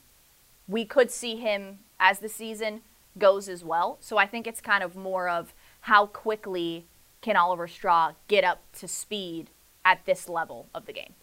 we 0.67 0.85
could 0.85 1.11
see 1.11 1.37
him 1.37 1.81
as 2.01 2.21
the 2.21 2.29
season 2.29 2.81
goes 3.19 3.49
as 3.49 3.65
well. 3.65 3.99
So 4.01 4.17
I 4.19 4.27
think 4.27 4.47
it's 4.47 4.61
kind 4.61 4.83
of 4.83 4.97
more 4.97 5.29
of 5.29 5.55
how 5.83 6.07
quickly 6.07 6.87
can 7.21 7.37
Oliver 7.37 7.69
Straw 7.69 8.13
get 8.29 8.45
up 8.45 8.61
to 8.79 8.89
speed 8.89 9.51
at 9.85 10.05
this 10.07 10.29
level 10.29 10.69
of 10.75 10.87
the 10.87 10.93
game. 10.93 11.15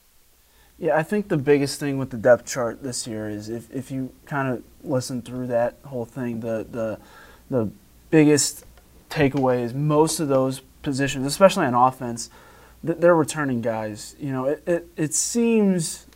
Yeah, 0.77 0.95
I 0.95 1.03
think 1.03 1.27
the 1.27 1.37
biggest 1.37 1.79
thing 1.79 1.97
with 1.97 2.09
the 2.09 2.17
depth 2.17 2.45
chart 2.45 2.83
this 2.83 3.05
year 3.05 3.29
is 3.29 3.49
if, 3.49 3.69
if 3.69 3.91
you 3.91 4.13
kind 4.25 4.47
of 4.47 4.63
listen 4.81 5.21
through 5.21 5.47
that 5.47 5.75
whole 5.85 6.05
thing, 6.05 6.39
the, 6.39 6.65
the, 6.69 6.99
the 7.49 7.69
biggest 8.09 8.65
takeaway 9.09 9.61
is 9.61 9.73
most 9.73 10.21
of 10.21 10.29
those 10.29 10.61
positions, 10.81 11.25
especially 11.25 11.65
on 11.65 11.73
offense, 11.73 12.29
they're 12.81 13.15
returning 13.15 13.59
guys. 13.59 14.15
You 14.19 14.31
know, 14.31 14.45
it, 14.45 14.63
it, 14.65 14.87
it 14.95 15.13
seems 15.13 16.07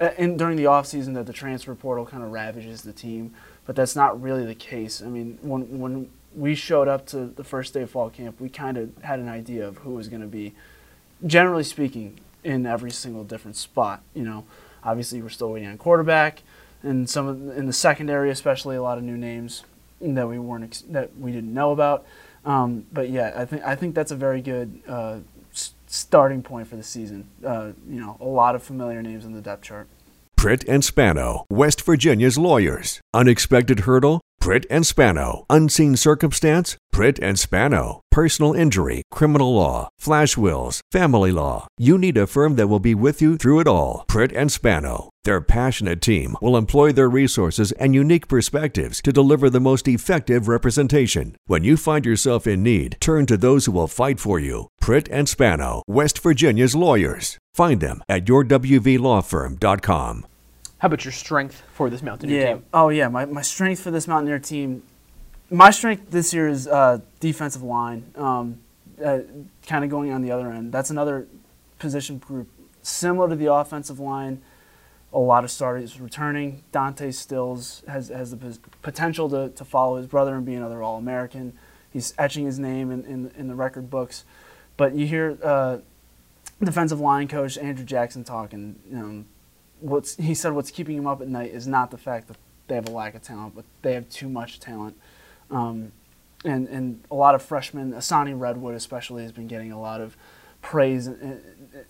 uh, 0.00 0.10
in, 0.18 0.36
during 0.36 0.56
the 0.56 0.64
offseason 0.64 1.14
that 1.14 1.26
the 1.26 1.32
transfer 1.32 1.74
portal 1.74 2.04
kind 2.04 2.22
of 2.22 2.30
ravages 2.30 2.82
the 2.82 2.92
team, 2.92 3.32
but 3.66 3.76
that's 3.76 3.96
not 3.96 4.20
really 4.20 4.44
the 4.44 4.54
case. 4.54 5.02
I 5.02 5.06
mean, 5.06 5.38
when, 5.42 5.78
when 5.78 6.10
we 6.34 6.54
showed 6.54 6.88
up 6.88 7.06
to 7.06 7.26
the 7.26 7.44
first 7.44 7.74
day 7.74 7.82
of 7.82 7.90
fall 7.90 8.10
camp, 8.10 8.40
we 8.40 8.48
kind 8.48 8.76
of 8.76 8.90
had 9.02 9.18
an 9.18 9.28
idea 9.28 9.66
of 9.66 9.78
who 9.78 9.90
was 9.90 10.08
going 10.08 10.22
to 10.22 10.28
be, 10.28 10.54
generally 11.26 11.64
speaking, 11.64 12.18
in 12.44 12.66
every 12.66 12.90
single 12.90 13.24
different 13.24 13.56
spot. 13.56 14.02
You 14.14 14.24
know, 14.24 14.44
obviously 14.82 15.22
we're 15.22 15.28
still 15.28 15.52
waiting 15.52 15.68
on 15.68 15.78
quarterback, 15.78 16.42
and 16.82 17.08
some 17.08 17.28
of, 17.28 17.56
in 17.56 17.66
the 17.66 17.72
secondary, 17.72 18.30
especially 18.30 18.76
a 18.76 18.82
lot 18.82 18.98
of 18.98 19.04
new 19.04 19.16
names 19.16 19.64
that 20.00 20.28
we 20.28 20.38
weren't 20.38 20.82
that 20.92 21.16
we 21.16 21.30
didn't 21.30 21.54
know 21.54 21.70
about. 21.70 22.04
Um, 22.44 22.86
but 22.92 23.08
yeah, 23.08 23.32
I 23.36 23.44
think 23.44 23.62
I 23.62 23.76
think 23.76 23.94
that's 23.94 24.10
a 24.10 24.16
very 24.16 24.42
good 24.42 24.82
uh, 24.88 25.18
starting 25.86 26.42
point 26.42 26.66
for 26.66 26.76
the 26.76 26.82
season. 26.82 27.28
Uh, 27.44 27.72
you 27.88 28.00
know, 28.00 28.16
a 28.20 28.24
lot 28.24 28.54
of 28.54 28.62
familiar 28.62 29.02
names 29.02 29.24
in 29.24 29.32
the 29.32 29.40
depth 29.40 29.62
chart. 29.62 29.86
Pritt 30.42 30.64
and 30.66 30.82
Spano, 30.82 31.44
West 31.48 31.82
Virginia's 31.82 32.36
lawyers. 32.36 33.00
Unexpected 33.14 33.86
hurdle? 33.86 34.20
Pritt 34.40 34.66
and 34.68 34.84
Spano. 34.84 35.46
Unseen 35.48 35.94
circumstance? 35.94 36.76
Pritt 36.92 37.20
and 37.22 37.38
Spano. 37.38 38.00
Personal 38.10 38.52
injury, 38.52 39.04
criminal 39.12 39.54
law, 39.54 39.88
flash 40.00 40.36
wills, 40.36 40.80
family 40.90 41.30
law. 41.30 41.68
You 41.78 41.96
need 41.96 42.16
a 42.16 42.26
firm 42.26 42.56
that 42.56 42.66
will 42.66 42.80
be 42.80 42.92
with 42.92 43.22
you 43.22 43.36
through 43.36 43.60
it 43.60 43.68
all. 43.68 44.04
Pritt 44.08 44.32
and 44.34 44.50
Spano. 44.50 45.10
Their 45.22 45.40
passionate 45.40 46.02
team 46.02 46.36
will 46.42 46.56
employ 46.56 46.90
their 46.90 47.08
resources 47.08 47.70
and 47.78 47.94
unique 47.94 48.26
perspectives 48.26 49.00
to 49.02 49.12
deliver 49.12 49.48
the 49.48 49.60
most 49.60 49.86
effective 49.86 50.48
representation. 50.48 51.36
When 51.46 51.62
you 51.62 51.76
find 51.76 52.04
yourself 52.04 52.48
in 52.48 52.64
need, 52.64 52.96
turn 52.98 53.26
to 53.26 53.36
those 53.36 53.66
who 53.66 53.72
will 53.72 53.86
fight 53.86 54.18
for 54.18 54.40
you. 54.40 54.66
Pritt 54.80 55.06
and 55.12 55.28
Spano, 55.28 55.84
West 55.86 56.18
Virginia's 56.18 56.74
lawyers. 56.74 57.38
Find 57.54 57.80
them 57.80 58.02
at 58.08 58.24
yourwvlawfirm.com. 58.24 60.24
How 60.82 60.86
about 60.86 61.04
your 61.04 61.12
strength 61.12 61.62
for 61.74 61.88
this 61.88 62.02
Mountaineer 62.02 62.40
yeah. 62.40 62.54
team? 62.54 62.64
Oh 62.74 62.88
yeah. 62.88 63.06
My, 63.06 63.24
my 63.24 63.42
strength 63.42 63.80
for 63.80 63.92
this 63.92 64.08
Mountaineer 64.08 64.40
team, 64.40 64.82
my 65.48 65.70
strength 65.70 66.10
this 66.10 66.34
year 66.34 66.48
is 66.48 66.66
uh, 66.66 66.98
defensive 67.20 67.62
line. 67.62 68.12
Um, 68.16 68.58
uh, 69.02 69.20
kind 69.64 69.84
of 69.84 69.90
going 69.90 70.10
on 70.10 70.22
the 70.22 70.32
other 70.32 70.50
end. 70.50 70.72
That's 70.72 70.90
another 70.90 71.28
position 71.78 72.18
group 72.18 72.48
similar 72.82 73.28
to 73.28 73.36
the 73.36 73.52
offensive 73.52 74.00
line. 74.00 74.42
A 75.12 75.20
lot 75.20 75.44
of 75.44 75.52
starters 75.52 76.00
returning. 76.00 76.64
Dante 76.72 77.12
Stills 77.12 77.84
has 77.86 78.08
has 78.08 78.32
the 78.32 78.58
potential 78.82 79.30
to, 79.30 79.50
to 79.50 79.64
follow 79.64 79.98
his 79.98 80.08
brother 80.08 80.34
and 80.34 80.44
be 80.44 80.54
another 80.54 80.82
All 80.82 80.98
American. 80.98 81.52
He's 81.92 82.12
etching 82.18 82.44
his 82.44 82.58
name 82.58 82.90
in, 82.90 83.04
in, 83.04 83.30
in 83.38 83.46
the 83.46 83.54
record 83.54 83.88
books. 83.88 84.24
But 84.76 84.96
you 84.96 85.06
hear 85.06 85.38
uh, 85.44 85.78
defensive 86.60 86.98
line 86.98 87.28
coach 87.28 87.56
Andrew 87.56 87.84
Jackson 87.84 88.24
talking. 88.24 88.80
You 88.90 88.96
know, 88.96 89.24
what's 89.82 90.16
he 90.16 90.34
said 90.34 90.52
what's 90.52 90.70
keeping 90.70 90.96
him 90.96 91.06
up 91.06 91.20
at 91.20 91.28
night 91.28 91.50
is 91.50 91.66
not 91.66 91.90
the 91.90 91.98
fact 91.98 92.28
that 92.28 92.36
they 92.68 92.76
have 92.76 92.88
a 92.88 92.92
lack 92.92 93.14
of 93.14 93.22
talent, 93.22 93.54
but 93.54 93.64
they 93.82 93.94
have 93.94 94.08
too 94.08 94.28
much 94.28 94.60
talent. 94.60 94.96
Um, 95.50 95.92
and 96.44 96.68
and 96.68 97.04
a 97.10 97.14
lot 97.14 97.34
of 97.34 97.42
freshmen, 97.42 97.92
Asani 97.92 98.38
Redwood 98.38 98.74
especially, 98.74 99.22
has 99.22 99.32
been 99.32 99.48
getting 99.48 99.72
a 99.72 99.80
lot 99.80 100.00
of 100.00 100.16
praise 100.60 101.06
in 101.06 101.40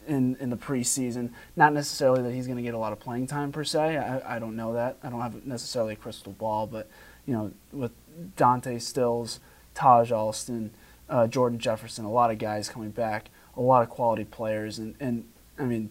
in, 0.07 0.37
in 0.41 0.51
the 0.51 0.57
preseason. 0.57 1.31
Not 1.55 1.73
necessarily 1.73 2.23
that 2.23 2.33
he's 2.33 2.47
going 2.47 2.57
to 2.57 2.63
get 2.63 2.75
a 2.75 2.79
lot 2.79 2.93
of 2.93 3.01
playing 3.01 3.27
time 3.27 3.53
per 3.53 3.65
se. 3.65 3.99
I, 3.99 4.37
I 4.37 4.39
don't 4.39 4.57
know 4.57 4.73
that. 4.75 4.97
I 5.03 5.11
don't 5.11 5.21
have 5.21 5.47
necessarily 5.47 5.93
a 5.93 5.97
crystal 5.97 6.33
ball, 6.33 6.67
but 6.67 6.89
you 7.27 7.35
know, 7.35 7.53
with 7.73 7.93
Dante 8.37 8.79
Stills, 8.79 9.41
Taj 9.75 10.11
Alston, 10.11 10.73
uh, 11.09 11.27
Jordan 11.27 11.59
Jefferson, 11.59 12.05
a 12.05 12.11
lot 12.11 12.31
of 12.31 12.39
guys 12.39 12.69
coming 12.69 12.91
back, 12.91 13.29
a 13.57 13.61
lot 13.61 13.83
of 13.83 13.91
quality 13.91 14.25
players, 14.25 14.79
and 14.79 14.95
and 14.99 15.27
I 15.59 15.65
mean 15.65 15.91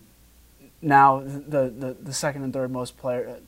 now 0.82 1.20
the, 1.20 1.70
the, 1.70 1.96
the 2.00 2.14
second 2.14 2.44
and 2.44 2.54
third 2.54 2.72
most 2.72 2.98
player, 2.98 3.40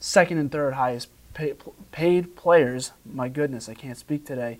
second 0.00 0.38
and 0.38 0.50
third 0.50 0.74
highest 0.74 1.08
pay, 1.34 1.54
paid 1.92 2.36
players. 2.36 2.92
My 3.04 3.28
goodness, 3.28 3.68
I 3.68 3.74
can't 3.74 3.98
speak 3.98 4.24
today. 4.24 4.58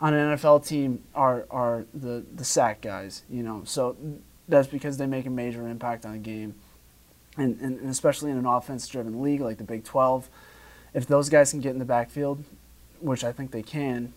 On 0.00 0.14
an 0.14 0.36
NFL 0.36 0.66
team 0.66 1.02
are 1.14 1.46
are 1.50 1.84
the 1.94 2.24
the 2.34 2.44
sack 2.44 2.80
guys, 2.80 3.22
you 3.30 3.42
know. 3.42 3.62
So 3.64 3.96
that's 4.48 4.66
because 4.66 4.96
they 4.96 5.06
make 5.06 5.26
a 5.26 5.30
major 5.30 5.68
impact 5.68 6.04
on 6.04 6.12
the 6.12 6.18
game, 6.18 6.54
and 7.36 7.60
and, 7.60 7.78
and 7.78 7.88
especially 7.88 8.30
in 8.30 8.36
an 8.36 8.46
offense-driven 8.46 9.22
league 9.22 9.40
like 9.40 9.58
the 9.58 9.64
Big 9.64 9.84
12, 9.84 10.28
if 10.94 11.06
those 11.06 11.28
guys 11.28 11.52
can 11.52 11.60
get 11.60 11.70
in 11.70 11.78
the 11.78 11.84
backfield, 11.84 12.42
which 13.00 13.22
I 13.22 13.30
think 13.30 13.52
they 13.52 13.62
can, 13.62 14.12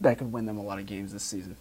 that 0.00 0.16
could 0.18 0.32
win 0.32 0.46
them 0.46 0.56
a 0.56 0.62
lot 0.62 0.78
of 0.78 0.86
games 0.86 1.12
this 1.12 1.22
season. 1.22 1.56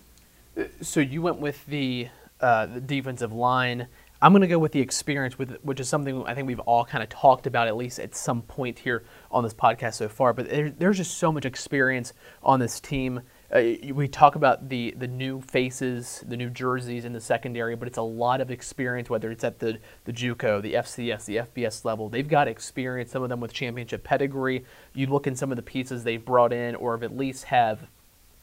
So 0.82 1.02
you 1.02 1.22
went 1.22 1.40
with 1.40 1.66
the 1.66 2.08
uh, 2.40 2.68
the 2.68 2.82
defensive 2.82 3.34
line. 3.34 3.88
I'm 4.22 4.32
going 4.32 4.42
to 4.42 4.48
go 4.48 4.58
with 4.58 4.72
the 4.72 4.80
experience, 4.80 5.38
with 5.38 5.58
which 5.62 5.80
is 5.80 5.88
something 5.88 6.26
I 6.26 6.34
think 6.34 6.48
we've 6.48 6.60
all 6.62 6.84
kind 6.86 7.04
of 7.04 7.10
talked 7.10 7.46
about 7.46 7.68
at 7.68 7.78
least 7.78 8.00
at 8.00 8.16
some 8.16 8.42
point 8.42 8.80
here 8.80 9.04
on 9.30 9.44
this 9.44 9.54
podcast 9.54 9.94
so 9.96 10.10
far. 10.10 10.34
But 10.34 10.50
there, 10.50 10.72
there's 10.72 10.98
just 10.98 11.18
so 11.18 11.32
much 11.32 11.46
experience 11.46 12.14
on 12.42 12.60
this 12.60 12.80
team. 12.80 13.22
Uh, 13.54 13.62
we 13.94 14.08
talk 14.08 14.36
about 14.36 14.70
the 14.70 14.96
the 14.98 15.08
new 15.08 15.40
faces, 15.42 16.24
the 16.28 16.36
new 16.36 16.50
jerseys 16.50 17.06
in 17.06 17.14
the 17.14 17.22
secondary, 17.22 17.76
but 17.76 17.88
it's 17.88 18.00
a 18.00 18.02
lot 18.02 18.42
of 18.42 18.50
experience. 18.50 19.08
Whether 19.10 19.30
it's 19.30 19.44
at 19.44 19.60
the 19.60 19.78
the 20.06 20.14
JUCO, 20.14 20.64
the 20.64 20.74
FCS, 20.74 21.26
the 21.26 21.38
FBS 21.38 21.86
level, 21.86 22.10
they've 22.10 22.28
got 22.28 22.48
experience. 22.48 23.12
Some 23.12 23.22
of 23.22 23.30
them 23.30 23.40
with 23.40 23.54
championship 23.54 24.04
pedigree. 24.04 24.66
You 24.94 25.08
look 25.08 25.28
in 25.28 25.36
some 25.36 25.52
of 25.52 25.58
the 25.58 25.64
pieces 25.64 26.04
they've 26.04 26.24
brought 26.24 26.52
in, 26.52 26.76
or 26.76 26.94
have 26.94 27.04
at 27.04 27.16
least 27.16 27.46
have 27.46 27.88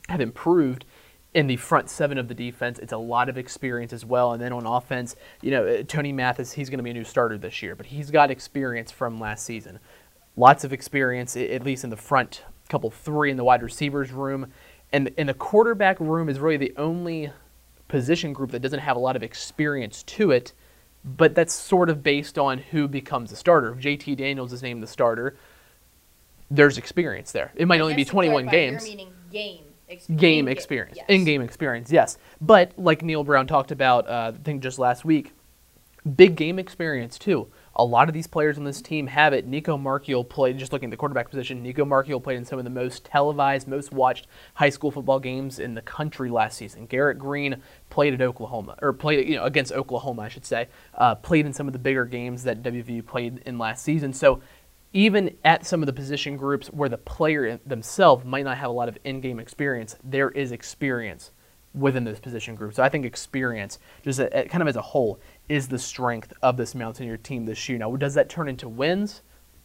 have 0.09 0.21
improved 0.21 0.85
in 1.35 1.49
the 1.49 1.57
front 1.57 1.91
seven 1.91 2.17
of 2.17 2.29
the 2.29 2.35
defense. 2.35 2.79
It's 2.79 2.93
a 2.93 2.99
lot 2.99 3.29
of 3.29 3.37
experience 3.37 3.93
as 3.93 4.05
well. 4.05 4.33
And 4.33 4.41
then 4.41 4.53
on 4.53 4.65
offense, 4.67 5.17
you 5.43 5.51
know, 5.51 5.67
uh, 5.67 5.83
Tony 5.87 6.13
Mathis, 6.13 6.53
he's 6.53 6.71
going 6.71 6.79
to 6.79 6.85
be 6.85 6.91
a 6.91 6.95
new 6.95 7.05
starter 7.05 7.37
this 7.37 7.61
year, 7.61 7.75
but 7.75 7.87
he's 7.87 8.11
got 8.11 8.31
experience 8.31 8.93
from 8.93 9.19
last 9.19 9.45
season. 9.45 9.81
Lots 10.37 10.65
of 10.65 10.73
experience, 10.73 11.37
at 11.37 11.65
least 11.65 11.85
in 11.85 11.91
the 11.91 11.97
front 11.97 12.45
couple 12.69 12.91
three 12.91 13.31
in 13.31 13.37
the 13.37 13.45
wide 13.45 13.63
receivers 13.63 14.11
room. 14.11 14.51
And, 14.93 15.11
and 15.19 15.29
the 15.29 15.35
quarterback 15.35 15.99
room 16.01 16.29
is 16.29 16.39
really 16.39 16.57
the 16.57 16.73
only 16.77 17.31
position 17.89 18.33
group 18.33 18.53
that 18.53 18.61
doesn't 18.61 18.81
have 18.81 18.97
a 18.97 19.01
lot 19.01 19.17
of 19.17 19.23
experience 19.23 20.03
to 20.05 20.31
it, 20.31 20.53
but 21.05 21.35
that's 21.35 21.53
sort 21.53 21.91
of 21.91 22.03
based 22.03 22.39
on 22.39 22.59
who 22.59 22.89
becomes 22.89 23.31
the 23.31 23.37
starter. 23.37 23.73
If 23.73 23.81
JT 23.81 24.17
Daniels 24.17 24.53
is 24.53 24.63
named 24.63 24.83
the 24.83 24.87
starter, 24.87 25.37
there's 26.51 26.79
experience 26.79 27.33
there. 27.33 27.53
It 27.57 27.67
might 27.67 27.81
only 27.81 27.95
be 27.95 28.05
21 28.05 28.47
games. 28.47 28.87
You're 28.87 28.97
meaning 28.97 29.13
game 29.31 29.65
game 30.17 30.49
experience, 30.49 30.97
yes. 30.97 31.07
in-game 31.09 31.41
experience, 31.41 31.91
yes. 31.91 32.19
But 32.41 32.73
like 32.77 33.03
Neal 33.03 33.25
Brown 33.25 33.47
talked 33.47 33.71
about, 33.71 34.09
uh, 34.09 34.33
I 34.35 34.39
think 34.43 34.63
just 34.63 34.79
last 34.79 35.05
week, 35.05 35.33
big 36.17 36.37
game 36.37 36.59
experience 36.59 37.19
too. 37.19 37.49
A 37.77 37.85
lot 37.85 38.09
of 38.09 38.15
these 38.15 38.29
players 38.29 38.57
on 38.57 38.65
this 38.65 38.81
team 38.81 39.09
have 39.09 39.33
it. 39.33 39.51
Nicco 39.51 39.81
Marchiol 39.81 40.29
played, 40.29 40.59
just 40.59 40.73
looking 40.73 40.89
at 40.89 40.91
the 40.91 40.97
quarterback 40.97 41.29
position, 41.29 41.65
Nicco 41.65 41.79
Marchiol 41.79 42.23
played 42.23 42.37
in 42.37 42.45
some 42.45 42.59
of 42.59 42.65
the 42.65 42.71
most 42.71 43.05
televised, 43.05 43.67
most 43.67 43.91
watched 43.93 44.29
high 44.55 44.69
school 44.69 44.93
football 44.93 45.19
games 45.19 45.59
in 45.59 45.75
the 45.75 45.83
country 45.83 46.31
last 46.31 46.57
season. 46.57 46.87
Garrett 46.87 47.19
Green 47.19 47.61
played 47.91 48.15
at 48.15 48.23
Oklahoma, 48.23 48.77
or 48.81 48.93
played 48.93 49.29
you 49.29 49.37
know 49.37 49.45
against 49.45 49.73
Oklahoma, 49.73 50.23
I 50.23 50.29
should 50.29 50.47
say. 50.47 50.69
Uh, 50.95 51.17
played 51.17 51.47
in 51.47 51.53
some 51.53 51.67
of 51.67 51.73
the 51.73 51.79
bigger 51.79 52.05
games 52.05 52.45
that 52.45 52.63
WVU 52.63 53.05
played 53.05 53.43
in 53.45 53.59
last 53.59 53.83
season. 53.83 54.13
So 54.13 54.41
even 54.95 55.37
at 55.45 55.67
some 55.67 55.83
of 55.83 55.87
the 55.87 55.93
position 55.93 56.37
groups 56.37 56.69
where 56.69 56.89
the 56.89 56.97
player 56.97 57.59
themselves 57.67 58.25
might 58.25 58.45
not 58.45 58.57
have 58.57 58.71
a 58.71 58.73
lot 58.73 58.89
of 58.89 58.97
in-game 59.05 59.41
experience, 59.41 59.97
there 60.05 60.31
is 60.31 60.53
experience 60.53 61.33
within 61.75 62.05
those 62.05 62.21
position 62.21 62.55
groups. 62.55 62.77
So 62.77 62.85
I 62.85 62.89
think 62.89 63.05
experience, 63.05 63.81
just 64.03 64.21
a, 64.21 64.45
a, 64.45 64.49
kind 64.49 64.63
of 64.63 64.69
as 64.69 64.77
a 64.77 64.81
whole, 64.81 65.21
is 65.49 65.67
the 65.67 65.81
strength 65.81 66.33
of 66.41 66.57
this 66.57 66.77
Mountaineer 66.77 67.17
team 67.17 67.45
this 67.45 67.69
year. 67.69 67.79
Now, 67.79 67.95
does 67.97 68.15
that 68.15 68.29
turn 68.29 68.49
into 68.49 68.69
wins? 68.69 69.23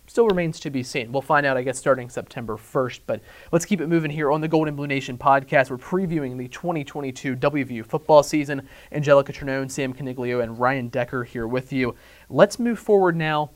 Still 0.07 0.25
remains 0.25 0.59
to 0.61 0.71
be 0.71 0.81
seen. 0.81 1.11
We'll 1.11 1.21
find 1.21 1.45
out, 1.45 1.55
I 1.55 1.61
guess, 1.61 1.77
starting 1.77 2.09
September 2.09 2.57
1st. 2.57 3.01
But 3.05 3.21
let's 3.51 3.65
keep 3.65 3.79
it 3.79 3.85
moving 3.85 4.09
here 4.09 4.31
on 4.31 4.41
the 4.41 4.47
Gold 4.47 4.67
and 4.67 4.75
Blue 4.75 4.87
Nation 4.87 5.19
podcast. 5.19 5.69
We're 5.69 5.77
previewing 5.77 6.39
the 6.39 6.47
2022 6.47 7.35
WVU 7.35 7.85
football 7.85 8.23
season. 8.23 8.67
Anjelica 8.91 9.25
Trinone, 9.25 9.69
Sam 9.69 9.93
Coniglio, 9.93 10.41
and 10.41 10.59
Ryan 10.59 10.87
Decker 10.87 11.23
here 11.23 11.47
with 11.47 11.71
you. 11.71 11.93
Let's 12.27 12.57
move 12.57 12.79
forward 12.79 13.15
now 13.15 13.51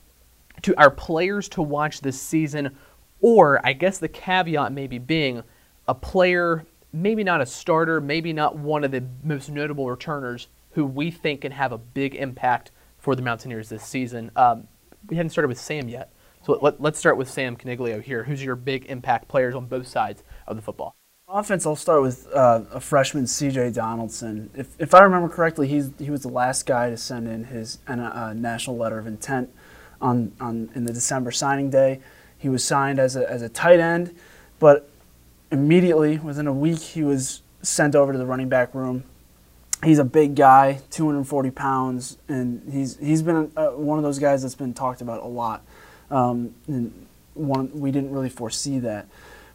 to 0.64 0.76
our 0.78 0.90
players 0.90 1.48
to 1.50 1.62
watch 1.62 2.02
this 2.02 2.20
season, 2.20 2.76
or 3.22 3.66
I 3.66 3.74
guess 3.74 4.00
the 4.00 4.08
caveat 4.08 4.72
maybe 4.72 4.98
being 4.98 5.44
a 5.88 5.94
player, 5.94 6.66
maybe 6.92 7.24
not 7.24 7.42
a 7.42 7.46
starter, 7.46 8.02
maybe 8.02 8.34
not 8.34 8.58
one 8.58 8.84
of 8.84 8.92
the 8.92 9.04
most 9.24 9.50
notable 9.50 9.90
returners 9.90 10.48
who 10.72 10.86
we 10.86 11.12
think 11.12 11.42
can 11.42 11.52
have 11.52 11.72
a 11.72 11.78
big 11.78 12.16
impact 12.16 12.72
for 12.98 13.16
the 13.16 13.22
Mountaineers 13.22 13.70
this 13.70 13.84
season. 13.84 14.32
Um, 14.36 14.68
we 15.08 15.18
haven't 15.18 15.30
started 15.30 15.50
with 15.50 15.60
Sam 15.60 15.88
yet. 15.88 16.12
So 16.46 16.58
let, 16.62 16.80
us 16.84 16.98
start 16.98 17.18
with 17.18 17.30
Sam 17.30 17.56
Coniglio 17.56 18.02
here. 18.02 18.24
Who's 18.24 18.44
your 18.44 18.56
big 18.56 18.86
impact 18.88 19.28
players 19.28 19.56
on 19.56 19.66
both 19.66 19.88
sides 19.88 20.24
of 20.48 20.56
the 20.56 20.62
football? 20.62 20.96
Offense, 21.28 21.66
I'll 21.66 21.76
start 21.76 22.02
with 22.02 22.28
uh, 22.34 22.62
a 22.72 22.80
freshman, 22.80 23.28
C.J. 23.28 23.72
Donaldson. 23.72 24.50
If, 24.54 24.68
if 24.78 24.94
I 24.94 25.02
remember 25.02 25.30
correctly, 25.30 25.68
he's, 25.68 25.92
he 25.98 26.10
was 26.10 26.22
the 26.22 26.30
last 26.30 26.66
guy 26.66 26.90
to 26.90 26.98
send 26.98 27.28
in 27.28 27.46
his 27.46 27.80
uh, 27.88 28.34
national 28.36 28.78
letter 28.78 29.00
of 29.00 29.08
intent 29.08 29.50
on, 30.04 30.34
on 30.40 30.70
in 30.76 30.86
the 30.86 30.94
December 30.94 31.32
signing 31.32 31.72
day. 31.72 32.00
He 32.38 32.50
was 32.50 32.64
signed 32.64 33.00
as 33.00 33.16
a, 33.16 33.28
as 33.30 33.42
a 33.42 33.50
tight 33.50 33.80
end, 33.80 34.16
but 34.60 34.90
immediately, 35.50 36.20
within 36.20 36.46
a 36.46 36.54
week, 36.54 36.80
he 36.80 37.04
was 37.04 37.42
sent 37.62 37.96
over 37.96 38.12
to 38.12 38.20
the 38.20 38.26
running 38.26 38.50
back 38.50 38.76
room. 38.76 39.06
He's 39.84 40.00
a 40.00 40.04
big 40.04 40.36
guy, 40.36 40.82
240 40.92 41.52
pounds, 41.52 42.18
and 42.28 42.62
he's, 42.72 42.98
he's 42.98 43.22
been 43.22 43.52
uh, 43.56 43.70
one 43.70 43.98
of 43.98 44.04
those 44.04 44.20
guys 44.20 44.42
that's 44.42 44.56
been 44.56 44.74
talked 44.74 45.02
about 45.02 45.24
a 45.24 45.28
lot. 45.28 45.64
Um, 46.12 46.54
and 46.68 47.08
one, 47.34 47.72
we 47.74 47.92
didn't 47.92 48.12
really 48.12 48.30
foresee 48.30 48.80
that. 48.80 49.08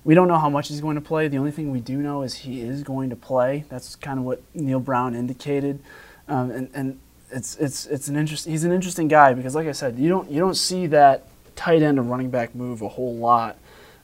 We 0.05 0.15
don't 0.15 0.29
know 0.29 0.39
how 0.39 0.49
much 0.49 0.69
he's 0.69 0.81
going 0.81 0.95
to 0.95 1.03
play. 1.03 1.29
The 1.29 1.39
only 1.39 1.51
thing 1.51 1.71
we 1.71 1.81
do 1.81 1.99
know 1.99 2.23
is 2.23 2.35
he 2.35 2.63
is 2.63 2.83
going 2.83 3.11
to 3.11 3.17
play. 3.17 3.65
That's 3.69 3.97
kind 3.97 4.19
of 4.19 4.25
what 4.25 4.43
Neal 4.55 4.81
Brown 4.81 5.15
indicated, 5.15 5.81
um, 6.27 6.51
and, 6.51 6.71
and 6.73 6.99
it's 7.31 7.57
it's 7.57 7.87
it's 7.87 8.09
an 8.09 8.17
interest. 8.17 8.47
He's 8.47 8.65
an 8.65 8.73
interesting 8.73 9.09
guy 9.09 9.35
because, 9.35 9.55
like 9.55 9.67
I 9.67 9.73
said, 9.73 9.99
you 9.99 10.09
don't 10.09 10.31
you 10.31 10.39
don't 10.39 10.55
see 10.55 10.87
that 10.89 11.25
tight 11.57 11.83
end 11.83 11.99
or 11.99 12.03
running 12.03 12.31
back 12.31 12.55
move 12.55 12.83
a 12.83 12.89
whole 12.89 13.17
lot, 13.17 13.57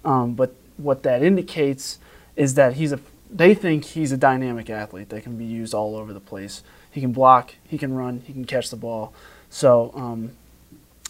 um, 0.04 0.34
but 0.34 0.54
what 0.76 1.02
that 1.04 1.22
indicates 1.22 1.98
is 2.36 2.54
that 2.54 2.74
he's 2.74 2.92
a. 2.92 3.00
They 3.30 3.54
think 3.54 3.84
he's 3.84 4.12
a 4.12 4.16
dynamic 4.16 4.70
athlete 4.70 5.08
that 5.08 5.22
can 5.22 5.36
be 5.36 5.44
used 5.44 5.74
all 5.74 5.96
over 5.96 6.12
the 6.12 6.20
place. 6.20 6.62
He 6.90 7.00
can 7.00 7.12
block, 7.12 7.54
he 7.66 7.78
can 7.78 7.94
run, 7.94 8.22
he 8.24 8.32
can 8.32 8.44
catch 8.44 8.70
the 8.70 8.76
ball. 8.76 9.12
So, 9.50 9.90
um, 9.94 10.32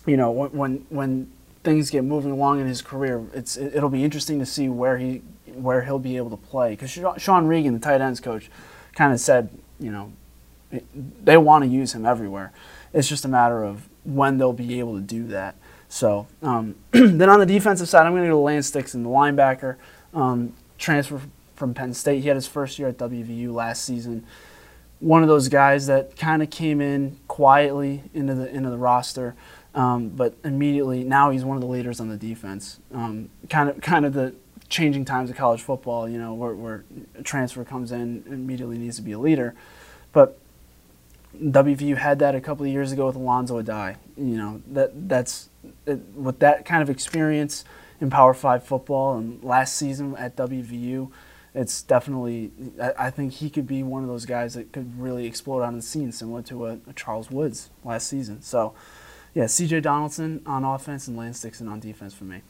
you 0.07 0.17
know, 0.17 0.31
when 0.31 0.87
when 0.89 1.31
things 1.65 1.91
get 1.91 2.05
moving 2.05 2.31
along 2.31 2.61
in 2.61 2.67
his 2.67 2.83
career, 2.83 3.25
it's 3.35 3.57
it'll 3.57 3.91
be 3.91 4.05
interesting 4.05 4.39
to 4.39 4.47
see 4.47 4.69
where 4.69 4.99
he 4.99 5.23
where 5.55 5.83
he'll 5.83 5.99
be 5.99 6.17
able 6.17 6.31
to 6.31 6.37
play. 6.37 6.71
Because 6.71 6.91
Sean 7.19 7.47
Regan, 7.47 7.75
the 7.75 7.81
tight 7.81 8.01
ends 8.01 8.21
coach, 8.21 8.51
kind 8.95 9.13
of 9.13 9.21
said, 9.21 9.51
you 9.79 9.91
know, 9.91 10.13
they 11.23 11.37
want 11.37 11.65
to 11.65 11.69
use 11.69 11.93
him 11.95 12.07
everywhere. 12.07 12.53
It's 12.93 13.09
just 13.09 13.25
a 13.25 13.29
matter 13.29 13.65
of 13.65 13.89
when 14.05 14.39
they'll 14.39 14.53
be 14.53 14.79
able 14.79 14.95
to 14.95 15.01
do 15.01 15.27
that. 15.29 15.57
So 15.89 16.27
um, 16.43 16.75
then 16.91 17.29
on 17.29 17.41
the 17.41 17.47
defensive 17.47 17.89
side, 17.89 18.07
I'm 18.07 18.13
going 18.13 18.25
to 18.25 18.29
go 18.29 18.35
to 18.35 18.39
Lance 18.39 18.71
Dixon, 18.71 19.03
the 19.03 19.09
linebacker, 19.09 19.77
um, 20.13 20.55
transfer 20.79 21.21
from 21.55 21.75
Penn 21.75 21.95
State. 21.95 22.23
He 22.23 22.29
had 22.29 22.37
his 22.37 22.47
first 22.47 22.79
year 22.79 22.89
at 22.89 22.99
WVU 22.99 23.53
last 23.53 23.85
season. 23.85 24.25
One 25.01 25.23
of 25.23 25.29
those 25.29 25.49
guys 25.49 25.87
that 25.87 26.17
kind 26.17 26.43
of 26.43 26.51
came 26.51 26.81
in 26.81 27.19
quietly 27.29 28.05
into 28.13 28.35
the 28.35 28.49
into 28.49 28.71
the 28.71 28.79
roster. 28.79 29.35
Um, 29.75 30.09
but 30.09 30.35
immediately 30.45 31.03
now 31.03 31.31
he's 31.31 31.45
one 31.45 31.57
of 31.57 31.61
the 31.61 31.69
leaders 31.69 32.01
on 32.01 32.09
the 32.09 32.17
defense. 32.17 32.79
Kind 32.93 33.29
of, 33.69 33.81
kind 33.81 34.07
of 34.07 34.13
the 34.15 34.35
changing 34.69 35.05
times 35.05 35.31
of 35.31 35.37
college 35.37 35.63
football. 35.63 36.09
You 36.09 36.19
know, 36.19 36.35
where, 36.35 36.55
where 36.55 36.85
a 37.19 37.23
transfer 37.23 37.65
comes 37.65 37.93
in, 37.93 38.25
immediately 38.27 38.79
needs 38.79 38.97
to 38.97 39.03
be 39.03 39.13
a 39.13 39.19
leader. 39.19 39.55
But 40.13 40.39
WVU 41.41 41.97
had 41.97 42.19
that 42.21 42.35
a 42.35 42.41
couple 42.41 42.65
of 42.65 42.73
years 42.73 42.93
ago 42.93 43.07
with 43.07 43.17
Alonzo 43.17 43.63
Addae. 43.63 43.97
You 44.17 44.37
know, 44.37 44.63
that 44.69 45.09
that's 45.09 45.49
it, 45.87 46.01
with 46.15 46.39
that 46.41 46.65
kind 46.65 46.83
of 46.83 46.91
experience 46.91 47.65
in 48.01 48.11
Power 48.11 48.35
Five 48.35 48.65
football 48.65 49.17
and 49.17 49.43
last 49.43 49.77
season 49.77 50.17
at 50.17 50.37
WVU. 50.37 51.11
It's 51.55 51.83
definitely. 51.83 52.53
I, 52.81 53.07
I 53.07 53.11
think 53.11 53.35
he 53.35 53.51
could 53.51 53.67
be 53.67 53.83
one 53.83 54.03
of 54.03 54.09
those 54.09 54.27
guys 54.27 54.55
that 54.55 54.73
could 54.73 54.99
really 55.01 55.27
explode 55.27 55.63
on 55.63 55.77
the 55.77 55.83
scene, 55.83 56.13
similar 56.13 56.43
to 56.43 56.67
a, 56.67 56.79
a 56.89 56.93
Charles 56.95 57.31
Woods 57.31 57.71
last 57.85 58.09
season. 58.09 58.43
So, 58.43 58.75
yeah, 59.35 59.47
C.J. 59.47 59.81
Donaldson 59.81 60.43
on 60.47 60.65
offense 60.65 61.09
and 61.09 61.17
Lance 61.17 61.41
Dixon 61.41 61.69
on 61.69 61.81
defense 61.81 62.15
for 62.15 62.25
me. 62.25 62.43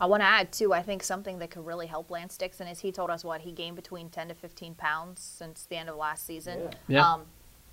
I 0.00 0.06
want 0.06 0.22
to 0.22 0.26
add 0.26 0.50
too. 0.50 0.72
I 0.72 0.82
think 0.82 1.02
something 1.02 1.38
that 1.40 1.50
could 1.50 1.66
really 1.66 1.86
help 1.86 2.10
Lance 2.10 2.38
Dixon 2.38 2.66
is 2.66 2.80
he 2.80 2.90
told 2.90 3.10
us 3.10 3.22
what 3.22 3.42
he 3.42 3.52
gained 3.52 3.76
between 3.76 4.08
10 4.08 4.28
to 4.28 4.34
15 4.34 4.74
pounds 4.74 5.20
since 5.20 5.66
the 5.66 5.76
end 5.76 5.90
of 5.90 5.96
last 5.96 6.24
season. 6.24 6.60
Yeah. 6.60 6.70
yeah. 6.88 7.12
Um, 7.12 7.22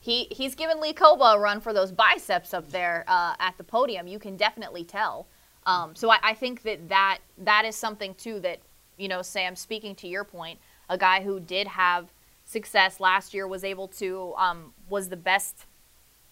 he 0.07 0.25
he's 0.31 0.55
given 0.55 0.79
Lee 0.79 0.93
Kpogba 0.93 1.35
a 1.35 1.39
run 1.39 1.59
for 1.59 1.73
those 1.73 1.91
biceps 1.91 2.53
up 2.53 2.69
there 2.71 3.03
uh, 3.09 3.35
at 3.39 3.57
the 3.57 3.63
podium. 3.63 4.07
You 4.07 4.19
can 4.19 4.37
definitely 4.37 4.85
tell. 4.85 5.27
Um, 5.65 5.95
so 5.95 6.09
I, 6.09 6.17
I 6.23 6.33
think 6.33 6.61
that, 6.61 6.87
that 6.87 7.17
that 7.39 7.65
is 7.65 7.75
something 7.75 8.15
too 8.15 8.39
that 8.39 8.59
you 8.97 9.09
know 9.09 9.21
Sam. 9.21 9.53
Speaking 9.53 9.95
to 9.95 10.07
your 10.07 10.23
point, 10.23 10.59
a 10.89 10.97
guy 10.97 11.21
who 11.21 11.41
did 11.41 11.67
have 11.67 12.07
success 12.45 13.01
last 13.01 13.33
year 13.33 13.49
was 13.49 13.65
able 13.65 13.89
to 13.89 14.33
um, 14.37 14.73
was 14.89 15.09
the 15.09 15.17
best 15.17 15.65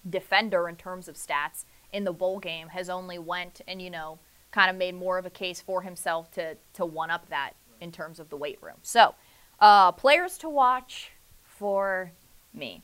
defender 0.09 0.69
in 0.69 0.77
terms 0.77 1.09
of 1.09 1.15
stats 1.15 1.65
in 1.91 2.05
the 2.05 2.13
bowl 2.13 2.39
game 2.39 2.69
has 2.69 2.89
only 2.89 3.19
went 3.19 3.59
and 3.67 3.81
you 3.81 3.89
know 3.89 4.17
kind 4.51 4.69
of 4.69 4.77
made 4.77 4.95
more 4.95 5.17
of 5.17 5.25
a 5.25 5.29
case 5.29 5.59
for 5.59 5.81
himself 5.81 6.31
to 6.31 6.55
to 6.71 6.85
one 6.85 7.11
up 7.11 7.27
that 7.27 7.51
in 7.81 7.91
terms 7.91 8.21
of 8.21 8.29
the 8.29 8.37
weight 8.37 8.57
room. 8.61 8.77
So, 8.83 9.15
uh, 9.59 9.91
players 9.91 10.37
to 10.37 10.47
watch 10.47 11.11
for 11.43 12.13
me. 12.53 12.81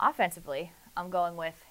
Offensively, 0.00 0.72
I'm 0.96 1.10
going 1.10 1.36
with 1.36 1.66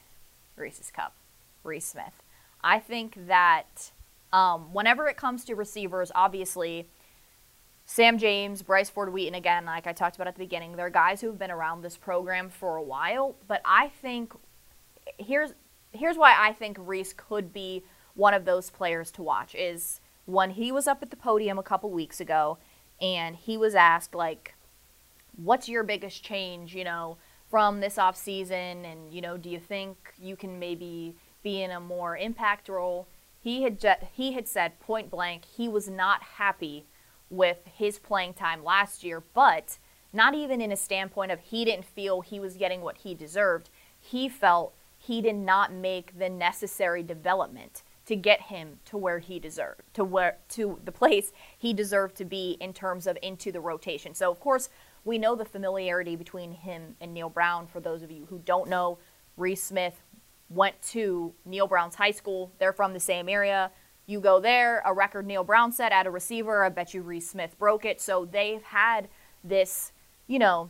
Reese's 0.56 0.92
Cup, 0.92 1.16
Reese 1.64 1.88
Smith. 1.88 2.22
I 2.64 2.80
think 2.80 3.28
that 3.28 3.92
um, 4.32 4.72
whenever 4.72 5.08
it 5.08 5.18
comes 5.18 5.44
to 5.46 5.56
receivers, 5.56 6.12
obviously, 6.14 6.88
Sam 7.88 8.20
James, 8.20 8.62
Bryce 8.62 8.90
Ford 8.90 9.12
Wheaton, 9.12 9.34
again, 9.34 9.66
like 9.66 9.88
I 9.88 9.94
talked 9.94 10.16
about 10.16 10.28
at 10.28 10.36
the 10.36 10.44
beginning, 10.44 10.76
they're 10.76 10.92
guys 10.92 11.22
who've 11.22 11.40
been 11.40 11.50
around 11.50 11.82
this 11.82 11.98
program 11.98 12.50
for 12.50 12.78
a 12.78 12.84
while. 12.84 13.36
But 13.48 13.62
I 13.66 13.88
think 13.88 14.34
here's 15.18 15.54
here's 15.92 16.18
why 16.18 16.36
I 16.38 16.54
think 16.54 16.78
Reese 16.80 17.14
could 17.14 17.52
be 17.52 17.84
one 18.14 18.36
of 18.36 18.46
those 18.46 18.70
players 18.70 19.10
to 19.12 19.24
watch 19.24 19.56
is 19.56 20.02
when 20.26 20.52
he 20.52 20.72
was 20.72 20.88
up 20.88 21.02
at 21.02 21.10
the 21.10 21.16
podium 21.16 21.58
a 21.58 21.64
couple 21.64 21.90
weeks 21.90 22.22
ago 22.22 22.60
and 23.02 23.36
he 23.36 23.58
was 23.58 23.74
asked 23.74 24.14
like 24.14 24.54
what's 25.36 25.68
your 25.68 25.84
biggest 25.84 26.24
change, 26.24 26.76
you 26.76 26.84
know, 26.84 27.18
from 27.50 27.80
this 27.80 27.98
off 27.98 28.16
season 28.16 28.86
and 28.86 29.12
you 29.12 29.22
know, 29.22 29.38
do 29.38 29.50
you 29.50 29.60
think 29.60 30.14
you 30.20 30.36
can 30.36 30.60
maybe 30.60 31.16
be 31.44 31.62
in 31.62 31.72
a 31.72 31.80
more 31.80 32.18
impact 32.18 32.70
role? 32.70 33.08
He 33.40 33.64
had 33.64 33.80
ju- 33.80 34.06
he 34.14 34.34
had 34.34 34.48
said 34.48 34.80
point 34.80 35.10
blank 35.10 35.46
he 35.46 35.68
was 35.68 35.90
not 35.90 36.22
happy 36.22 36.86
with 37.30 37.60
his 37.66 38.00
playing 38.00 38.34
time 38.34 38.64
last 38.64 39.04
year, 39.04 39.24
but 39.34 39.78
not 40.12 40.34
even 40.36 40.62
in 40.62 40.72
a 40.72 40.78
standpoint 40.78 41.32
of 41.32 41.40
he 41.40 41.64
didn't 41.66 41.86
feel 41.86 42.22
he 42.22 42.40
was 42.40 42.58
getting 42.58 42.82
what 42.82 42.98
he 42.98 43.14
deserved. 43.14 43.70
He 44.00 44.28
felt 44.28 44.74
he 44.98 45.22
did 45.22 45.36
not 45.36 45.72
make 45.72 46.18
the 46.18 46.30
necessary 46.30 47.04
development 47.04 47.84
to 48.06 48.16
get 48.16 48.42
him 48.42 48.80
to 48.86 48.98
where 48.98 49.20
he 49.20 49.38
deserved 49.38 49.84
to 49.94 50.04
where 50.04 50.38
to 50.50 50.80
the 50.84 50.92
place 50.92 51.32
he 51.58 51.74
deserved 51.74 52.16
to 52.16 52.26
be 52.26 52.58
in 52.60 52.74
terms 52.74 53.06
of 53.06 53.18
into 53.22 53.52
the 53.52 53.60
rotation. 53.60 54.16
So 54.16 54.32
of 54.32 54.40
course, 54.40 54.70
we 55.10 55.18
know 55.18 55.36
the 55.36 55.44
familiarity 55.44 56.16
between 56.16 56.52
him 56.52 56.96
and 57.02 57.16
Neal 57.16 57.30
Brown. 57.30 57.66
For 57.66 57.80
those 57.80 58.04
of 58.04 58.12
you 58.12 58.28
who 58.30 58.38
don't 58.46 58.70
know, 58.70 59.00
Reese 59.38 59.64
Smith 59.64 60.04
went 60.50 60.80
to 60.84 61.34
Neal 61.46 61.66
Brown's 61.66 61.96
high 61.96 62.12
school. 62.12 62.52
They're 62.60 62.74
from 62.74 62.94
the 62.94 63.00
same 63.00 63.28
area. 63.28 63.72
You 64.06 64.20
go 64.20 64.40
there, 64.40 64.84
a 64.86 64.94
record 64.94 65.26
Neal 65.26 65.44
Brown 65.44 65.72
set 65.72 65.92
at 65.92 66.06
a 66.06 66.12
receiver. 66.12 66.64
I 66.64 66.70
bet 66.70 66.94
you 66.94 67.02
Reese 67.02 67.28
Smith 67.28 67.58
broke 67.58 67.86
it. 67.86 68.00
So 68.00 68.26
they've 68.26 68.62
had 68.62 69.10
this, 69.44 69.94
you 70.28 70.38
know, 70.38 70.70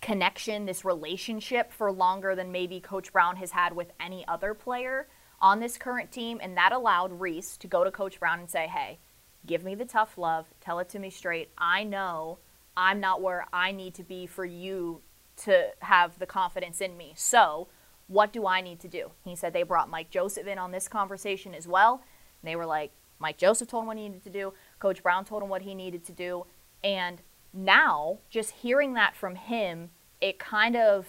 connection, 0.00 0.66
this 0.66 0.84
relationship 0.84 1.72
for 1.72 1.92
longer 1.92 2.34
than 2.34 2.50
maybe 2.50 2.80
Coach 2.80 3.12
Brown 3.12 3.36
has 3.36 3.52
had 3.52 3.76
with 3.76 3.92
any 4.00 4.26
other 4.26 4.54
player 4.54 5.06
on 5.40 5.60
this 5.60 5.78
current 5.78 6.10
team. 6.10 6.40
And 6.42 6.56
that 6.56 6.72
allowed 6.72 7.20
Reese 7.20 7.56
to 7.58 7.68
go 7.68 7.84
to 7.84 7.92
Coach 7.92 8.18
Brown 8.18 8.40
and 8.40 8.50
say, 8.50 8.66
hey, 8.66 8.98
give 9.46 9.62
me 9.62 9.76
the 9.76 9.84
tough 9.84 10.18
love, 10.18 10.46
tell 10.60 10.80
it 10.80 10.88
to 10.88 10.98
me 10.98 11.10
straight. 11.10 11.50
I 11.56 11.84
know 11.84 12.38
I'm 12.78 13.00
not 13.00 13.20
where 13.20 13.44
I 13.52 13.72
need 13.72 13.94
to 13.94 14.04
be 14.04 14.26
for 14.26 14.44
you 14.44 15.02
to 15.38 15.70
have 15.80 16.20
the 16.20 16.26
confidence 16.26 16.80
in 16.80 16.96
me. 16.96 17.12
So, 17.16 17.66
what 18.06 18.32
do 18.32 18.46
I 18.46 18.60
need 18.60 18.78
to 18.80 18.88
do? 18.88 19.10
He 19.24 19.34
said 19.34 19.52
they 19.52 19.64
brought 19.64 19.90
Mike 19.90 20.10
Joseph 20.10 20.46
in 20.46 20.58
on 20.58 20.70
this 20.70 20.86
conversation 20.86 21.54
as 21.54 21.66
well. 21.66 22.04
And 22.40 22.48
They 22.48 22.54
were 22.54 22.64
like, 22.64 22.92
Mike 23.18 23.36
Joseph 23.36 23.66
told 23.66 23.82
him 23.82 23.88
what 23.88 23.96
he 23.96 24.04
needed 24.08 24.22
to 24.22 24.30
do, 24.30 24.54
Coach 24.78 25.02
Brown 25.02 25.24
told 25.24 25.42
him 25.42 25.48
what 25.48 25.62
he 25.62 25.74
needed 25.74 26.04
to 26.04 26.12
do. 26.12 26.46
And 26.84 27.20
now, 27.52 28.18
just 28.30 28.52
hearing 28.52 28.94
that 28.94 29.16
from 29.16 29.34
him, 29.34 29.90
it 30.20 30.38
kind 30.38 30.76
of 30.76 31.08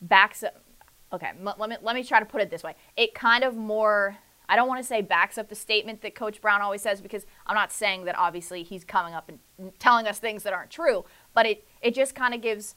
backs 0.00 0.42
up. 0.42 0.62
Okay, 1.12 1.30
let 1.42 1.68
me 1.68 1.76
let 1.82 1.94
me 1.94 2.02
try 2.02 2.20
to 2.20 2.26
put 2.26 2.40
it 2.40 2.50
this 2.50 2.62
way. 2.62 2.74
It 2.96 3.14
kind 3.14 3.44
of 3.44 3.54
more. 3.54 4.16
I 4.48 4.56
don't 4.56 4.68
want 4.68 4.80
to 4.80 4.86
say 4.86 5.02
backs 5.02 5.38
up 5.38 5.48
the 5.48 5.54
statement 5.54 6.02
that 6.02 6.14
Coach 6.14 6.40
Brown 6.40 6.62
always 6.62 6.82
says 6.82 7.00
because 7.00 7.26
I'm 7.46 7.54
not 7.54 7.72
saying 7.72 8.04
that 8.04 8.16
obviously 8.16 8.62
he's 8.62 8.84
coming 8.84 9.14
up 9.14 9.30
and 9.58 9.78
telling 9.78 10.06
us 10.06 10.18
things 10.18 10.42
that 10.44 10.52
aren't 10.52 10.70
true, 10.70 11.04
but 11.34 11.46
it 11.46 11.66
it 11.80 11.94
just 11.94 12.14
kind 12.14 12.34
of 12.34 12.40
gives 12.40 12.74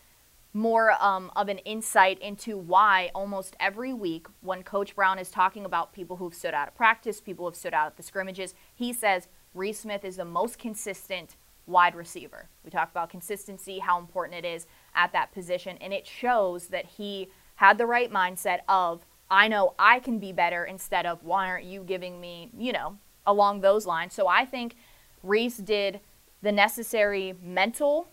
more 0.53 0.91
um, 1.03 1.31
of 1.35 1.47
an 1.47 1.59
insight 1.59 2.19
into 2.21 2.57
why 2.57 3.11
almost 3.13 3.55
every 3.59 3.93
week 3.93 4.27
when 4.41 4.63
Coach 4.63 4.95
Brown 4.95 5.19
is 5.19 5.29
talking 5.29 5.63
about 5.63 5.93
people 5.93 6.17
who've 6.17 6.33
stood 6.33 6.53
out 6.53 6.67
at 6.67 6.75
practice, 6.75 7.21
people 7.21 7.45
who've 7.45 7.55
stood 7.55 7.73
out 7.73 7.87
at 7.87 7.97
the 7.97 8.03
scrimmages, 8.03 8.55
he 8.73 8.91
says 8.91 9.27
Reese 9.53 9.81
Smith 9.81 10.03
is 10.03 10.17
the 10.17 10.25
most 10.25 10.57
consistent 10.57 11.35
wide 11.67 11.95
receiver. 11.95 12.49
We 12.63 12.71
talk 12.71 12.89
about 12.89 13.09
consistency, 13.09 13.79
how 13.79 13.99
important 13.99 14.43
it 14.43 14.47
is 14.47 14.65
at 14.95 15.13
that 15.13 15.31
position, 15.31 15.77
and 15.79 15.93
it 15.93 16.07
shows 16.07 16.67
that 16.67 16.85
he 16.85 17.29
had 17.55 17.77
the 17.77 17.85
right 17.85 18.11
mindset 18.11 18.59
of, 18.67 19.05
I 19.31 19.47
know 19.47 19.75
I 19.77 19.99
can 19.99 20.19
be 20.19 20.31
better 20.31 20.65
instead 20.65 21.05
of, 21.05 21.23
why 21.23 21.47
aren't 21.47 21.65
you 21.65 21.83
giving 21.83 22.19
me, 22.19 22.49
you 22.57 22.71
know, 22.71 22.97
along 23.25 23.61
those 23.61 23.85
lines. 23.85 24.13
So 24.13 24.27
I 24.27 24.45
think 24.45 24.75
Reese 25.23 25.57
did 25.57 25.99
the 26.41 26.51
necessary 26.51 27.35
mental 27.41 28.07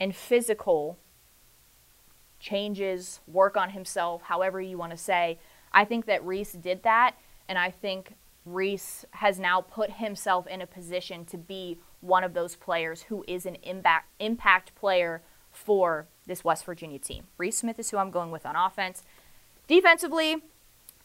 and 0.00 0.14
physical 0.14 0.98
changes, 2.40 3.20
work 3.26 3.56
on 3.56 3.70
himself, 3.70 4.22
however 4.22 4.60
you 4.60 4.78
want 4.78 4.90
to 4.92 4.96
say. 4.96 5.38
I 5.72 5.84
think 5.84 6.06
that 6.06 6.24
Reese 6.24 6.52
did 6.52 6.82
that, 6.82 7.14
and 7.48 7.58
I 7.58 7.70
think 7.70 8.14
Reese 8.44 9.04
has 9.12 9.38
now 9.38 9.60
put 9.60 9.92
himself 9.92 10.46
in 10.46 10.60
a 10.60 10.66
position 10.66 11.24
to 11.26 11.38
be 11.38 11.78
one 12.00 12.24
of 12.24 12.34
those 12.34 12.56
players 12.56 13.02
who 13.02 13.24
is 13.28 13.46
an 13.46 13.56
impact 13.62 14.08
impact 14.18 14.74
player 14.74 15.22
for 15.52 16.08
this 16.26 16.42
West 16.42 16.64
Virginia 16.64 16.98
team. 16.98 17.24
Reese 17.38 17.58
Smith 17.58 17.78
is 17.78 17.90
who 17.90 17.98
I'm 17.98 18.10
going 18.10 18.30
with 18.30 18.44
on 18.44 18.56
offense. 18.56 19.04
Defensively, 19.68 20.42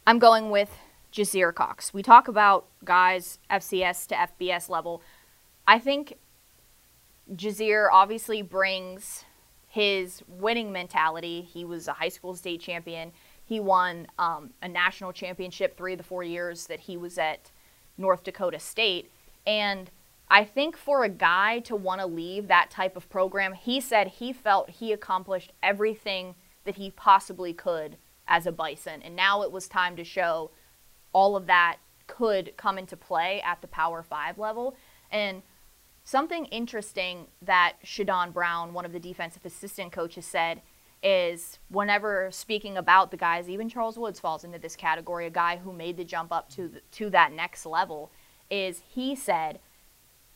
I'm 0.07 0.19
going 0.19 0.51
with 0.51 0.69
Jasir 1.11 1.53
Cox. 1.53 1.93
We 1.93 2.01
talk 2.01 2.29
about 2.29 2.67
guys 2.85 3.39
FCS 3.51 4.07
to 4.07 4.15
FBS 4.15 4.69
level. 4.69 5.01
I 5.67 5.79
think 5.79 6.13
Jasir 7.35 7.89
obviously 7.91 8.41
brings 8.41 9.25
his 9.67 10.23
winning 10.29 10.71
mentality. 10.71 11.41
He 11.41 11.65
was 11.65 11.89
a 11.89 11.93
high 11.93 12.07
school 12.07 12.35
state 12.35 12.61
champion. 12.61 13.11
He 13.43 13.59
won 13.59 14.07
um, 14.17 14.51
a 14.61 14.69
national 14.69 15.11
championship 15.11 15.75
three 15.75 15.91
of 15.91 15.97
the 15.97 16.05
four 16.05 16.23
years 16.23 16.67
that 16.67 16.79
he 16.79 16.95
was 16.95 17.17
at 17.17 17.51
North 17.97 18.23
Dakota 18.23 18.59
State. 18.59 19.11
And 19.45 19.91
I 20.29 20.45
think 20.45 20.77
for 20.77 21.03
a 21.03 21.09
guy 21.09 21.59
to 21.59 21.75
want 21.75 21.99
to 21.99 22.07
leave 22.07 22.47
that 22.47 22.69
type 22.69 22.95
of 22.95 23.09
program, 23.09 23.51
he 23.51 23.81
said 23.81 24.07
he 24.07 24.31
felt 24.31 24.69
he 24.69 24.93
accomplished 24.93 25.51
everything 25.61 26.35
that 26.63 26.75
he 26.75 26.91
possibly 26.91 27.51
could 27.51 27.97
as 28.27 28.45
a 28.45 28.51
Bison. 28.51 29.01
And 29.01 29.15
now 29.15 29.41
it 29.41 29.51
was 29.51 29.67
time 29.67 29.95
to 29.95 30.03
show 30.03 30.51
all 31.13 31.35
of 31.35 31.45
that 31.47 31.77
could 32.07 32.55
come 32.57 32.77
into 32.77 32.97
play 32.97 33.41
at 33.41 33.61
the 33.61 33.67
Power 33.67 34.03
Five 34.03 34.37
level. 34.37 34.75
And 35.11 35.43
something 36.03 36.45
interesting 36.45 37.27
that 37.41 37.73
Shadon 37.83 38.33
Brown, 38.33 38.73
one 38.73 38.85
of 38.85 38.93
the 38.93 38.99
defensive 38.99 39.45
assistant 39.45 39.91
coaches, 39.91 40.25
said 40.25 40.61
is 41.03 41.59
whenever 41.69 42.29
speaking 42.31 42.75
about 42.77 43.11
the 43.11 43.17
guys, 43.17 43.49
even 43.49 43.69
Charles 43.69 43.99
Woods 43.99 44.19
falls 44.19 44.43
into 44.43 44.57
this 44.57 44.75
category, 44.75 45.27
a 45.27 45.29
guy 45.31 45.57
who 45.57 45.71
made 45.71 45.95
the 45.95 46.03
jump 46.03 46.31
up 46.31 46.49
to 46.49 46.67
the, 46.67 46.81
to 46.91 47.09
that 47.11 47.31
next 47.31 47.65
level, 47.65 48.11
is 48.49 48.81
he 48.89 49.15
said 49.15 49.59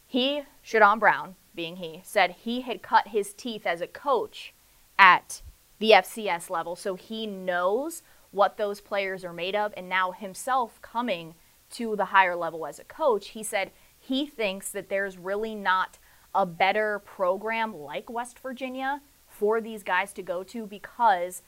he, 0.06 0.44
Shadon 0.64 1.00
Brown, 1.00 1.36
being 1.56 1.78
he, 1.78 2.02
said 2.04 2.32
he 2.32 2.62
had 2.62 2.82
cut 2.82 3.08
his 3.08 3.34
teeth 3.34 3.66
as 3.66 3.82
a 3.82 3.88
coach 3.88 4.54
at 5.00 5.42
the 5.82 5.92
FCS 5.92 6.50
level, 6.50 6.76
so 6.76 6.96
he 6.96 7.26
knows 7.26 8.04
what 8.30 8.56
those 8.56 8.80
players 8.80 9.26
are 9.26 9.34
made 9.34 9.56
of. 9.56 9.74
And 9.76 9.90
now, 9.90 10.12
himself 10.12 10.82
coming 10.82 11.34
to 11.72 11.96
the 11.96 12.06
higher 12.06 12.36
level 12.36 12.68
as 12.68 12.80
a 12.80 12.84
coach, 12.84 13.30
he 13.30 13.44
said 13.44 13.72
he 13.98 14.28
thinks 14.28 14.70
that 14.70 14.90
there's 14.90 15.18
really 15.18 15.56
not 15.56 15.98
a 16.34 16.46
better 16.46 17.00
program 17.00 17.76
like 17.76 18.10
West 18.10 18.40
Virginia 18.40 19.02
for 19.28 19.60
these 19.60 19.82
guys 19.82 20.14
to 20.14 20.22
go 20.22 20.44
to 20.44 20.68
because 20.68 21.42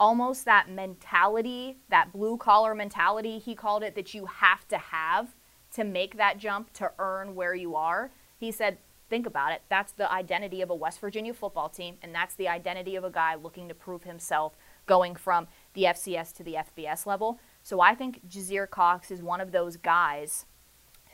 almost 0.00 0.46
that 0.46 0.70
mentality, 0.70 1.76
that 1.90 2.10
blue 2.10 2.38
collar 2.38 2.74
mentality, 2.74 3.38
he 3.38 3.54
called 3.54 3.82
it, 3.82 3.94
that 3.94 4.14
you 4.14 4.26
have 4.26 4.66
to 4.68 4.78
have 4.78 5.36
to 5.74 5.84
make 5.84 6.16
that 6.16 6.38
jump 6.38 6.72
to 6.72 6.90
earn 6.98 7.34
where 7.34 7.54
you 7.54 7.76
are. 7.76 8.10
He 8.38 8.50
said, 8.50 8.78
think 9.14 9.26
about 9.28 9.52
it. 9.52 9.62
That's 9.68 9.92
the 9.92 10.10
identity 10.12 10.60
of 10.60 10.70
a 10.70 10.74
West 10.74 10.98
Virginia 10.98 11.32
football 11.32 11.68
team, 11.68 11.98
and 12.02 12.12
that's 12.12 12.34
the 12.34 12.48
identity 12.48 12.96
of 12.96 13.04
a 13.04 13.10
guy 13.10 13.36
looking 13.36 13.68
to 13.68 13.74
prove 13.74 14.02
himself 14.02 14.56
going 14.86 15.14
from 15.14 15.46
the 15.74 15.84
FCS 15.84 16.34
to 16.34 16.42
the 16.42 16.54
FBS 16.54 17.06
level. 17.06 17.38
So 17.62 17.80
I 17.80 17.94
think 17.94 18.26
Jasir 18.26 18.68
Cox 18.68 19.12
is 19.12 19.22
one 19.22 19.40
of 19.40 19.52
those 19.52 19.76
guys 19.76 20.46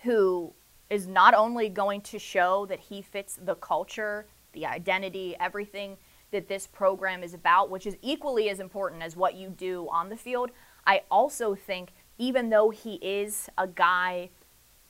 who 0.03 0.55
is 0.89 1.07
not 1.07 1.35
only 1.35 1.69
going 1.69 2.01
to 2.01 2.19
show 2.19 2.65
that 2.71 2.81
he 2.81 3.03
fits 3.03 3.39
the 3.45 3.55
culture, 3.55 4.27
the 4.55 4.65
identity, 4.65 5.37
everything 5.39 5.99
that 6.31 6.49
this 6.49 6.67
program 6.67 7.23
is 7.23 7.35
about, 7.35 7.69
which 7.69 7.87
is 7.87 7.99
equally 8.01 8.49
as 8.49 8.61
important 8.61 9.03
as 9.03 9.15
what 9.15 9.35
you 9.35 9.51
do 9.51 9.87
on 9.93 10.09
the 10.09 10.17
field. 10.17 10.51
I 10.87 11.03
also 11.11 11.55
think, 11.55 11.93
even 12.17 12.49
though 12.49 12.71
he 12.71 12.95
is 12.95 13.51
a 13.59 13.67
guy 13.67 14.31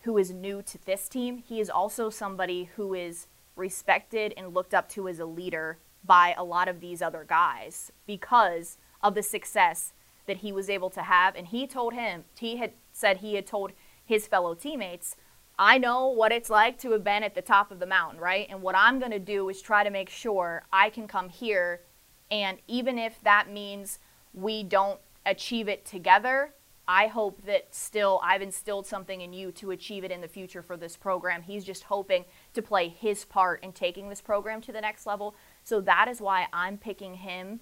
who 0.03 0.17
is 0.17 0.31
new 0.31 0.63
to 0.63 0.85
this 0.85 1.09
team, 1.09 1.39
he 1.39 1.61
is 1.61 1.71
also 1.71 2.11
somebody 2.11 2.71
who 2.77 2.95
is 2.95 3.27
respected 3.57 4.33
and 4.37 4.55
looked 4.55 4.75
up 4.75 4.89
to 4.91 5.09
as 5.09 5.19
a 5.19 5.27
leader 5.27 5.79
by 6.05 6.35
a 6.37 6.45
lot 6.45 6.69
of 6.69 6.81
these 6.81 7.03
other 7.03 7.25
guys 7.29 7.93
because 8.07 8.79
of 9.03 9.15
the 9.15 9.23
success 9.23 9.93
that 10.27 10.39
he 10.39 10.53
was 10.53 10.71
able 10.71 10.91
to 10.91 11.03
have. 11.03 11.35
And 11.35 11.49
he 11.49 11.67
told 11.67 11.93
him, 11.93 12.25
he 12.39 12.57
had 12.57 12.73
said 12.93 13.19
he 13.19 13.35
had 13.35 13.47
told 13.47 13.73
his 14.05 14.27
fellow 14.27 14.55
teammates, 14.55 15.17
I 15.59 15.77
know 15.77 16.09
what 16.09 16.33
it's 16.33 16.49
like 16.49 16.79
to 16.79 16.93
have 16.93 17.05
been 17.05 17.23
at 17.23 17.35
the 17.35 17.43
top 17.43 17.71
of 17.71 17.81
the 17.81 17.87
mountain, 17.87 18.19
right? 18.19 18.47
And 18.49 18.63
what 18.63 18.75
I'm 18.75 18.99
going 18.99 19.11
to 19.11 19.19
do 19.19 19.49
is 19.51 19.61
try 19.61 19.85
to 19.85 19.91
make 19.91 20.09
sure 20.09 20.65
I 20.73 20.89
can 20.89 21.07
come 21.07 21.29
here. 21.29 21.83
And 22.31 22.59
even 22.67 22.99
if 22.99 23.21
that 23.23 23.53
means 23.53 23.99
we 24.33 24.63
don't 24.63 25.01
achieve 25.27 25.69
it 25.69 25.85
together, 25.85 26.55
I 26.89 27.07
hope 27.07 27.43
that 27.47 27.75
still 27.75 28.21
I've 28.23 28.43
instilled 28.43 28.87
something 28.87 29.21
in 29.21 29.33
you 29.33 29.53
to 29.53 29.71
achieve 29.71 30.03
it 30.05 30.11
in 30.11 30.21
the 30.21 30.29
future 30.29 30.63
for 30.63 30.77
this 30.77 30.97
program. 30.97 31.43
He's 31.43 31.65
just 31.65 31.85
hoping 31.85 32.25
to 32.55 32.63
play 32.63 32.89
his 32.89 33.25
part 33.25 33.63
in 33.63 33.73
taking 33.73 34.09
this 34.09 34.21
program 34.21 34.61
to 34.63 34.73
the 34.73 34.81
next 34.81 35.07
level. 35.07 35.35
So 35.63 35.81
that 35.83 36.09
is 36.09 36.21
why 36.21 36.47
I'm 36.53 36.79
picking 36.79 37.15
him 37.15 37.61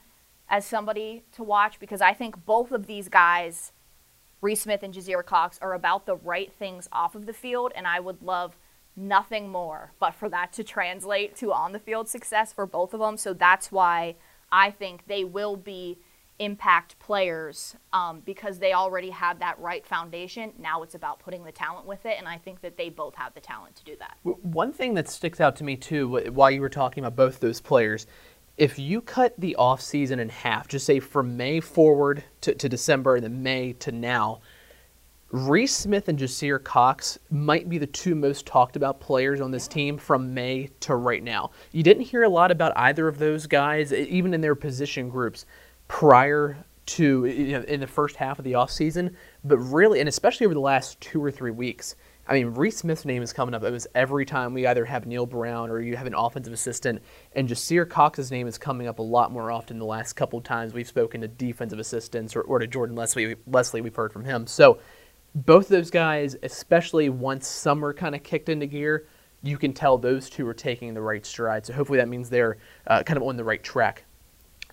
as 0.48 0.64
somebody 0.64 1.24
to 1.32 1.42
watch 1.42 1.78
because 1.78 2.00
I 2.00 2.14
think 2.14 2.44
both 2.46 2.72
of 2.72 2.86
these 2.86 3.08
guys, 3.08 3.72
Reese 4.40 4.62
Smith 4.62 4.82
and 4.82 4.94
Jasir 4.94 5.24
Cox, 5.24 5.58
are 5.60 5.74
about 5.74 6.06
the 6.06 6.16
right 6.16 6.52
things 6.52 6.88
off 6.92 7.14
of 7.14 7.26
the 7.26 7.32
field, 7.32 7.72
and 7.76 7.86
I 7.86 8.00
would 8.00 8.22
love 8.22 8.56
nothing 8.96 9.48
more 9.48 9.92
but 10.00 10.14
for 10.14 10.28
that 10.28 10.52
to 10.54 10.64
translate 10.64 11.36
to 11.36 11.52
on 11.52 11.72
the 11.72 11.78
field 11.78 12.08
success 12.08 12.52
for 12.52 12.66
both 12.66 12.94
of 12.94 13.00
them. 13.00 13.16
So 13.16 13.32
that's 13.32 13.70
why 13.70 14.16
I 14.50 14.70
think 14.70 15.06
they 15.06 15.24
will 15.24 15.56
be 15.56 15.98
impact 16.38 16.98
players 16.98 17.76
um, 17.92 18.20
because 18.20 18.58
they 18.58 18.72
already 18.72 19.10
have 19.10 19.38
that 19.40 19.58
right 19.58 19.86
foundation. 19.86 20.52
Now 20.58 20.82
it's 20.82 20.94
about 20.94 21.18
putting 21.18 21.44
the 21.44 21.52
talent 21.52 21.86
with 21.86 22.06
it, 22.06 22.16
and 22.18 22.28
I 22.28 22.38
think 22.38 22.60
that 22.60 22.76
they 22.76 22.88
both 22.90 23.14
have 23.16 23.34
the 23.34 23.40
talent 23.40 23.76
to 23.76 23.84
do 23.84 23.96
that. 23.98 24.16
One 24.22 24.72
thing 24.72 24.94
that 24.94 25.08
sticks 25.08 25.40
out 25.40 25.56
to 25.56 25.64
me 25.64 25.76
too, 25.76 26.30
while 26.30 26.50
you 26.50 26.60
were 26.60 26.68
talking 26.68 27.04
about 27.04 27.16
both 27.16 27.40
those 27.40 27.60
players, 27.60 28.06
if 28.56 28.78
you 28.78 29.00
cut 29.00 29.34
the 29.38 29.54
off 29.56 29.80
season 29.80 30.18
in 30.18 30.28
half, 30.28 30.68
just 30.68 30.84
say 30.84 31.00
from 31.00 31.36
May 31.36 31.60
forward 31.60 32.24
to, 32.40 32.54
to 32.54 32.68
December 32.68 33.16
and 33.16 33.24
then 33.24 33.42
May 33.42 33.72
to 33.74 33.92
now, 33.92 34.40
Reese 35.30 35.74
Smith 35.74 36.08
and 36.08 36.18
Jasir 36.18 36.62
Cox 36.62 37.18
might 37.30 37.68
be 37.68 37.76
the 37.76 37.86
two 37.86 38.14
most 38.14 38.46
talked 38.46 38.76
about 38.76 38.98
players 38.98 39.42
on 39.42 39.50
this 39.50 39.68
team 39.68 39.98
from 39.98 40.32
May 40.32 40.70
to 40.80 40.96
right 40.96 41.22
now. 41.22 41.50
You 41.70 41.82
didn't 41.82 42.04
hear 42.04 42.22
a 42.22 42.28
lot 42.28 42.50
about 42.50 42.72
either 42.76 43.06
of 43.06 43.18
those 43.18 43.46
guys, 43.46 43.92
even 43.92 44.32
in 44.32 44.40
their 44.40 44.54
position 44.54 45.10
groups 45.10 45.44
prior 45.88 46.56
to 46.86 47.26
you 47.26 47.52
know, 47.52 47.62
in 47.62 47.80
the 47.80 47.86
first 47.86 48.16
half 48.16 48.38
of 48.38 48.44
the 48.44 48.52
offseason, 48.52 49.14
but 49.44 49.58
really, 49.58 50.00
and 50.00 50.08
especially 50.08 50.46
over 50.46 50.54
the 50.54 50.60
last 50.60 51.00
two 51.00 51.22
or 51.22 51.30
three 51.30 51.50
weeks. 51.50 51.96
I 52.26 52.34
mean, 52.34 52.48
Reese 52.48 52.78
Smith's 52.78 53.06
name 53.06 53.22
is 53.22 53.32
coming 53.32 53.54
up 53.54 53.62
almost 53.62 53.86
every 53.94 54.26
time 54.26 54.52
we 54.52 54.66
either 54.66 54.84
have 54.84 55.06
Neal 55.06 55.24
Brown 55.24 55.70
or 55.70 55.80
you 55.80 55.96
have 55.96 56.06
an 56.06 56.14
offensive 56.14 56.52
assistant, 56.52 57.02
and 57.32 57.48
Jasir 57.48 57.88
Cox's 57.88 58.30
name 58.30 58.46
is 58.46 58.58
coming 58.58 58.86
up 58.86 58.98
a 58.98 59.02
lot 59.02 59.32
more 59.32 59.50
often 59.50 59.78
the 59.78 59.86
last 59.86 60.12
couple 60.12 60.38
of 60.38 60.44
times 60.44 60.74
we've 60.74 60.86
spoken 60.86 61.22
to 61.22 61.28
defensive 61.28 61.78
assistants 61.78 62.36
or, 62.36 62.42
or 62.42 62.58
to 62.58 62.66
Jordan 62.66 62.96
Lesley. 62.96 63.34
Lesley, 63.46 63.80
we've 63.80 63.94
heard 63.94 64.12
from 64.12 64.24
him. 64.24 64.46
So 64.46 64.78
both 65.34 65.68
those 65.68 65.90
guys, 65.90 66.36
especially 66.42 67.08
once 67.08 67.46
summer 67.46 67.94
kind 67.94 68.14
of 68.14 68.22
kicked 68.22 68.50
into 68.50 68.66
gear, 68.66 69.06
you 69.42 69.56
can 69.56 69.72
tell 69.72 69.96
those 69.96 70.28
two 70.28 70.46
are 70.46 70.54
taking 70.54 70.92
the 70.92 71.00
right 71.00 71.24
stride. 71.24 71.64
So 71.64 71.72
hopefully 71.72 71.98
that 71.98 72.08
means 72.08 72.28
they're 72.28 72.58
uh, 72.86 73.02
kind 73.04 73.16
of 73.16 73.22
on 73.22 73.36
the 73.36 73.44
right 73.44 73.62
track 73.62 74.04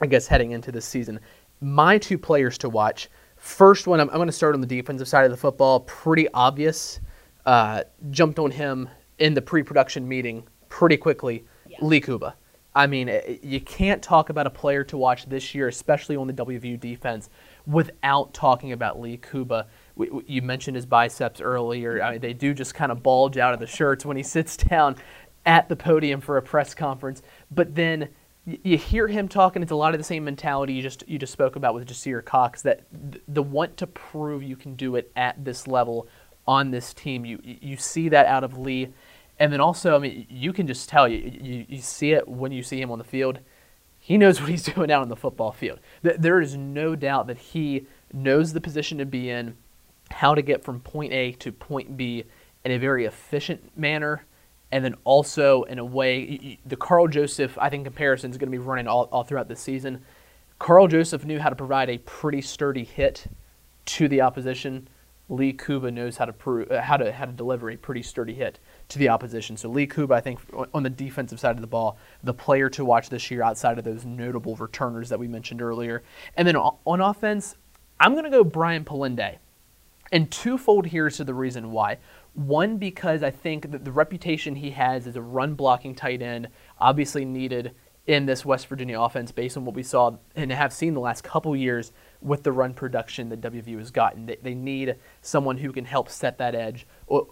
I 0.02 0.08
guess, 0.08 0.28
heading 0.28 0.52
into 0.52 0.72
this 0.72 0.86
season. 0.86 1.20
My 1.62 1.98
two 1.98 2.18
players 2.18 2.58
to 2.60 2.70
watch. 2.70 3.10
First 3.38 3.88
one, 3.88 4.00
I'm, 4.00 4.10
I'm 4.10 4.16
going 4.16 4.28
to 4.28 4.34
start 4.34 4.56
on 4.56 4.62
the 4.62 4.68
defensive 4.68 5.08
side 5.08 5.26
of 5.26 5.32
the 5.32 5.38
football. 5.38 5.82
Pretty 5.82 6.28
obvious. 6.34 7.00
Uh, 7.46 7.84
jumped 8.10 8.40
on 8.40 8.52
him 8.52 8.90
in 9.20 9.34
the 9.34 9.42
pre-production 9.42 10.08
meeting 10.08 10.44
pretty 10.70 10.98
quickly. 10.98 11.46
Yeah. 11.68 11.78
Lee 11.82 12.02
Kpogba. 12.02 12.34
I 12.76 12.88
mean, 12.88 13.08
eh, 13.08 13.38
you 13.42 13.62
can't 13.62 14.02
talk 14.02 14.30
about 14.30 14.48
a 14.48 14.50
player 14.50 14.84
to 14.86 14.98
watch 14.98 15.28
this 15.28 15.56
year, 15.56 15.70
especially 15.70 16.18
on 16.18 16.28
the 16.28 16.34
WVU 16.34 16.80
defense, 16.80 17.30
without 17.66 18.34
talking 18.34 18.74
about 18.74 19.00
Lee 19.00 19.18
Kpogba. 19.18 19.66
You 20.28 20.42
mentioned 20.42 20.76
his 20.76 20.86
biceps 20.86 21.40
earlier. 21.40 22.04
I 22.04 22.12
mean, 22.12 22.22
they 22.22 22.34
do 22.34 22.54
just 22.54 22.76
kind 22.76 22.92
of 22.92 23.02
bulge 23.02 23.38
out 23.38 23.54
of 23.54 23.60
the 23.62 23.68
shirts 23.68 24.06
when 24.06 24.18
he 24.18 24.24
sits 24.36 24.58
down 24.58 24.98
at 25.46 25.70
the 25.70 25.76
podium 25.76 26.20
for 26.20 26.38
a 26.38 26.42
press 26.42 26.74
conference. 26.74 27.22
But 27.50 27.76
then 27.76 28.10
you 28.46 28.78
hear 28.78 29.08
him 29.08 29.28
talking. 29.28 29.64
It's 29.64 29.72
a 29.72 29.76
lot 29.76 29.94
of 29.94 30.00
the 30.00 30.04
same 30.04 30.24
mentality 30.24 30.74
you 30.74 30.82
just 30.82 31.04
you 31.08 31.18
just 31.18 31.34
spoke 31.34 31.56
about 31.56 31.74
with 31.74 31.88
Jasir 31.88 32.24
Cox. 32.24 32.62
That 32.62 32.84
the 33.28 33.42
want 33.42 33.78
to 33.78 33.88
prove 33.88 34.44
you 34.44 34.56
can 34.56 34.76
do 34.76 34.96
it 34.96 35.12
at 35.16 35.44
this 35.44 35.68
level 35.68 36.08
on 36.48 36.72
this 36.72 36.94
team. 36.94 37.26
You 37.26 37.40
you 37.44 37.78
see 37.78 38.10
that 38.10 38.28
out 38.28 38.44
of 38.44 38.58
Lee, 38.58 38.94
and 39.40 39.52
then 39.52 39.62
also 39.62 39.96
I 39.96 40.00
mean 40.00 40.28
you 40.30 40.54
can 40.54 40.68
just 40.68 40.88
tell 40.90 41.08
you 41.08 41.18
you, 41.18 41.66
you 41.68 41.82
see 41.82 42.12
it 42.12 42.28
when 42.28 42.52
you 42.52 42.62
see 42.62 42.80
him 42.80 42.92
on 42.92 43.00
the 43.00 43.04
field. 43.04 43.40
He 44.00 44.18
knows 44.20 44.40
what 44.40 44.52
he's 44.52 44.64
doing 44.76 44.92
out 44.92 45.02
on 45.02 45.10
the 45.10 45.16
football 45.16 45.52
field. 45.52 45.80
There 46.04 46.40
is 46.40 46.56
no 46.56 46.96
doubt 46.96 47.28
that 47.28 47.38
he 47.38 47.88
knows 48.14 48.54
the 48.54 48.62
position 48.62 49.00
to 49.00 49.06
be 49.06 49.32
in, 49.32 49.58
how 50.12 50.36
to 50.36 50.44
get 50.44 50.64
from 50.64 50.82
point 50.82 51.12
A 51.14 51.32
to 51.34 51.52
point 51.52 51.98
B 51.98 52.26
in 52.64 52.72
a 52.72 52.78
very 52.78 53.06
efficient 53.06 53.76
manner, 53.76 54.26
and 54.72 54.84
then 54.84 54.96
also 55.04 55.64
in 55.64 55.80
a 55.80 55.86
way, 55.86 56.60
the 56.66 56.76
Karl 56.76 57.08
Joseph, 57.08 57.58
I 57.60 57.70
think, 57.70 57.86
comparison 57.86 58.32
is 58.32 58.38
going 58.38 58.52
to 58.52 58.52
be 58.52 58.58
running 58.58 58.88
all, 58.88 59.04
all 59.12 59.24
throughout 59.24 59.48
the 59.48 59.56
season. 59.56 60.04
Karl 60.60 60.88
Joseph 60.88 61.26
knew 61.26 61.40
how 61.40 61.50
to 61.50 61.56
provide 61.56 61.90
a 61.90 61.98
pretty 62.00 62.42
sturdy 62.42 62.84
hit 62.84 63.26
to 63.86 64.08
the 64.08 64.22
opposition. 64.22 64.88
Lee 65.28 65.54
Kpogba 65.54 65.92
knows 65.92 66.18
how 66.18 66.26
to 66.26 66.68
uh, 66.70 66.82
how 66.82 66.98
to 66.98 67.12
how 67.12 67.26
to 67.26 67.32
deliver 67.32 67.72
a 67.72 67.78
pretty 67.78 68.04
sturdy 68.04 68.34
hit 68.34 68.60
to 68.90 69.00
the 69.00 69.10
opposition. 69.10 69.58
So 69.58 69.70
Lee 69.70 69.88
Kpogba, 69.88 70.14
I 70.14 70.22
think, 70.22 70.40
on- 70.74 70.84
the 70.84 70.90
defensive 70.90 71.40
side 71.40 71.56
of 71.56 71.62
the 71.62 71.68
ball, 71.68 71.98
the 72.24 72.34
player 72.34 72.70
to 72.70 72.86
watch 72.86 73.10
this 73.10 73.32
year 73.32 73.42
outside 73.42 73.80
of 73.80 73.84
those 73.84 74.06
notable 74.06 74.56
returners 74.56 75.10
that 75.10 75.18
we 75.18 75.28
mentioned 75.28 75.62
earlier. 75.62 76.04
And 76.38 76.48
then 76.48 76.56
on 76.56 77.02
offense, 77.02 77.56
I'm 78.00 78.12
going 78.12 78.26
to 78.26 78.30
go 78.30 78.44
Brian 78.44 78.86
Polendey. 78.86 79.38
And 80.12 80.30
twofold 80.30 80.86
here 80.86 81.08
is 81.08 81.18
to 81.18 81.24
the 81.24 81.34
reason 81.34 81.72
why. 81.72 81.98
One, 82.36 82.78
because 82.78 83.24
I 83.24 83.32
think 83.32 83.72
that 83.72 83.86
the 83.86 83.92
reputation 83.92 84.56
he 84.56 84.72
has 84.72 85.08
as 85.08 85.16
a 85.16 85.22
run 85.22 85.56
blocking 85.56 85.96
tight 85.96 86.22
end, 86.22 86.50
obviously 86.80 87.24
needed 87.24 87.74
in 88.08 88.26
this 88.26 88.46
West 88.46 88.68
Virginia 88.68 89.00
offense 89.02 89.32
based 89.32 89.58
on 89.58 89.66
what 89.66 89.74
we 89.74 89.82
saw 89.82 90.18
and 90.36 90.52
have 90.52 90.72
seen 90.72 90.94
the 90.94 91.00
last 91.00 91.24
couple 91.24 91.56
years 91.56 91.92
with 92.22 92.44
the 92.44 92.52
run 92.52 92.74
production 92.74 93.30
that 93.30 93.42
WVU 93.42 93.80
has 93.80 93.90
gotten. 93.90 94.26
They, 94.26 94.38
they 94.44 94.54
need 94.54 94.98
someone 95.22 95.58
who 95.58 95.72
can 95.72 95.86
help 95.86 96.10
set 96.10 96.38
that 96.38 96.54
edge 96.54 96.86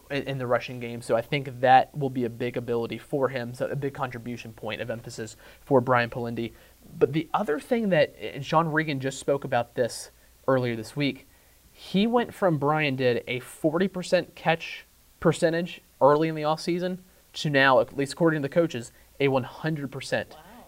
in, 0.10 0.38
the 0.38 0.48
rushing 0.48 0.80
game. 0.80 1.02
So 1.02 1.16
I 1.16 1.22
think 1.22 1.60
that 1.60 1.96
will 1.96 2.10
be 2.10 2.24
a 2.24 2.30
big 2.30 2.58
ability 2.58 2.98
for 2.98 3.30
him, 3.30 3.54
so 3.54 3.68
a 3.68 3.76
big 3.76 3.94
contribution 3.94 4.54
point 4.54 4.82
of 4.82 4.90
emphasis 4.90 5.36
for 5.62 5.80
Brian 5.82 6.10
Polendey. 6.10 6.54
But 6.98 7.14
the 7.14 7.30
other 7.34 7.60
thing 7.60 7.90
that 7.90 8.16
and 8.20 8.44
Sean 8.44 8.68
Regan 8.68 9.00
just 9.00 9.20
spoke 9.20 9.44
about 9.44 9.76
this 9.76 10.12
earlier 10.48 10.76
this 10.76 10.96
week 10.96 11.28
he 11.74 12.06
went 12.06 12.34
from 12.34 12.60
Brian 12.60 12.96
did 12.96 13.24
a 13.28 13.40
40% 13.40 14.36
catch 14.36 14.86
percentage 15.24 15.80
early 16.02 16.28
in 16.28 16.36
the 16.36 16.42
offseason 16.42 16.98
to 17.32 17.50
now, 17.50 17.80
at 17.80 17.96
least 17.96 18.12
according 18.12 18.42
to 18.42 18.46
the 18.50 18.54
coaches, 18.54 18.92
a 19.22 19.30
100% 19.30 20.26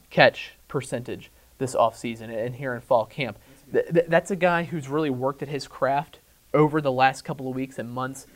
catch 0.09 0.53
percentage 0.69 1.29
this 1.57 1.75
offseason 1.75 2.33
and 2.33 2.55
here 2.55 2.73
in 2.73 2.79
fall 2.79 3.05
camp. 3.05 3.37
Th- 3.73 3.85
th- 3.93 4.05
that's 4.07 4.31
a 4.31 4.35
guy 4.37 4.63
who's 4.63 4.87
really 4.87 5.09
worked 5.09 5.41
at 5.41 5.49
his 5.49 5.67
craft 5.67 6.19
over 6.53 6.79
the 6.79 6.91
last 6.91 7.23
couple 7.23 7.49
of 7.49 7.55
weeks 7.55 7.77
and 7.77 7.91
months. 7.91 8.27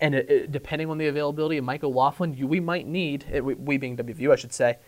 And 0.00 0.16
it, 0.16 0.28
it- 0.28 0.50
depending 0.50 0.90
on 0.90 0.98
the 0.98 1.06
availability 1.06 1.58
of 1.58 1.64
Michael 1.64 1.92
O'Laughlin, 1.92 2.34
you, 2.34 2.48
we 2.48 2.58
might 2.58 2.88
need, 2.88 3.26
uh, 3.32 3.44
we, 3.44 3.54
we 3.54 3.76
being 3.76 3.96
WVU, 3.96 4.32
I 4.32 4.36
should 4.36 4.52
say, 4.52 4.78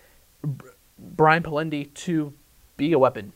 Br- 0.42 0.70
Brian 0.98 1.44
Polendey 1.44 1.94
to 1.94 2.34
be 2.76 2.92
a 2.92 2.98
weapon 2.98 3.32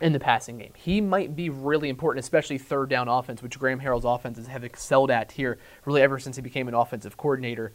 in 0.00 0.12
the 0.12 0.20
passing 0.20 0.58
game. 0.58 0.72
He 0.76 1.00
might 1.00 1.34
be 1.34 1.48
really 1.48 1.88
important, 1.88 2.22
especially 2.22 2.58
third 2.58 2.90
down 2.90 3.08
offense, 3.08 3.42
which 3.42 3.58
Graham 3.58 3.80
Harrell's 3.80 4.04
offenses 4.04 4.46
have 4.46 4.62
excelled 4.62 5.10
at 5.10 5.32
here, 5.32 5.58
really 5.84 6.02
ever 6.02 6.18
since 6.18 6.36
he 6.36 6.42
became 6.42 6.68
an 6.68 6.74
offensive 6.74 7.16
coordinator. 7.16 7.72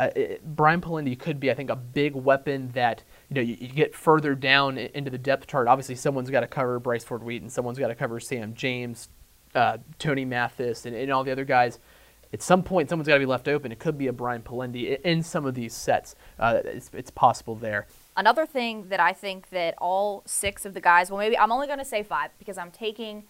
Uh, 0.00 0.10
it, 0.16 0.44
Brian 0.44 0.80
Polendey 0.80 1.16
could 1.16 1.38
be, 1.38 1.52
I 1.52 1.54
think, 1.54 1.70
a 1.70 1.76
big 1.76 2.16
weapon 2.16 2.70
that 2.72 3.04
you 3.28 3.36
know 3.36 3.40
you, 3.40 3.56
you 3.60 3.68
get 3.68 3.94
further 3.94 4.34
down 4.34 4.76
into 4.78 5.10
the 5.10 5.18
depth 5.18 5.46
chart. 5.46 5.68
Obviously, 5.68 5.94
someone's 5.94 6.30
got 6.30 6.40
to 6.40 6.48
cover 6.48 6.80
Bryce 6.80 7.04
Ford 7.04 7.22
Wheaton, 7.22 7.48
someone's 7.48 7.78
got 7.78 7.88
to 7.88 7.94
cover 7.94 8.18
Sam 8.18 8.54
James, 8.54 9.08
uh, 9.54 9.78
Tony 10.00 10.24
Mathis, 10.24 10.86
and, 10.86 10.96
and 10.96 11.12
all 11.12 11.22
the 11.22 11.30
other 11.30 11.44
guys. 11.44 11.78
At 12.32 12.42
some 12.42 12.64
point, 12.64 12.88
someone's 12.88 13.06
got 13.06 13.14
to 13.14 13.20
be 13.20 13.26
left 13.26 13.46
open. 13.46 13.70
It 13.70 13.78
could 13.78 13.96
be 13.96 14.08
a 14.08 14.12
Brian 14.12 14.42
Polendey 14.42 15.00
in 15.02 15.22
some 15.22 15.46
of 15.46 15.54
these 15.54 15.72
sets. 15.72 16.16
Uh, 16.36 16.58
it's, 16.64 16.90
it's 16.92 17.12
possible 17.12 17.54
there. 17.54 17.86
Another 18.16 18.46
thing 18.46 18.88
that 18.88 19.00
I 19.00 19.12
think 19.12 19.50
that 19.50 19.74
all 19.78 20.22
six 20.24 20.64
of 20.64 20.74
the 20.74 20.80
guys, 20.80 21.10
well, 21.10 21.18
maybe 21.18 21.36
I'm 21.36 21.50
only 21.50 21.66
going 21.66 21.80
to 21.80 21.84
say 21.84 22.02
five 22.02 22.30
because 22.38 22.56
I'm 22.56 22.70
taking 22.70 23.24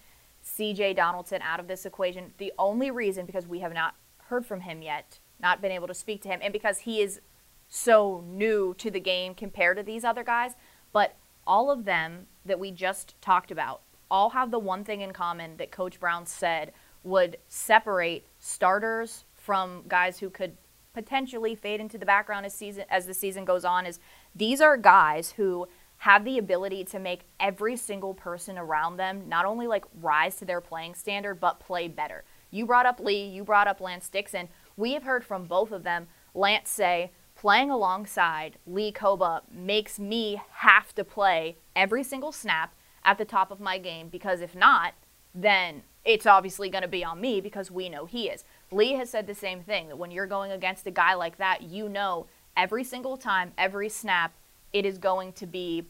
CJ 0.45 0.97
Donaldson 0.97 1.41
out 1.43 1.59
of 1.59 1.69
this 1.69 1.87
equation. 1.87 2.33
The 2.37 2.53
only 2.59 2.91
reason, 2.91 3.25
because 3.25 3.47
we 3.47 3.61
have 3.61 3.73
not 3.73 3.95
heard 4.25 4.45
from 4.45 4.61
him 4.61 4.83
yet, 4.83 5.21
not 5.41 5.63
been 5.63 5.73
able 5.73 5.87
to 5.89 5.95
speak 5.95 6.23
to 6.23 6.29
him, 6.29 6.41
and 6.43 6.53
because 6.53 6.81
he 6.81 7.01
is 7.01 7.21
so 7.67 8.23
new 8.27 8.75
to 8.79 8.91
the 8.91 9.01
game 9.01 9.35
compared 9.35 9.79
to 9.79 9.83
these 9.83 10.05
other 10.05 10.23
guys, 10.23 10.53
but 10.93 11.17
all 11.47 11.71
of 11.71 11.85
them 11.85 12.27
that 12.45 12.59
we 12.59 12.71
just 12.71 13.21
talked 13.21 13.51
about 13.51 13.81
all 14.11 14.31
have 14.31 14.51
the 14.51 14.59
one 14.59 14.85
thing 14.85 15.01
in 15.01 15.13
common 15.13 15.57
that 15.57 15.71
Coach 15.71 15.99
Brown 15.99 16.27
said 16.27 16.73
would 17.03 17.37
separate 17.49 18.27
starters 18.39 19.25
from 19.35 19.85
guys 19.89 20.19
who 20.19 20.31
could 20.31 20.57
potentially 20.95 21.55
fade 21.55 21.81
into 21.81 21.99
the 21.99 22.07
background 22.07 22.47
as 22.47 22.55
season 22.55 22.85
as 22.89 23.07
the 23.07 23.15
season 23.15 23.45
goes 23.45 23.65
on 23.65 23.85
is 23.85 23.99
these 24.35 24.61
are 24.61 24.77
guys 24.77 25.33
who 25.33 25.67
have 25.99 26.25
the 26.25 26.39
ability 26.39 26.85
to 26.85 26.99
make 26.99 27.23
every 27.39 27.77
single 27.77 28.15
person 28.15 28.57
around 28.57 28.97
them 28.97 29.29
not 29.29 29.45
only 29.45 29.67
like 29.67 29.85
rise 30.01 30.37
to 30.37 30.45
their 30.45 30.61
playing 30.61 30.95
standard 30.95 31.41
but 31.41 31.61
play 31.61 31.89
better. 31.89 32.25
You 32.51 32.67
brought 32.67 32.87
up 32.87 33.01
Lee, 33.01 33.27
you 33.27 33.45
brought 33.45 33.69
up 33.69 33.81
Lance 33.81 34.09
Dixon. 34.09 34.49
We 34.77 34.93
have 34.93 35.03
heard 35.03 35.25
from 35.25 35.45
both 35.45 35.73
of 35.73 35.83
them. 35.83 36.07
Lance 36.35 36.71
say 36.71 37.11
playing 37.35 37.71
alongside 37.71 38.59
Lee 38.67 38.93
Kpogba 38.93 39.43
makes 39.53 39.99
me 39.99 40.41
have 40.51 40.95
to 40.95 41.05
play 41.05 41.57
every 41.75 42.05
single 42.05 42.33
snap 42.33 42.75
at 43.05 43.19
the 43.19 43.25
top 43.25 43.51
of 43.51 43.61
my 43.61 43.79
game 43.79 44.09
because 44.09 44.41
if 44.41 44.55
not, 44.55 44.95
then 45.35 45.83
it's 46.05 46.27
obviously 46.27 46.69
going 46.69 46.83
to 46.83 46.89
be 46.89 47.05
on 47.05 47.21
me 47.21 47.41
because 47.41 47.71
we 47.71 47.89
know 47.89 48.05
he 48.05 48.29
is. 48.29 48.45
Lee 48.75 48.95
has 48.95 49.09
said 49.09 49.27
the 49.29 49.35
same 49.35 49.63
thing 49.63 49.89
that 49.89 49.97
when 49.97 50.11
you're 50.11 50.27
going 50.27 50.51
against 50.51 50.87
a 50.87 50.91
guy 50.91 51.15
like 51.15 51.39
that, 51.39 51.63
you 51.63 51.89
know 51.89 52.27
every 52.57 52.83
single 52.83 53.17
time, 53.17 53.53
every 53.57 53.89
snap, 53.89 54.35
it 54.73 54.85
is 54.85 54.99
going 54.99 55.33
to 55.35 55.47
be 55.47 55.85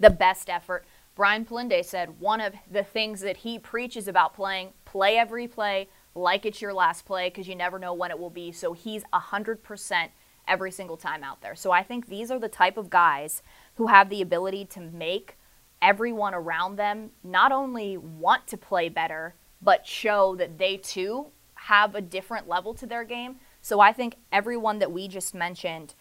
the 0.00 0.10
best 0.10 0.50
effort. 0.50 0.84
Brian 1.14 1.44
Polendey 1.44 1.84
said 1.84 2.20
one 2.20 2.40
of 2.40 2.52
the 2.70 2.82
things 2.82 3.20
that 3.20 3.38
he 3.38 3.58
preaches 3.58 4.08
about 4.08 4.34
playing, 4.34 4.70
play 4.84 5.16
every 5.16 5.46
play 5.46 5.88
like 6.16 6.44
it's 6.44 6.60
your 6.60 6.74
last 6.74 7.04
play 7.04 7.28
because 7.28 7.46
you 7.46 7.54
never 7.54 7.78
know 7.78 7.94
when 7.94 8.10
it 8.10 8.18
will 8.18 8.30
be. 8.30 8.50
So 8.50 8.72
he's 8.72 9.04
100% 9.14 10.08
every 10.48 10.70
single 10.72 10.96
time 10.96 11.22
out 11.22 11.40
there. 11.42 11.54
So 11.54 11.70
I 11.70 11.84
think 11.84 12.08
these 12.08 12.30
are 12.30 12.38
the 12.40 12.48
type 12.48 12.76
of 12.76 12.90
guys 12.90 13.42
who 13.76 13.86
have 13.86 14.10
the 14.10 14.20
ability 14.20 14.64
to 14.66 14.80
make 14.80 15.36
everyone 15.80 16.34
around 16.34 16.76
them 16.76 17.10
not 17.22 17.52
only 17.52 17.96
want 17.96 18.46
to 18.48 18.56
play 18.56 18.88
better, 18.88 19.34
but 19.62 19.86
show 19.86 20.34
that 20.36 20.58
they 20.58 20.76
too 20.76 21.26
have 21.68 21.94
a 21.94 22.00
different 22.00 22.46
level 22.48 22.74
to 22.74 22.86
their 22.86 23.04
game. 23.04 23.36
So 23.60 23.80
I 23.80 23.92
think 23.92 24.16
everyone 24.30 24.78
that 24.78 24.92
we 24.92 25.08
just 25.08 25.34
mentioned 25.34 25.94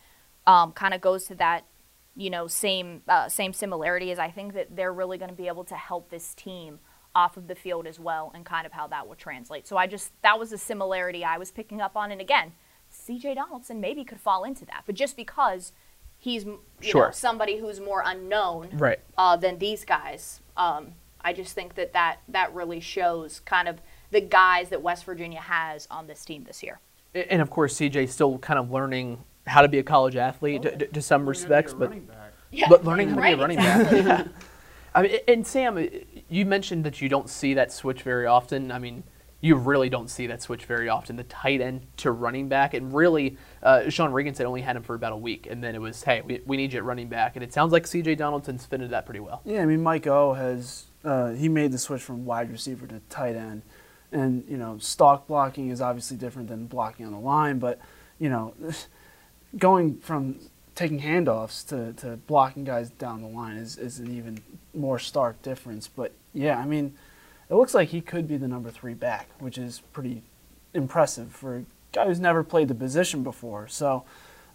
um, 0.45 0.71
kind 0.73 0.93
of 0.93 1.01
goes 1.01 1.25
to 1.25 1.35
that, 1.35 1.65
you 2.15 2.29
know, 2.29 2.47
same 2.47 3.01
uh, 3.07 3.27
same 3.29 3.51
similarity. 3.53 4.11
Is 4.11 4.19
I 4.19 4.29
think 4.29 4.53
that 4.53 4.75
they're 4.75 4.93
really 4.93 5.17
going 5.17 5.29
to 5.31 5.35
be 5.35 5.47
able 5.47 5.63
to 5.65 5.75
help 5.75 6.09
this 6.09 6.35
team 6.35 6.79
off 7.15 7.37
of 7.37 7.47
the 7.47 7.55
field 7.55 7.87
as 7.87 7.99
well, 7.99 8.31
and 8.35 8.45
kind 8.45 8.65
of 8.65 8.73
how 8.73 8.87
that 8.87 9.07
will 9.07 9.15
translate. 9.15 9.65
So 9.67 9.77
I 9.77 9.87
just 9.87 10.11
that 10.21 10.37
was 10.37 10.51
a 10.51 10.57
similarity 10.57 11.23
I 11.23 11.37
was 11.37 11.49
picking 11.51 11.81
up 11.81 11.95
on, 11.95 12.11
and 12.11 12.21
again, 12.21 12.51
C.J. 12.89 13.33
Donaldson 13.35 13.79
maybe 13.81 14.03
could 14.03 14.19
fall 14.19 14.43
into 14.43 14.65
that, 14.65 14.83
but 14.85 14.93
just 14.95 15.15
because 15.17 15.71
he's 16.17 16.45
you 16.45 16.59
Sure. 16.81 17.05
know 17.07 17.11
somebody 17.11 17.57
who's 17.57 17.79
more 17.79 18.03
unknown 18.05 18.69
Right. 18.73 18.99
uh, 19.17 19.35
than 19.35 19.57
these 19.57 19.83
guys. 19.83 20.41
Um, 20.55 20.93
I 21.21 21.33
just 21.33 21.55
think 21.55 21.73
that, 21.75 21.93
that 21.93 22.19
that 22.27 22.53
really 22.53 22.79
shows 22.79 23.39
kind 23.39 23.67
of 23.67 23.81
the 24.11 24.21
guys 24.21 24.69
that 24.69 24.81
West 24.81 25.05
Virginia 25.05 25.39
has 25.39 25.87
on 25.91 26.07
this 26.07 26.23
team 26.25 26.43
this 26.43 26.63
year. 26.63 26.79
And 27.13 27.41
of 27.41 27.49
course, 27.49 27.75
CJ's 27.75 28.11
still 28.11 28.37
kind 28.39 28.59
of 28.59 28.71
learning 28.71 29.23
how 29.47 29.61
to 29.61 29.67
be 29.67 29.79
a 29.79 29.83
college 29.83 30.15
athlete 30.15 30.63
to, 30.63 30.77
to, 30.77 30.87
to 30.87 31.01
some 31.01 31.27
respects, 31.27 31.73
but 31.73 31.93
Yeah, 32.51 32.67
but 32.69 32.83
learning 32.83 33.09
how 33.09 33.15
to 33.15 33.21
be 33.21 33.31
a 33.31 33.37
running 33.37 33.57
exactly. 33.57 34.01
back. 34.01 34.27
I 34.95 35.01
mean, 35.01 35.17
and 35.27 35.45
Sam, 35.45 35.89
you 36.29 36.45
mentioned 36.45 36.85
that 36.85 37.01
you 37.01 37.09
don't 37.09 37.29
see 37.29 37.53
that 37.55 37.71
switch 37.71 38.01
very 38.01 38.25
often. 38.25 38.71
I 38.71 38.79
mean, 38.79 39.03
you 39.41 39.55
really 39.55 39.89
don't 39.89 40.09
see 40.09 40.25
that 40.27 40.41
switch 40.41 40.65
very 40.65 40.87
often. 40.87 41.17
The 41.17 41.23
tight 41.25 41.59
end 41.59 41.85
to 41.97 42.11
running 42.11 42.47
back, 42.47 42.73
and 42.73 42.93
really, 42.93 43.37
uh, 43.61 43.89
Sean 43.89 44.11
Regan 44.11 44.33
said 44.33 44.45
only 44.45 44.61
had 44.61 44.75
him 44.75 44.83
for 44.83 44.95
about 44.95 45.11
a 45.11 45.17
week, 45.17 45.47
and 45.49 45.63
then 45.63 45.75
it 45.75 45.81
was, 45.81 46.01
hey, 46.03 46.21
we, 46.21 46.41
we 46.45 46.57
need 46.57 46.73
you 46.73 46.79
at 46.79 46.85
running 46.85 47.09
back, 47.09 47.35
and 47.35 47.43
it 47.43 47.53
sounds 47.53 47.73
like 47.73 47.85
C.J. 47.85 48.15
Donaldson's 48.15 48.65
fitted 48.65 48.89
that 48.91 49.05
pretty 49.05 49.19
well. 49.19 49.41
Yeah, 49.45 49.61
I 49.61 49.65
mean 49.65 49.83
Mike 49.83 50.07
O 50.07 50.33
has 50.33 50.85
uh, 51.03 51.31
he 51.31 51.49
made 51.49 51.71
the 51.71 51.77
switch 51.77 52.01
from 52.01 52.25
wide 52.25 52.49
receiver 52.49 52.87
to 52.87 53.01
tight 53.09 53.35
end, 53.35 53.61
and 54.15 54.45
you 54.49 54.57
know 54.57 54.77
stock 54.79 55.27
blocking 55.27 55.69
is 55.69 55.81
obviously 55.81 56.15
different 56.17 56.47
than 56.47 56.65
blocking 56.65 57.05
on 57.05 57.11
the 57.11 57.19
line, 57.19 57.59
but 57.59 57.79
you 58.17 58.29
know 58.29 58.53
going 59.57 59.97
from 59.97 60.39
taking 60.73 61.01
handoffs 61.01 61.65
to, 61.67 61.93
to 61.93 62.17
blocking 62.27 62.63
guys 62.63 62.89
down 62.89 63.21
the 63.21 63.27
line 63.27 63.55
is, 63.55 63.77
is 63.77 63.99
an 63.99 64.13
even 64.13 64.41
more 64.73 64.99
stark 64.99 65.41
difference. 65.41 65.87
But 65.87 66.13
yeah, 66.33 66.57
I 66.57 66.65
mean 66.65 66.95
it 67.49 67.55
looks 67.55 67.73
like 67.73 67.89
he 67.89 68.01
could 68.01 68.27
be 68.27 68.37
the 68.37 68.47
number 68.47 68.71
three 68.71 68.93
back, 68.93 69.29
which 69.39 69.57
is 69.57 69.81
pretty 69.93 70.23
impressive 70.73 71.31
for 71.31 71.57
a 71.57 71.65
guy 71.91 72.07
who's 72.07 72.19
never 72.19 72.43
played 72.43 72.69
the 72.69 72.75
position 72.75 73.21
before. 73.21 73.67
So 73.67 74.05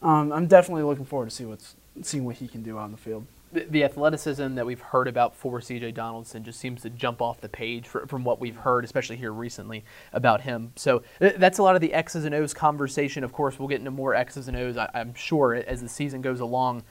um, 0.02 0.32
I'm 0.32 0.46
definitely 0.46 0.82
looking 0.82 1.04
forward 1.04 1.28
to 1.30 1.34
see 1.34 1.44
what's 1.44 1.76
seeing 2.02 2.24
what 2.24 2.36
he 2.36 2.48
can 2.48 2.62
do 2.62 2.78
on 2.78 2.92
the 2.92 2.98
field. 2.98 3.26
The- 3.52 3.84
athleticism 3.84 4.54
that 4.54 4.64
we've 4.66 4.80
heard 4.80 5.08
about 5.08 5.34
for 5.34 5.60
CJ 5.60 5.92
Donaldson 5.94 6.44
just 6.44 6.60
seems 6.60 6.82
to 6.82 6.90
jump 6.90 7.20
off 7.20 7.40
the 7.40 7.48
page 7.48 7.86
fr- 7.86 8.06
from 8.06 8.24
what 8.24 8.40
we've 8.40 8.56
heard, 8.56 8.84
especially 8.84 9.16
here 9.16 9.32
recently 9.32 9.84
about 10.12 10.42
him. 10.42 10.72
So 10.76 11.02
uh, 11.20 11.30
that's 11.36 11.58
a 11.58 11.62
lot 11.62 11.74
of 11.74 11.80
the 11.80 11.92
X's 11.92 12.24
and 12.24 12.34
O's 12.34 12.54
conversation. 12.54 13.24
Of 13.24 13.32
course, 13.32 13.58
we'll 13.58 13.68
get 13.68 13.78
into 13.78 13.90
more 13.90 14.14
X's 14.14 14.48
and 14.48 14.56
O's, 14.56 14.76
I- 14.76 14.90
I'm 14.94 15.14
sure, 15.14 15.54
as 15.54 15.80
the 15.82 15.88
season 15.88 16.22
goes 16.22 16.40
along. 16.40 16.84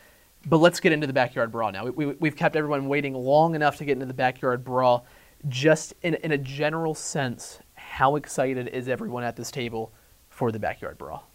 But 0.46 0.58
let's 0.58 0.80
get 0.80 0.92
into 0.92 1.08
the 1.08 1.14
backyard 1.14 1.52
brawl 1.52 1.72
now. 1.72 1.86
We, 1.86 1.92
we, 1.92 2.06
we've 2.20 2.36
kept 2.36 2.56
everyone 2.56 2.88
waiting 2.88 3.14
long 3.14 3.56
enough 3.56 3.78
to 3.78 3.86
get 3.86 3.94
into 3.94 4.06
the 4.06 4.14
backyard 4.14 4.64
brawl. 4.64 5.06
Just 5.48 5.94
in, 6.02 6.16
in 6.16 6.32
a 6.32 6.38
general 6.38 6.94
sense, 6.94 7.60
how 7.76 8.16
excited 8.16 8.68
is 8.70 8.88
everyone 8.90 9.24
at 9.24 9.36
this 9.36 9.52
table 9.52 9.92
for 10.30 10.52
the 10.52 10.60
backyard 10.60 10.98
brawl? 10.98 11.28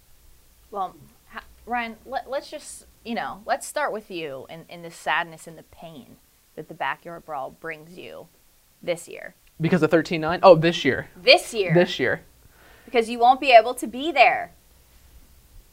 Well, 0.70 0.95
Ryan, 1.66 1.97
let, 2.05 2.29
let's 2.29 2.51
just, 2.51 2.87
you 3.05 3.15
know, 3.15 3.43
let's 3.47 3.67
start 3.67 3.93
with 3.93 4.11
you 4.11 4.47
and, 4.49 4.65
and 4.69 4.85
the 4.85 4.91
sadness 4.91 5.47
and 5.47 5.59
the 5.59 5.65
pain 5.65 6.17
that 6.57 6.69
the 6.69 6.75
backyard 6.75 7.25
brawl 7.25 7.51
brings 7.51 7.99
you 7.99 8.29
this 8.83 9.09
year. 9.09 9.35
Because 9.61 9.83
of 9.83 9.91
13 9.91 10.21
9? 10.21 10.41
Oh, 10.43 10.57
this 10.57 10.85
year. 10.85 11.09
This 11.17 11.55
year. 11.55 11.75
This 11.75 11.99
year. 12.01 12.23
Because 12.85 13.09
you 13.09 13.19
won't 13.19 13.41
be 13.41 13.53
able 13.53 13.75
to 13.75 13.87
be 13.87 14.11
there. 14.11 14.53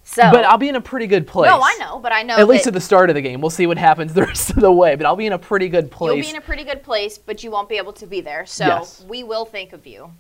So. 0.04 0.24
But 0.32 0.46
I'll 0.46 0.58
be 0.58 0.70
in 0.70 0.76
a 0.76 0.82
pretty 0.82 1.08
good 1.08 1.28
place. 1.28 1.50
No, 1.50 1.62
I 1.62 1.78
know, 1.80 2.00
but 2.00 2.12
I 2.12 2.24
know. 2.24 2.38
At 2.38 2.48
least 2.48 2.68
at 2.68 2.74
the 2.74 2.82
start 2.82 3.10
of 3.10 3.16
the 3.16 3.22
game. 3.22 3.40
We'll 3.40 3.50
see 3.50 3.68
what 3.68 3.78
happens 3.78 4.14
the 4.16 4.24
rest 4.24 4.52
of 4.52 4.58
the 4.58 4.72
way, 4.72 4.96
but 4.96 5.06
I'll 5.06 5.16
be 5.16 5.28
in 5.28 5.34
a 5.34 5.40
pretty 5.40 5.70
good 5.70 5.92
place. 5.92 6.16
You'll 6.16 6.26
be 6.26 6.30
in 6.30 6.42
a 6.42 6.46
pretty 6.46 6.64
good 6.64 6.84
place, 6.84 7.18
but 7.18 7.44
you 7.44 7.52
won't 7.52 7.70
be 7.70 7.78
able 7.78 7.94
to 7.94 8.08
be 8.08 8.22
there. 8.22 8.46
So 8.46 8.66
Yes. 8.66 9.06
we 9.08 9.24
will 9.24 9.46
think 9.46 9.74
of 9.74 9.86
you 9.86 10.12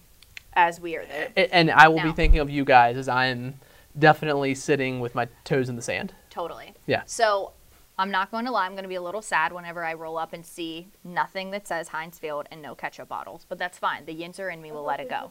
as 0.53 0.79
we 0.79 0.95
are 0.97 1.05
there. 1.05 1.29
And 1.51 1.71
I 1.71 1.87
will 1.87 2.01
be 2.01 2.11
thinking 2.11 2.39
of 2.39 2.49
you 2.49 2.65
guys 2.65 2.97
as 2.97 3.07
I 3.07 3.27
am 3.27 3.59
definitely 3.97 4.55
sitting 4.55 4.99
with 4.99 5.15
my 5.15 5.27
toes 5.43 5.69
in 5.69 5.75
the 5.75 5.81
sand. 5.81 6.13
Totally. 6.31 6.73
Yeah. 6.87 7.03
So 7.05 7.53
I'm 7.99 8.09
not 8.09 8.31
going 8.31 8.45
to 8.45 8.51
lie. 8.51 8.65
I'm 8.65 8.71
going 8.71 8.83
to 8.83 8.89
be 8.89 8.95
a 8.95 9.01
little 9.01 9.21
sad 9.21 9.53
whenever 9.53 9.83
I 9.83 9.93
roll 9.93 10.17
up 10.17 10.33
and 10.33 10.43
see 10.43 10.87
nothing 11.03 11.51
that 11.51 11.67
says 11.67 11.89
Heinz 11.89 12.17
Field 12.17 12.47
and 12.51 12.59
no 12.61 12.73
ketchup 12.73 13.09
bottles. 13.09 13.45
But 13.47 13.59
that's 13.59 13.77
fine. 13.77 14.05
The 14.05 14.15
Yinzer 14.15 14.51
in 14.51 14.59
me 14.61 14.71
will 14.71 14.83
let 14.83 14.99
it 14.99 15.09
go. 15.09 15.29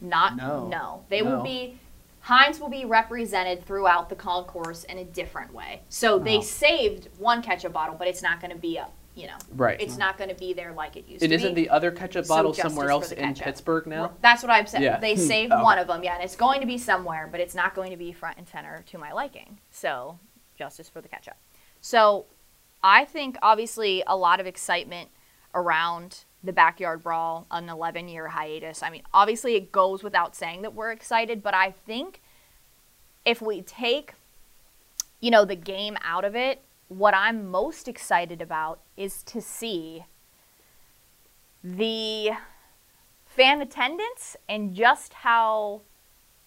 Not 0.00 0.36
No. 0.36 0.68
no. 0.68 1.04
They 1.08 1.22
will 1.22 1.42
be 1.42 1.78
Heinz 2.20 2.60
will 2.60 2.68
be 2.68 2.84
represented 2.84 3.64
throughout 3.66 4.08
the 4.08 4.14
concourse 4.14 4.84
in 4.84 4.98
a 4.98 5.04
different 5.04 5.52
way. 5.52 5.80
So 5.88 6.20
they 6.20 6.36
Wow. 6.36 6.42
saved 6.42 7.08
one 7.18 7.42
ketchup 7.42 7.72
bottle, 7.72 7.96
but 7.98 8.06
it's 8.06 8.22
not 8.22 8.40
going 8.40 8.52
to 8.52 8.56
be 8.56 8.76
a 8.76 8.86
you 9.14 9.26
know. 9.26 9.36
Right. 9.54 9.80
It's 9.80 9.98
not 9.98 10.16
going 10.16 10.30
to 10.30 10.36
be 10.36 10.52
there 10.52 10.72
like 10.72 10.96
it 10.96 11.06
used 11.06 11.22
It 11.22 11.28
to 11.28 11.34
isn't 11.34 11.54
the 11.54 11.68
other 11.68 11.90
ketchup 11.90 12.26
bottle 12.28 12.52
justice 12.52 12.72
somewhere 12.72 12.90
else 12.90 13.12
in. 13.12 13.34
Pittsburgh 13.34 13.86
now? 13.86 14.12
That's 14.22 14.42
what 14.42 14.50
I'm 14.50 14.66
saying. 14.66 14.84
Yeah. 14.84 14.98
They 14.98 15.14
Hmm. 15.14 15.20
saved 15.20 15.52
Okay. 15.52 15.62
one 15.62 15.78
of 15.78 15.86
them, 15.86 16.02
yeah, 16.02 16.14
and 16.14 16.24
it's 16.24 16.36
going 16.36 16.60
to 16.60 16.66
be 16.66 16.78
somewhere, 16.78 17.28
but 17.30 17.40
it's 17.40 17.54
not 17.54 17.74
going 17.74 17.90
to 17.90 17.96
be 17.96 18.12
front 18.12 18.38
and 18.38 18.48
center 18.48 18.82
to 18.86 18.98
my 18.98 19.12
liking. 19.12 19.58
So, 19.70 20.18
justice 20.56 20.88
for 20.88 21.00
the 21.00 21.08
ketchup. 21.08 21.36
So, 21.80 22.26
I 22.82 23.04
think 23.04 23.36
obviously 23.42 24.02
a 24.06 24.16
lot 24.16 24.40
of 24.40 24.46
excitement 24.46 25.10
around 25.54 26.24
the 26.42 26.52
backyard 26.52 27.02
brawl, 27.02 27.46
an 27.50 27.68
11 27.68 28.08
year 28.08 28.28
hiatus. 28.28 28.82
I 28.82 28.90
mean, 28.90 29.02
obviously 29.14 29.54
it 29.54 29.70
goes 29.70 30.02
without 30.02 30.34
saying 30.34 30.62
that 30.62 30.74
we're 30.74 30.90
excited, 30.90 31.42
but 31.42 31.54
I 31.54 31.70
think 31.70 32.20
if 33.24 33.40
we 33.40 33.62
take, 33.62 34.14
you 35.20 35.30
know, 35.30 35.44
the 35.44 35.54
game 35.54 35.96
out 36.02 36.24
of 36.24 36.34
it, 36.34 36.62
what 36.88 37.14
I'm 37.14 37.48
most 37.50 37.86
excited 37.86 38.42
about 38.42 38.80
is 38.96 39.22
to 39.24 39.40
see 39.40 40.04
the 41.64 42.30
fan 43.26 43.60
attendance 43.60 44.36
and 44.48 44.74
just 44.74 45.12
how 45.14 45.80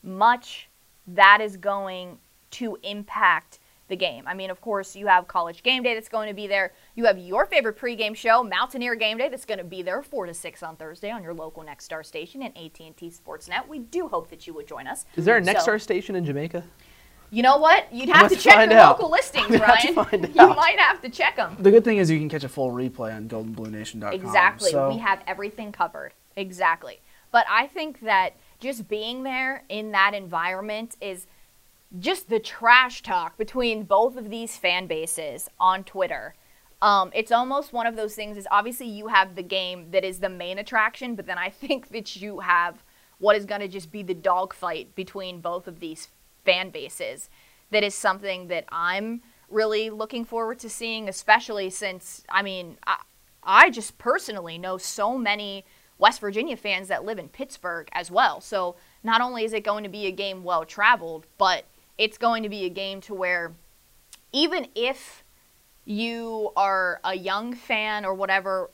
much 0.03 0.69
that 1.07 1.39
is 1.41 1.57
going 1.57 2.17
to 2.51 2.77
impact 2.83 3.59
the 3.87 3.95
game. 3.95 4.23
I 4.27 4.33
mean, 4.33 4.49
of 4.49 4.61
course, 4.61 4.95
you 4.95 5.05
have 5.07 5.27
College 5.27 5.61
Game 5.61 5.83
Day 5.83 5.93
that's 5.93 6.09
going 6.09 6.27
to 6.27 6.33
be 6.33 6.47
there. 6.47 6.73
You 6.95 7.05
have 7.05 7.19
your 7.19 7.45
favorite 7.45 7.77
pregame 7.77 8.15
show, 8.15 8.43
Mountaineer 8.43 8.95
Game 8.95 9.17
Day, 9.17 9.29
that's 9.29 9.45
going 9.45 9.59
to 9.59 9.63
be 9.63 9.83
there 9.83 10.01
4 10.01 10.25
to 10.25 10.33
6 10.33 10.63
on 10.63 10.75
Thursday 10.75 11.11
on 11.11 11.21
your 11.21 11.35
local 11.35 11.63
Nexstar 11.63 12.03
station 12.03 12.41
and 12.41 12.55
AT&T 12.57 13.11
Sportsnet. 13.11 13.67
We 13.67 13.79
do 13.79 14.07
hope 14.07 14.29
that 14.31 14.47
you 14.47 14.53
would 14.55 14.67
join 14.67 14.87
us. 14.87 15.05
Is 15.15 15.25
there 15.25 15.37
a 15.37 15.41
Next 15.41 15.59
So- 15.61 15.63
Star 15.65 15.79
station 15.79 16.15
in 16.15 16.25
Jamaica? 16.25 16.63
You 17.31 17.43
know 17.43 17.57
what? 17.57 17.91
You'd 17.91 18.09
have 18.09 18.29
to 18.29 18.35
check 18.35 18.71
out. 18.71 18.97
local 18.97 19.11
listings, 19.11 19.45
I'm 19.49 19.59
gonna 19.59 19.65
have 19.75 19.93
to 19.93 19.93
Ryan. 19.93 20.33
You 20.33 20.47
might 20.55 20.79
have 20.79 21.01
to 21.01 21.09
check 21.09 21.35
them. 21.35 21.57
The 21.59 21.71
good 21.71 21.83
thing 21.83 21.97
is 21.97 22.09
you 22.09 22.19
can 22.19 22.29
catch 22.29 22.43
a 22.43 22.49
full 22.49 22.71
replay 22.71 23.15
on 23.15 23.27
goldenbluenation.com. 23.27 24.13
Exactly. 24.13 24.71
So 24.71 24.89
We 24.89 24.99
have 24.99 25.19
everything 25.27 25.71
covered. 25.71 26.13
Exactly. 26.35 27.01
But 27.31 27.45
I 27.49 27.67
think 27.67 28.01
that 28.01 28.35
just 28.59 28.87
being 28.87 29.23
there 29.23 29.63
in 29.69 29.91
that 29.91 30.13
environment 30.13 30.95
is 31.01 31.27
just 31.99 32.29
the 32.29 32.39
trash 32.39 33.01
talk 33.01 33.37
between 33.37 33.83
both 33.83 34.17
of 34.17 34.29
these 34.29 34.57
fan 34.57 34.87
bases 34.87 35.49
on 35.59 35.83
Twitter. 35.83 36.35
Um, 36.81 37.11
it's 37.13 37.31
almost 37.31 37.73
one 37.73 37.87
of 37.87 37.95
those 37.95 38.15
things 38.15 38.37
is 38.37 38.47
obviously 38.51 38.87
you 38.87 39.07
have 39.07 39.35
the 39.35 39.43
game 39.43 39.91
that 39.91 40.03
is 40.03 40.19
the 40.19 40.29
main 40.29 40.57
attraction, 40.57 41.15
but 41.15 41.25
then 41.25 41.37
I 41.37 41.49
think 41.61 41.89
that 41.89 42.15
you 42.15 42.39
have 42.39 42.83
what 43.17 43.35
is 43.35 43.45
going 43.45 43.61
to 43.61 43.67
just 43.67 43.91
be 43.91 44.03
the 44.03 44.13
dogfight 44.13 44.93
between 44.95 45.39
both 45.39 45.67
of 45.67 45.79
these 45.79 46.09
fan 46.45 46.69
bases. 46.69 47.29
That 47.71 47.83
is 47.83 47.95
something 47.95 48.47
that 48.47 48.65
I'm 48.69 49.21
really 49.49 49.89
looking 49.89 50.23
forward 50.25 50.59
to 50.59 50.69
seeing, 50.69 51.09
especially 51.09 51.69
since, 51.69 52.23
I 52.29 52.41
mean, 52.41 52.77
I, 52.85 52.97
I 53.43 53.69
just 53.69 53.97
personally 53.97 54.57
know 54.57 54.77
so 54.77 55.17
many 55.17 55.65
West 55.97 56.19
Virginia 56.19 56.57
fans 56.57 56.87
that 56.87 57.05
live 57.05 57.19
in 57.19 57.29
Pittsburgh 57.29 57.87
as 57.91 58.11
well. 58.11 58.41
So 58.41 58.75
not 59.03 59.21
only 59.21 59.43
is 59.43 59.53
it 59.53 59.63
going 59.63 59.83
to 59.83 59.89
be 59.89 60.07
a 60.07 60.11
game 60.11 60.43
well 60.43 60.65
traveled, 60.65 61.25
but 61.37 61.65
it's 61.97 62.17
going 62.17 62.43
to 62.43 62.49
be 62.49 62.65
a 62.65 62.69
game 62.69 63.01
to 63.01 63.13
where 63.13 63.53
even 64.31 64.67
if 64.75 65.23
you 65.85 66.51
are 66.55 66.99
a 67.03 67.15
young 67.15 67.53
fan 67.53 68.03
or 68.03 68.13
whatever 68.13 68.69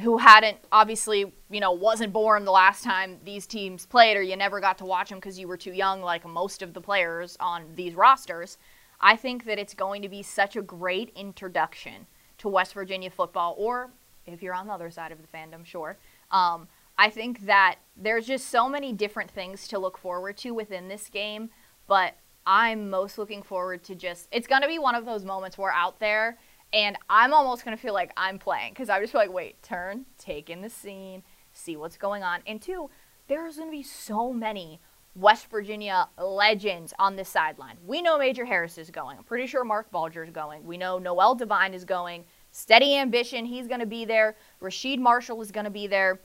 who 0.00 0.18
hadn't 0.18 0.58
obviously 0.72 1.32
you 1.50 1.60
know 1.60 1.72
wasn't 1.72 2.12
born 2.12 2.44
the 2.44 2.50
last 2.50 2.82
time 2.82 3.18
these 3.24 3.46
teams 3.46 3.86
played 3.86 4.16
or 4.16 4.22
you 4.22 4.36
never 4.36 4.60
got 4.60 4.78
to 4.78 4.84
watch 4.84 5.08
them 5.08 5.18
because 5.18 5.38
you 5.38 5.46
were 5.46 5.56
too 5.56 5.72
young 5.72 6.02
like 6.02 6.26
most 6.26 6.62
of 6.62 6.74
the 6.74 6.80
players 6.80 7.36
on 7.40 7.64
these 7.74 7.94
rosters 7.94 8.58
i 9.00 9.14
think 9.14 9.44
that 9.44 9.58
it's 9.58 9.74
going 9.74 10.02
to 10.02 10.08
be 10.08 10.22
such 10.22 10.56
a 10.56 10.62
great 10.62 11.12
introduction 11.16 12.06
to 12.38 12.48
west 12.48 12.74
virginia 12.74 13.10
football 13.10 13.54
or 13.58 13.90
if 14.26 14.42
you're 14.42 14.54
on 14.54 14.66
the 14.66 14.72
other 14.72 14.90
side 14.90 15.12
of 15.12 15.18
the 15.20 15.28
fandom 15.28 15.64
sure. 15.64 15.96
Um, 16.30 16.68
i 16.98 17.10
think 17.10 17.46
that 17.46 17.76
there's 17.96 18.26
just 18.26 18.48
so 18.48 18.68
many 18.68 18.92
different 18.92 19.30
things 19.30 19.68
to 19.68 19.78
look 19.78 19.98
forward 19.98 20.36
to 20.38 20.52
within 20.52 20.88
this 20.88 21.08
game 21.08 21.50
but 21.86 22.14
i'm 22.46 22.88
most 22.88 23.18
looking 23.18 23.42
forward 23.42 23.82
to 23.84 23.94
just 23.94 24.28
it's 24.32 24.46
going 24.46 24.62
to 24.62 24.68
be 24.68 24.78
one 24.78 24.94
of 24.94 25.04
those 25.04 25.24
moments 25.24 25.58
where 25.58 25.72
out 25.72 25.98
there 26.00 26.38
and 26.72 26.96
I'm 27.08 27.32
almost 27.32 27.64
gonna 27.64 27.76
feel 27.76 27.94
like 27.94 28.12
I'm 28.16 28.38
playing 28.38 28.72
because 28.72 28.88
I 28.88 29.00
just 29.00 29.12
feel 29.12 29.20
like, 29.20 29.32
wait, 29.32 29.62
turn, 29.62 30.06
take 30.18 30.50
in 30.50 30.60
the 30.60 30.70
scene, 30.70 31.22
see 31.52 31.76
what's 31.76 31.96
going 31.96 32.22
on. 32.22 32.40
And 32.46 32.60
two, 32.60 32.90
there's 33.28 33.56
gonna 33.56 33.70
be 33.70 33.82
so 33.82 34.32
many 34.32 34.80
West 35.16 35.50
Virginia 35.50 36.08
legends 36.18 36.94
on 36.98 37.16
this 37.16 37.28
sideline. 37.28 37.76
We 37.84 38.00
know 38.00 38.18
Major 38.18 38.44
Harris 38.44 38.78
is 38.78 38.90
going. 38.90 39.18
I'm 39.18 39.24
pretty 39.24 39.46
sure 39.46 39.64
Marc 39.64 39.90
Bulger 39.90 40.22
is 40.22 40.30
going. 40.30 40.64
We 40.64 40.76
know 40.76 40.98
Noel 40.98 41.34
Devine 41.34 41.74
is 41.74 41.84
going. 41.84 42.24
Steady 42.52 42.96
Ambition, 42.96 43.44
he's 43.44 43.66
gonna 43.66 43.86
be 43.86 44.04
there. 44.04 44.36
Rasheed 44.62 44.98
Marshall 44.98 45.40
is 45.42 45.50
gonna 45.50 45.70
be 45.70 45.86
there. 45.86 46.20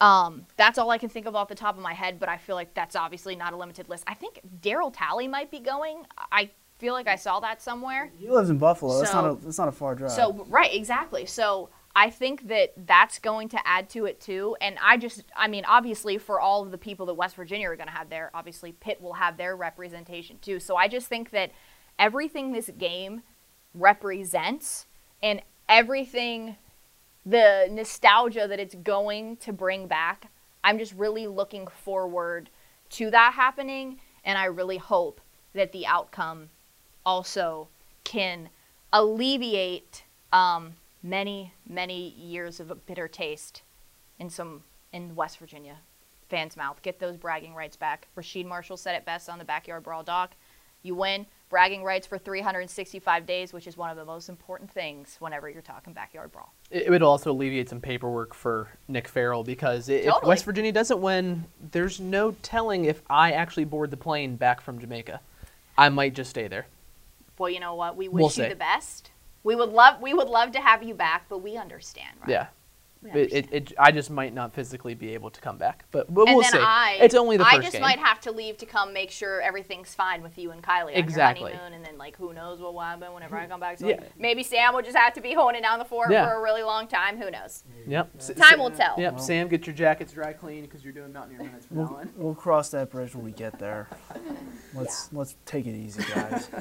Um, 0.00 0.46
that's 0.56 0.78
all 0.78 0.90
I 0.90 0.98
can 0.98 1.08
think 1.08 1.26
of 1.26 1.34
off 1.34 1.48
the 1.48 1.54
top 1.54 1.76
of 1.76 1.82
my 1.82 1.94
head, 1.94 2.20
but 2.20 2.28
I 2.28 2.36
feel 2.36 2.54
like 2.54 2.74
that's 2.74 2.94
obviously 2.94 3.34
not 3.34 3.54
a 3.54 3.56
limited 3.56 3.88
list. 3.88 4.04
I 4.06 4.14
think 4.14 4.40
Darryl 4.60 4.92
Talley 4.94 5.26
might 5.26 5.50
be 5.50 5.58
going. 5.58 6.04
I 6.30 6.50
feel 6.78 6.92
like 6.94 7.08
I 7.08 7.16
saw 7.16 7.40
that 7.40 7.62
somewhere. 7.62 8.10
he 8.18 8.28
lives 8.28 8.50
in 8.50 8.58
Buffalo. 8.58 8.98
that's 8.98 9.10
So- 9.10 9.20
not 9.22 9.30
a 9.30 9.34
that's 9.44 9.58
not 9.58 9.68
a 9.68 9.72
far 9.72 9.94
drive. 9.94 10.12
So 10.12 10.44
right, 10.48 10.72
exactly. 10.74 11.26
So 11.26 11.70
I 11.94 12.10
think 12.10 12.48
that 12.48 12.74
that's 12.86 13.18
going 13.18 13.48
to 13.48 13.66
add 13.66 13.88
to 13.90 14.04
it 14.04 14.20
too. 14.20 14.54
And 14.60 14.76
I 14.82 14.98
just, 14.98 15.24
I 15.34 15.48
mean, 15.48 15.64
obviously 15.64 16.18
for 16.18 16.38
all 16.38 16.62
of 16.62 16.70
the 16.70 16.76
people 16.76 17.06
that 17.06 17.14
West 17.14 17.36
Virginia 17.36 17.70
are 17.70 17.76
going 17.76 17.88
to 17.88 17.94
have 17.94 18.10
there, 18.10 18.30
obviously 18.34 18.72
Pitt 18.72 19.00
will 19.00 19.14
have 19.14 19.38
their 19.38 19.56
representation 19.56 20.38
too. 20.42 20.60
So 20.60 20.76
I 20.76 20.88
just 20.88 21.06
think 21.06 21.30
that 21.30 21.52
everything 21.98 22.52
this 22.52 22.70
game 22.76 23.22
represents 23.72 24.86
and 25.22 25.40
everything, 25.68 26.56
the 27.24 27.66
nostalgia 27.70 28.46
that 28.48 28.60
it's 28.60 28.74
going 28.74 29.36
to 29.38 29.52
bring 29.52 29.86
back, 29.86 30.30
I'm 30.62 30.78
just 30.78 30.92
really 30.94 31.26
looking 31.26 31.66
forward 31.66 32.50
to 32.90 33.10
that 33.10 33.32
happening. 33.34 34.00
And 34.24 34.36
I 34.36 34.46
really 34.46 34.76
hope 34.78 35.20
that 35.54 35.72
the 35.72 35.86
outcome 35.86 36.50
also 37.06 37.68
can 38.04 38.50
alleviate 38.92 40.02
um, 40.32 40.74
many, 41.02 41.52
many 41.66 42.10
years 42.10 42.60
of 42.60 42.70
a 42.70 42.74
bitter 42.74 43.08
taste 43.08 43.62
in 44.18 44.28
some 44.28 44.64
in 44.92 45.14
West 45.14 45.38
Virginia 45.38 45.76
fans' 46.28 46.56
mouth. 46.56 46.82
Get 46.82 46.98
those 46.98 47.16
bragging 47.16 47.54
rights 47.54 47.76
back. 47.76 48.08
Rasheed 48.16 48.46
Marshall 48.46 48.76
said 48.76 48.96
it 48.96 49.04
best 49.04 49.28
on 49.28 49.38
the 49.38 49.44
Backyard 49.44 49.84
Brawl 49.84 50.02
doc. 50.02 50.32
You 50.82 50.94
win 50.94 51.26
bragging 51.48 51.84
rights 51.84 52.06
for 52.06 52.18
365 52.18 53.26
days, 53.26 53.52
which 53.52 53.66
is 53.68 53.76
one 53.76 53.90
of 53.90 53.96
the 53.96 54.04
most 54.04 54.28
important 54.28 54.70
things 54.70 55.16
whenever 55.20 55.48
you're 55.48 55.62
talking 55.62 55.92
Backyard 55.92 56.32
Brawl. 56.32 56.52
It 56.70 56.90
would 56.90 57.02
also 57.02 57.30
alleviate 57.32 57.68
some 57.68 57.80
paperwork 57.80 58.34
for 58.34 58.68
Nick 58.88 59.06
Farrell 59.06 59.44
because 59.44 59.88
i- 59.88 59.94
if 59.94 60.14
West 60.24 60.44
Virginia 60.44 60.72
doesn't 60.72 61.00
win, 61.00 61.44
there's 61.72 62.00
no 62.00 62.32
telling 62.42 62.84
if 62.84 63.02
I 63.08 63.32
actually 63.32 63.64
board 63.64 63.90
the 63.92 63.96
plane 63.96 64.34
back 64.36 64.60
from 64.60 64.80
Jamaica. 64.80 65.20
I 65.78 65.88
might 65.90 66.14
just 66.14 66.30
stay 66.30 66.48
there. 66.48 66.66
Well, 67.38 67.50
you 67.50 67.60
know 67.60 67.74
what? 67.74 67.96
We 67.96 68.08
wish 68.08 68.20
We'll 68.20 68.24
you 68.26 68.44
see. 68.44 68.48
the 68.48 68.56
best. 68.56 69.10
We 69.44 69.54
would 69.54 69.70
love 69.70 70.00
we 70.00 70.14
would 70.14 70.28
love 70.28 70.52
to 70.52 70.60
have 70.60 70.82
you 70.82 70.94
back, 70.94 71.26
but 71.28 71.38
we 71.38 71.56
understand, 71.56 72.16
right? 72.20 72.30
Yeah. 72.30 72.46
We 73.02 73.10
It, 73.10 73.32
it, 73.32 73.48
it, 73.52 73.72
I 73.78 73.92
just 73.92 74.10
might 74.10 74.32
not 74.34 74.54
physically 74.54 74.94
be 74.94 75.12
able 75.14 75.30
to 75.30 75.40
come 75.40 75.58
back, 75.58 75.84
but 75.90 76.10
we'll, 76.10 76.26
and 76.26 76.36
we'll 76.36 76.44
see. 76.44 76.58
I, 76.58 76.98
it's 77.00 77.14
only 77.14 77.36
the 77.36 77.46
I 77.46 77.52
first 77.56 77.62
just 77.62 77.72
game. 77.74 77.82
might 77.82 77.98
have 77.98 78.20
to 78.22 78.32
leave 78.32 78.56
to 78.58 78.66
come 78.66 78.92
make 78.92 79.10
sure 79.10 79.40
everything's 79.42 79.94
fine 79.94 80.22
with 80.22 80.36
you 80.38 80.50
and 80.50 80.62
Kylie 80.62 80.88
on 80.88 80.94
Exactly. 80.94 81.50
your 81.50 81.58
honeymoon, 81.60 81.76
and 81.78 81.84
then 81.86 81.98
like 81.98 82.16
who 82.16 82.32
knows 82.32 82.60
what 82.60 82.72
will 82.74 82.80
happen 82.80 83.12
whenever 83.12 83.36
I 83.36 83.46
come 83.46 83.60
back. 83.60 83.78
So 83.78 83.88
Yeah. 83.88 83.96
like, 83.96 84.18
maybe 84.18 84.42
Sam 84.42 84.74
will 84.74 84.82
just 84.82 84.96
have 84.96 85.12
to 85.14 85.20
be 85.20 85.34
holding 85.34 85.62
down 85.62 85.78
the 85.78 85.84
fort 85.84 86.10
Yeah. 86.10 86.26
for 86.26 86.34
a 86.36 86.42
really 86.42 86.62
long 86.62 86.88
time. 86.88 87.18
Who 87.18 87.30
knows? 87.30 87.64
Yep. 87.86 88.10
S- 88.18 88.32
Time 88.36 88.58
will 88.58 88.70
tell. 88.70 88.94
Yep. 88.98 89.20
Sam, 89.20 89.48
get 89.48 89.66
your 89.66 89.74
jackets 89.76 90.12
dry 90.12 90.32
clean 90.32 90.62
because 90.62 90.82
you're 90.82 90.92
doing 90.92 91.12
Mountaineer 91.12 91.44
minutes 91.44 91.66
from 91.66 91.76
now 91.76 91.82
We'll, 91.84 91.96
on. 91.96 92.12
we'll 92.16 92.34
cross 92.34 92.70
that 92.70 92.90
bridge 92.90 93.14
when 93.14 93.24
we 93.24 93.32
get 93.32 93.58
there. 93.58 93.88
Let's 94.74 95.10
let's 95.12 95.36
take 95.46 95.66
it 95.66 95.74
easy, 95.74 96.02
guys. 96.14 96.48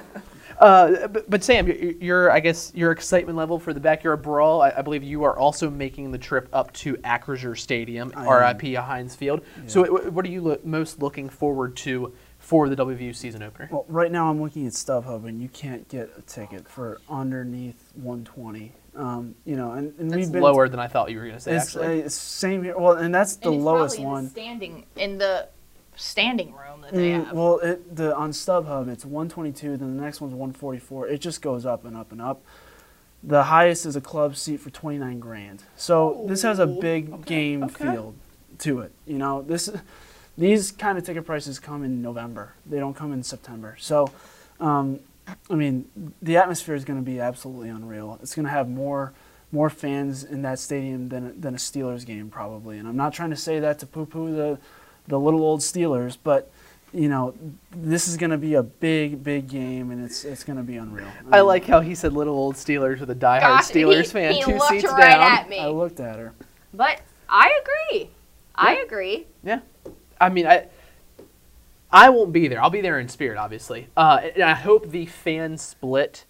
Uh, 0.60 1.08
but, 1.08 1.30
but 1.30 1.44
Sam, 1.44 1.68
your, 1.68 1.76
your 1.76 2.32
I 2.32 2.40
guess 2.40 2.72
your 2.74 2.92
excitement 2.92 3.38
level 3.38 3.60
for 3.60 3.74
the 3.74 3.80
backyard 3.80 4.22
brawl. 4.22 4.62
I, 4.62 4.72
I 4.78 4.82
believe 4.84 5.04
you 5.04 5.24
are 5.26 5.38
also 5.38 5.70
making 5.70 6.12
the 6.12 6.18
trip 6.26 6.50
up 6.52 6.74
to 6.74 6.96
Acrisure 6.98 7.58
Stadium, 7.58 8.12
I 8.16 8.26
am. 8.26 8.58
RIP 8.58 8.76
Heinz 8.76 9.16
Field. 9.16 9.42
So, 9.68 9.84
wh- 9.86 10.14
what 10.14 10.26
are 10.26 10.30
you 10.30 10.42
lo- 10.42 10.60
most 10.64 11.02
looking 11.02 11.30
forward 11.30 11.76
to 11.78 12.14
for 12.40 12.68
the 12.68 12.76
WVU 12.76 13.16
season 13.16 13.44
opener? 13.44 13.70
Well, 13.72 13.86
right 13.88 14.12
now 14.12 14.30
I'm 14.30 14.42
looking 14.42 14.66
at 14.68 14.74
StubHub, 14.74 15.26
and 15.28 15.42
you 15.42 15.48
can't 15.50 15.88
get 15.88 16.10
a 16.18 16.22
ticket 16.24 16.68
for 16.68 17.00
underneath 17.10 17.92
120. 17.96 18.72
Um, 18.96 19.36
you 19.46 19.56
know, 19.56 19.72
and, 19.74 19.94
and 20.00 20.10
That's 20.10 20.18
we've 20.20 20.32
been 20.32 20.42
lower 20.42 20.68
than 20.70 20.80
I 20.80 20.88
thought 20.88 21.12
you 21.12 21.18
were 21.18 21.24
going 21.26 21.36
to 21.36 21.42
say. 21.42 21.56
It's, 21.56 21.76
actually, 21.76 22.02
uh, 22.02 22.06
it's 22.06 22.16
same 22.16 22.64
here. 22.64 22.78
Well, 22.78 22.94
and 22.94 23.14
that's 23.14 23.36
the 23.36 23.50
And 23.50 23.56
it's 23.58 23.64
lowest 23.66 24.00
one. 24.00 24.24
the 24.26 24.30
standing 24.32 24.86
in 24.96 25.18
the 25.18 25.48
standing 25.98 26.54
room 26.54 26.82
that 26.82 26.94
they 26.94 27.12
Mm, 27.12 27.26
have. 27.26 27.36
well, 27.36 27.60
it, 27.60 27.96
the 27.96 28.16
on 28.16 28.32
StubHub 28.32 28.88
it's 28.88 29.06
122. 29.06 29.78
Then 29.78 29.96
the 29.98 30.02
next 30.04 30.22
one's 30.22 30.34
144. 30.34 31.08
It 31.08 31.20
just 31.20 31.42
goes 31.42 31.66
up 31.66 31.86
and 31.86 31.96
up 31.96 32.12
and 32.12 32.22
up. 32.22 32.42
The 33.28 33.44
highest 33.44 33.86
is 33.86 33.96
a 33.96 34.02
club 34.02 34.36
seat 34.36 34.60
for 34.60 34.70
29 34.70 35.20
grand. 35.20 35.64
So 35.76 36.26
this 36.28 36.44
has 36.44 36.60
a 36.60 36.68
big 36.68 37.26
game 37.26 37.64
okay. 37.64 37.92
field 37.92 38.16
to 38.60 38.82
it. 38.82 38.92
You 39.06 39.18
know, 39.18 39.42
this 39.42 39.70
these 40.38 40.72
kind 40.72 40.98
of 40.98 41.04
ticket 41.04 41.26
prices 41.26 41.60
come 41.60 41.84
in 41.84 42.02
November. 42.02 42.54
They 42.66 42.78
don't 42.78 42.94
come 42.94 43.14
in 43.14 43.24
September. 43.24 43.78
So, 43.80 44.12
um, 44.60 45.00
I 45.50 45.56
mean, 45.56 46.14
the 46.22 46.38
atmosphere 46.38 46.76
is 46.76 46.86
going 46.86 47.00
to 47.00 47.06
be 47.06 47.20
absolutely 47.20 47.70
unreal. 47.70 48.20
It's 48.22 48.36
going 48.36 48.46
to 48.46 48.52
have 48.52 48.70
more 48.70 49.14
more 49.52 49.70
fans 49.70 50.24
in 50.24 50.42
that 50.42 50.60
stadium 50.60 51.10
than 51.10 51.40
than 51.40 51.56
a 51.56 51.58
Steelers 51.58 52.06
game 52.06 52.30
probably. 52.30 52.78
And 52.78 52.88
I'm 52.88 52.98
not 52.98 53.14
trying 53.14 53.32
to 53.32 53.36
say 53.36 53.60
that 53.60 53.80
to 53.80 53.86
poo-poo 53.86 54.36
the 54.36 54.60
the 55.08 55.20
little 55.20 55.42
old 55.42 55.62
Steelers, 55.62 56.18
but 56.24 56.52
you 56.96 57.10
know, 57.10 57.34
this 57.72 58.08
is 58.08 58.16
going 58.16 58.30
to 58.32 58.38
be 58.38 58.54
a 58.54 58.64
big, 58.64 59.22
big 59.24 59.48
game, 59.48 59.92
and 59.92 60.04
it's 60.04 60.24
it's 60.24 60.44
going 60.44 60.58
to 60.58 60.64
be 60.64 60.78
unreal. 60.78 61.08
I 61.30 61.38
mean, 61.38 61.46
like 61.46 61.66
how 61.66 61.82
he 61.82 61.94
said 61.94 62.14
little 62.14 62.36
old 62.36 62.56
Steelers 62.56 63.02
with 63.02 63.10
a 63.10 63.16
diehard 63.16 63.42
Gosh, 63.42 63.66
Steelers 63.66 64.04
he, 64.04 64.10
fan, 64.10 64.34
he 64.34 64.42
two 64.44 64.54
looked 64.54 64.70
seats 64.70 64.86
right 64.86 65.12
down. 65.12 65.22
at 65.22 65.50
me. 65.50 65.60
I 65.60 65.68
looked 65.68 66.00
at 66.00 66.18
her. 66.18 66.34
But 66.74 67.02
I 67.28 67.60
agree. 67.62 68.10
I 68.56 68.78
agree. 68.78 69.28
Yeah, 69.44 69.60
I 70.22 70.30
mean, 70.30 70.48
I 70.48 70.68
I 71.92 72.10
won't 72.10 72.32
be 72.32 72.48
there. 72.48 72.62
I'll 72.62 72.70
be 72.70 72.82
there 72.82 73.00
in 73.00 73.10
spirit, 73.10 73.38
obviously. 73.38 73.88
Uh, 73.98 74.22
and 74.34 74.44
I 74.44 74.54
hope 74.54 74.90
the 74.90 75.06
fan 75.06 75.58
split 75.58 76.26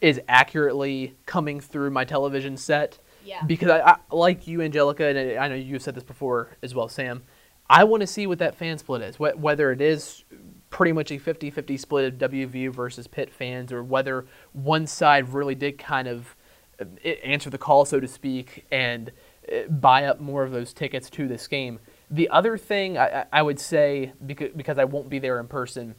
is 0.00 0.20
accurately 0.28 1.16
coming 1.26 1.60
through 1.60 1.90
my 1.90 2.04
television 2.04 2.56
set. 2.56 2.98
Yeah. 3.24 3.42
Because 3.44 3.68
I, 3.68 3.80
I 3.80 3.96
like 4.10 4.46
you, 4.46 4.58
Anjelica, 4.58 5.10
and 5.10 5.38
I 5.38 5.48
know 5.48 5.54
you've 5.54 5.82
said 5.82 5.94
this 5.94 6.04
before 6.04 6.56
as 6.62 6.74
well, 6.74 6.88
Sam. 6.88 7.24
I 7.70 7.84
want 7.84 8.00
to 8.00 8.06
see 8.06 8.26
what 8.26 8.38
that 8.38 8.54
fan 8.54 8.78
split 8.78 9.02
is. 9.02 9.16
Wh- 9.16 9.38
Whether 9.38 9.72
it 9.72 9.80
is 9.80 10.24
pretty 10.70 10.92
much 10.92 11.10
a 11.10 11.18
50-50 11.18 11.78
split 11.78 12.12
of 12.22 12.30
WVU 12.30 12.72
versus 12.72 13.06
Pitt 13.06 13.32
fans, 13.32 13.72
or 13.72 13.82
whether 13.82 14.26
one 14.52 14.86
side 14.86 15.32
really 15.32 15.54
did 15.54 15.78
kind 15.78 16.08
of 16.08 16.36
uh, 16.80 16.84
answer 17.24 17.50
the 17.50 17.58
call, 17.58 17.84
so 17.84 18.00
to 18.00 18.08
speak, 18.08 18.66
and 18.70 19.10
uh, 19.52 19.66
buy 19.68 20.04
up 20.04 20.20
more 20.20 20.44
of 20.44 20.52
those 20.52 20.72
tickets 20.72 21.10
to 21.10 21.26
this 21.26 21.46
game. 21.46 21.78
The 22.10 22.28
other 22.30 22.56
thing 22.56 22.96
I, 22.96 23.26
I 23.32 23.42
would 23.42 23.60
say, 23.60 24.12
because 24.26 24.78
I 24.78 24.84
won't 24.84 25.08
be 25.10 25.18
there 25.18 25.40
in 25.40 25.46
person, 25.48 25.94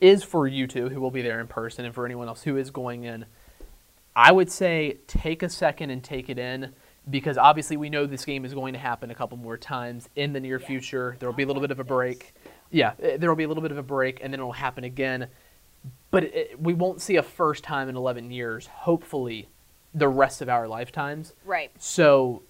is 0.00 0.22
for 0.22 0.46
you 0.46 0.66
two 0.66 0.88
who 0.88 1.00
will 1.00 1.10
be 1.10 1.22
there 1.22 1.40
in 1.40 1.46
person, 1.46 1.84
and 1.84 1.94
for 1.94 2.06
anyone 2.06 2.28
else 2.28 2.42
who 2.42 2.56
is 2.56 2.70
going 2.70 3.04
in. 3.04 3.26
I 4.16 4.32
would 4.32 4.50
say 4.50 4.98
take 5.06 5.42
a 5.42 5.48
second 5.48 5.90
and 5.90 6.02
take 6.02 6.28
it 6.28 6.38
in 6.38 6.74
because 7.08 7.38
obviously 7.38 7.76
we 7.76 7.88
know 7.88 8.06
this 8.06 8.24
game 8.24 8.44
is 8.44 8.52
going 8.52 8.74
to 8.74 8.78
happen 8.78 9.10
a 9.10 9.14
couple 9.14 9.38
more 9.38 9.56
times 9.56 10.08
in 10.16 10.32
the 10.32 10.40
near 10.40 10.58
future. 10.58 11.16
There 11.18 11.28
will 11.28 11.36
be 11.36 11.44
a 11.44 11.46
little 11.46 11.62
bit 11.62 11.70
of 11.70 11.80
a 11.80 11.84
break. 11.84 12.34
Yeah, 12.70 12.92
eh, 13.02 13.16
there 13.16 13.30
will 13.30 13.36
be 13.36 13.44
a 13.44 13.48
little 13.48 13.62
bit 13.62 13.72
of 13.72 13.78
a 13.78 13.82
break, 13.82 14.20
and 14.22 14.32
then 14.32 14.40
it'll 14.40 14.52
happen 14.52 14.84
again. 14.84 15.28
But 16.10 16.24
it, 16.24 16.60
we 16.60 16.74
won't 16.74 17.00
see 17.00 17.16
a 17.16 17.22
first 17.22 17.64
time 17.64 17.88
in 17.88 17.96
11 17.96 18.30
years, 18.30 18.66
hopefully, 18.66 19.48
the 19.94 20.08
rest 20.08 20.42
of 20.42 20.48
our 20.48 20.68
lifetimes. 20.68 21.34
Right. 21.44 21.70
So, 21.78 22.42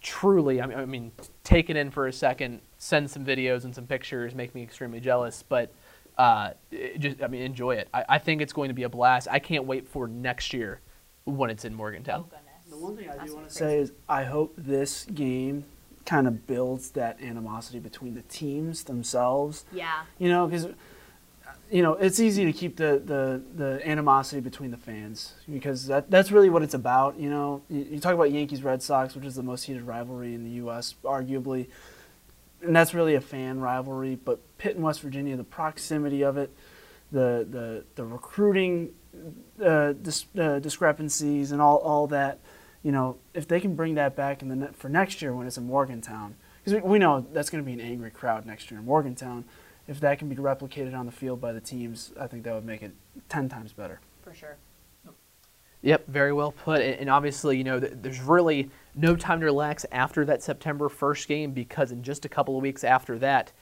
truly, 0.00 0.62
I 0.62 0.66
mean, 0.66 0.78
I 0.78 0.84
mean, 0.86 1.12
take 1.44 1.68
it 1.68 1.76
in 1.76 1.90
for 1.90 2.06
a 2.06 2.12
second, 2.12 2.60
send 2.78 3.10
some 3.10 3.24
videos 3.24 3.64
and 3.64 3.74
some 3.74 3.86
pictures, 3.86 4.34
make 4.34 4.54
me 4.54 4.62
extremely 4.62 5.00
jealous. 5.00 5.44
But 5.46 5.72
uh, 6.16 6.52
just, 6.98 7.22
I 7.22 7.28
mean, 7.28 7.42
enjoy 7.42 7.72
it. 7.72 7.88
I, 7.92 8.04
I 8.08 8.18
think 8.18 8.40
it's 8.40 8.52
going 8.52 8.68
to 8.68 8.74
be 8.74 8.84
a 8.84 8.88
blast. 8.88 9.28
I 9.30 9.38
can't 9.38 9.66
wait 9.66 9.86
for 9.86 10.08
next 10.08 10.52
year 10.54 10.80
when 11.24 11.50
it's 11.50 11.64
in 11.64 11.74
Morgantown. 11.74 12.22
goodness. 12.22 12.47
The 12.70 12.76
one 12.76 12.96
thing 12.96 13.08
I 13.08 13.16
That's 13.16 13.30
do 13.30 13.36
want 13.36 13.50
to 13.50 13.58
crazy. 13.58 13.72
say 13.72 13.78
is 13.80 13.92
I 14.08 14.24
hope 14.24 14.54
this 14.56 15.04
game 15.06 15.64
kind 16.04 16.26
of 16.26 16.46
builds 16.46 16.90
that 16.92 17.20
animosity 17.22 17.78
between 17.78 18.14
the 18.14 18.22
teams 18.22 18.84
themselves. 18.84 19.64
Yeah. 19.72 20.02
You 20.18 20.28
know, 20.28 20.46
because 20.46 20.68
you 21.70 21.82
know 21.82 21.94
it's 21.94 22.18
easy 22.18 22.44
to 22.46 22.52
keep 22.52 22.76
the, 22.76 23.02
the, 23.04 23.42
the 23.54 23.88
animosity 23.88 24.40
between 24.40 24.70
the 24.70 24.76
fans 24.76 25.34
because 25.50 25.86
that 25.86 26.10
that's 26.10 26.30
really 26.30 26.50
what 26.50 26.62
it's 26.62 26.74
about. 26.74 27.18
You 27.18 27.30
know, 27.30 27.62
you, 27.68 27.86
you 27.90 28.00
talk 28.00 28.14
about 28.14 28.30
Yankees 28.32 28.62
Red 28.62 28.82
Sox, 28.82 29.14
which 29.14 29.24
is 29.24 29.34
the 29.34 29.42
most 29.42 29.64
heated 29.64 29.82
rivalry 29.82 30.34
in 30.34 30.44
the 30.44 30.50
U.S. 30.50 30.94
arguably, 31.04 31.68
and 32.62 32.74
that's 32.74 32.94
really 32.94 33.14
a 33.14 33.20
fan 33.20 33.60
rivalry. 33.60 34.16
But 34.16 34.40
Pitt 34.58 34.76
and 34.76 34.84
West 34.84 35.00
Virginia, 35.00 35.36
the 35.36 35.44
proximity 35.44 36.22
of 36.22 36.36
it, 36.36 36.50
the 37.12 37.46
the 37.50 37.84
the 37.96 38.04
recruiting 38.04 38.94
uh, 39.62 39.92
dis, 39.92 40.26
uh, 40.38 40.58
discrepancies 40.58 41.52
and 41.52 41.60
all 41.60 41.78
all 41.78 42.06
that. 42.08 42.38
You 42.82 42.92
know, 42.92 43.16
if 43.34 43.48
they 43.48 43.60
can 43.60 43.74
bring 43.74 43.94
that 43.96 44.14
back 44.14 44.42
in 44.42 44.48
the 44.48 44.56
ne- 44.56 44.72
for 44.72 44.88
next 44.88 45.20
year 45.20 45.32
when 45.34 45.46
it's 45.46 45.58
in 45.58 45.66
Morgantown, 45.66 46.36
because 46.58 46.74
we, 46.82 46.88
we 46.92 46.98
know 46.98 47.26
that's 47.32 47.50
going 47.50 47.62
to 47.62 47.66
be 47.66 47.72
an 47.72 47.80
angry 47.80 48.10
crowd 48.10 48.46
next 48.46 48.70
year 48.70 48.78
in 48.80 48.86
Morgantown. 48.86 49.44
If 49.88 50.00
that 50.00 50.18
can 50.18 50.28
be 50.28 50.36
replicated 50.36 50.94
on 50.94 51.06
the 51.06 51.12
field 51.12 51.40
by 51.40 51.52
the 51.52 51.60
teams, 51.60 52.12
I 52.20 52.26
think 52.26 52.44
that 52.44 52.54
would 52.54 52.66
make 52.66 52.82
it 52.82 52.92
ten 53.28 53.48
times 53.48 53.72
better. 53.72 54.00
For 54.22 54.34
sure. 54.34 54.56
Yep, 55.82 56.08
very 56.08 56.32
well 56.32 56.52
put. 56.52 56.80
And, 56.80 56.94
and 57.00 57.10
obviously, 57.10 57.56
you 57.56 57.64
know, 57.64 57.78
there's 57.78 58.20
really 58.20 58.70
no 58.94 59.16
time 59.16 59.40
to 59.40 59.46
relax 59.46 59.86
after 59.92 60.24
that 60.24 60.42
September 60.42 60.88
1st 60.88 61.26
game 61.28 61.52
because 61.52 61.92
in 61.92 62.02
just 62.02 62.24
a 62.24 62.28
couple 62.28 62.56
of 62.56 62.62
weeks 62.62 62.82
after 62.84 63.18
that, 63.20 63.52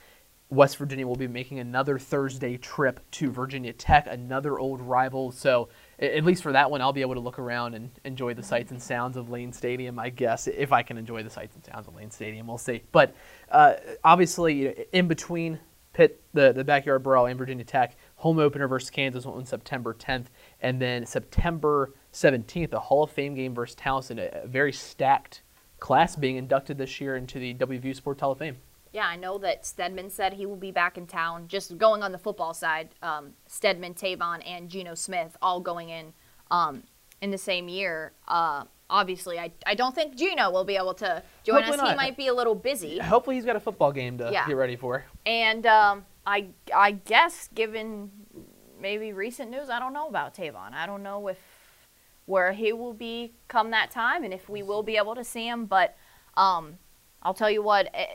West 0.48 0.76
Virginia 0.76 1.06
will 1.06 1.16
be 1.16 1.26
making 1.26 1.58
another 1.58 1.98
Thursday 1.98 2.56
trip 2.56 3.00
to 3.10 3.30
Virginia 3.30 3.72
Tech, 3.72 4.06
another 4.08 4.58
old 4.58 4.80
rival. 4.80 5.32
So, 5.32 5.68
a- 5.68 5.68
at 5.98 6.24
least 6.24 6.42
for 6.42 6.52
that 6.52 6.70
one, 6.70 6.80
I'll 6.82 6.92
be 6.92 7.00
able 7.00 7.14
to 7.14 7.20
look 7.20 7.38
around 7.38 7.74
and 7.74 7.90
enjoy 8.04 8.34
the 8.34 8.42
sights 8.42 8.70
and 8.70 8.82
sounds 8.82 9.16
of 9.16 9.30
Lane 9.30 9.52
Stadium, 9.52 9.98
I 9.98 10.10
guess, 10.10 10.46
if 10.46 10.72
I 10.72 10.82
can 10.82 10.98
enjoy 10.98 11.22
the 11.22 11.30
sights 11.30 11.54
and 11.54 11.64
sounds 11.64 11.88
of 11.88 11.94
Lane 11.94 12.10
Stadium. 12.10 12.46
We'll 12.46 12.58
see. 12.58 12.82
But 12.92 13.14
uh, 13.50 13.74
obviously, 14.04 14.86
in 14.92 15.08
between 15.08 15.58
Pitt, 15.94 16.20
the, 16.34 16.52
the 16.52 16.62
backyard 16.62 17.02
brawl, 17.02 17.24
and 17.24 17.38
Virginia 17.38 17.64
Tech, 17.64 17.96
home 18.16 18.38
opener 18.38 18.68
versus 18.68 18.90
Kansas 18.90 19.24
on 19.24 19.46
September 19.46 19.94
10th, 19.94 20.26
and 20.60 20.80
then 20.80 21.06
September 21.06 21.94
17th, 22.12 22.74
a 22.74 22.78
Hall 22.78 23.04
of 23.04 23.10
Fame 23.10 23.34
game 23.34 23.54
versus 23.54 23.74
Towson, 23.76 24.18
a, 24.18 24.42
a 24.42 24.46
very 24.46 24.74
stacked 24.74 25.40
class 25.78 26.14
being 26.14 26.36
inducted 26.36 26.76
this 26.76 27.00
year 27.00 27.16
into 27.16 27.38
the 27.38 27.54
WVU 27.54 27.96
Sports 27.96 28.20
Hall 28.20 28.32
of 28.32 28.38
Fame. 28.38 28.58
Yeah, 28.96 29.06
I 29.08 29.16
know 29.16 29.36
that 29.40 29.66
Stedman 29.66 30.08
said 30.08 30.32
he 30.32 30.46
will 30.46 30.56
be 30.56 30.70
back 30.70 30.96
in 30.96 31.06
town. 31.06 31.48
Just 31.48 31.76
going 31.76 32.02
on 32.02 32.12
the 32.12 32.18
football 32.18 32.54
side, 32.54 32.94
um, 33.02 33.34
Stedman, 33.46 33.92
Tavon, 33.92 34.40
and 34.48 34.70
Geno 34.70 34.94
Smith 34.94 35.36
all 35.42 35.60
going 35.60 35.90
in 35.90 36.14
um, 36.50 36.82
in 37.20 37.30
the 37.30 37.36
same 37.36 37.68
year. 37.68 38.12
Uh, 38.26 38.64
obviously, 38.88 39.38
I, 39.38 39.52
I 39.66 39.74
don't 39.74 39.94
think 39.94 40.16
Geno 40.16 40.50
will 40.50 40.64
be 40.64 40.76
able 40.76 40.94
to 40.94 41.22
join 41.44 41.64
Hopefully 41.64 41.78
us. 41.78 41.90
He 41.90 41.94
might 41.94 42.16
be 42.16 42.28
a 42.28 42.32
little 42.32 42.54
busy. 42.54 42.98
Hopefully, 42.98 43.36
he's 43.36 43.44
got 43.44 43.54
a 43.54 43.60
football 43.60 43.92
game 43.92 44.16
to 44.16 44.30
Yeah. 44.32 44.46
get 44.46 44.56
ready 44.56 44.76
for. 44.76 45.04
And 45.26 45.66
um, 45.66 46.06
I 46.26 46.46
I 46.74 46.92
guess 46.92 47.50
given 47.54 48.10
maybe 48.80 49.12
recent 49.12 49.50
news, 49.50 49.68
I 49.68 49.78
don't 49.78 49.92
know 49.92 50.08
about 50.08 50.34
Tavon. 50.34 50.72
I 50.72 50.86
don't 50.86 51.02
know 51.02 51.28
if 51.28 51.36
where 52.24 52.52
he 52.54 52.72
will 52.72 52.94
be 52.94 53.34
come 53.46 53.72
that 53.72 53.90
time 53.90 54.24
and 54.24 54.32
if 54.32 54.48
we 54.48 54.62
will 54.62 54.82
be 54.82 54.96
able 54.96 55.14
to 55.16 55.22
see 55.22 55.46
him. 55.46 55.66
But 55.66 55.98
um, 56.34 56.78
I'll 57.22 57.34
tell 57.34 57.50
you 57.50 57.62
what, 57.62 57.90
eh, 57.92 58.06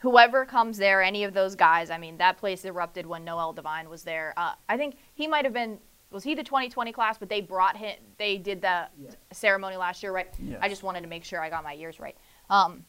whoever 0.00 0.44
comes 0.44 0.78
there, 0.78 1.02
any 1.02 1.24
of 1.24 1.34
those 1.34 1.54
guys, 1.54 1.90
I 1.90 1.98
mean, 1.98 2.18
that 2.18 2.38
place 2.38 2.64
erupted 2.64 3.06
when 3.06 3.24
Noel 3.24 3.52
Devine 3.52 3.88
was 3.88 4.02
there. 4.02 4.34
Uh, 4.36 4.52
I 4.68 4.76
think 4.76 4.96
he 5.14 5.26
might 5.26 5.44
have 5.44 5.54
been. 5.54 5.78
Was 6.10 6.22
he 6.22 6.34
the 6.34 6.44
2020 6.44 6.92
class? 6.92 7.18
But 7.18 7.28
they 7.28 7.40
brought 7.40 7.76
him. 7.76 7.96
They 8.16 8.38
did 8.38 8.62
the 8.62 8.88
ceremony 9.32 9.76
last 9.76 10.02
year, 10.02 10.12
right? 10.12 10.32
Yes. 10.38 10.58
I 10.62 10.68
just 10.68 10.82
wanted 10.82 11.00
to 11.02 11.08
make 11.08 11.24
sure 11.24 11.40
I 11.40 11.50
got 11.50 11.64
my 11.64 11.72
years 11.72 11.98
right. 11.98 12.16
Um, 12.48 12.84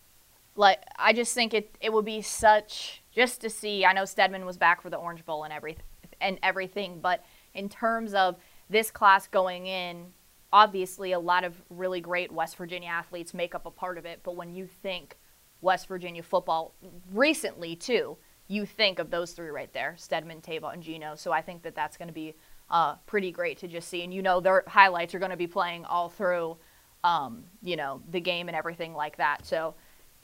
like 0.55 0.83
I 0.97 1.13
just 1.13 1.33
think 1.33 1.53
it 1.53 1.75
it 1.81 1.91
would 1.91 2.05
be 2.05 2.21
such 2.21 3.03
just 3.11 3.41
to 3.41 3.49
see. 3.49 3.85
I 3.85 3.93
know 3.93 4.05
Stedman 4.05 4.45
was 4.45 4.57
back 4.57 4.81
for 4.81 4.89
the 4.89 4.97
Orange 4.97 5.25
Bowl 5.25 5.43
and 5.43 5.53
everything 5.53 5.83
and 6.21 6.39
everything, 6.43 6.99
but 6.99 7.23
in 7.53 7.69
terms 7.69 8.13
of 8.13 8.37
this 8.69 8.91
class 8.91 9.27
going 9.27 9.67
in 9.67 10.07
obviously 10.51 11.11
a 11.11 11.19
lot 11.19 11.43
of 11.43 11.61
really 11.69 12.01
great 12.01 12.31
West 12.31 12.55
Virginia 12.55 12.89
athletes 12.89 13.33
make 13.33 13.53
up 13.53 13.65
a 13.65 13.71
part 13.71 13.97
of 13.97 14.05
it, 14.05 14.21
but 14.23 14.35
when 14.35 14.53
you 14.53 14.65
think 14.65 15.17
West 15.61 15.87
Virginia 15.87 16.23
football 16.23 16.73
recently 17.11 17.75
too, 17.75 18.17
you 18.47 18.65
think 18.65 18.99
of 18.99 19.09
those 19.09 19.31
three 19.31 19.49
right 19.49 19.71
there, 19.73 19.95
Stedman, 19.97 20.41
Tavon, 20.41 20.73
and 20.73 20.83
Geno. 20.83 21.15
So 21.15 21.31
I 21.31 21.41
think 21.41 21.63
that 21.63 21.75
that's 21.75 21.97
going 21.97 22.07
to 22.07 22.13
be 22.13 22.35
uh, 22.69 22.95
pretty 23.05 23.31
great 23.31 23.57
to 23.59 23.67
just 23.67 23.89
see. 23.89 24.03
And 24.03 24.13
you 24.13 24.21
know, 24.21 24.39
their 24.39 24.63
highlights 24.67 25.13
are 25.15 25.19
going 25.19 25.31
to 25.31 25.37
be 25.37 25.47
playing 25.47 25.85
all 25.85 26.09
through, 26.09 26.57
um, 27.03 27.43
you 27.61 27.75
know, 27.75 28.01
the 28.11 28.19
game 28.19 28.47
and 28.47 28.55
everything 28.55 28.93
like 28.93 29.17
that. 29.17 29.45
So 29.45 29.75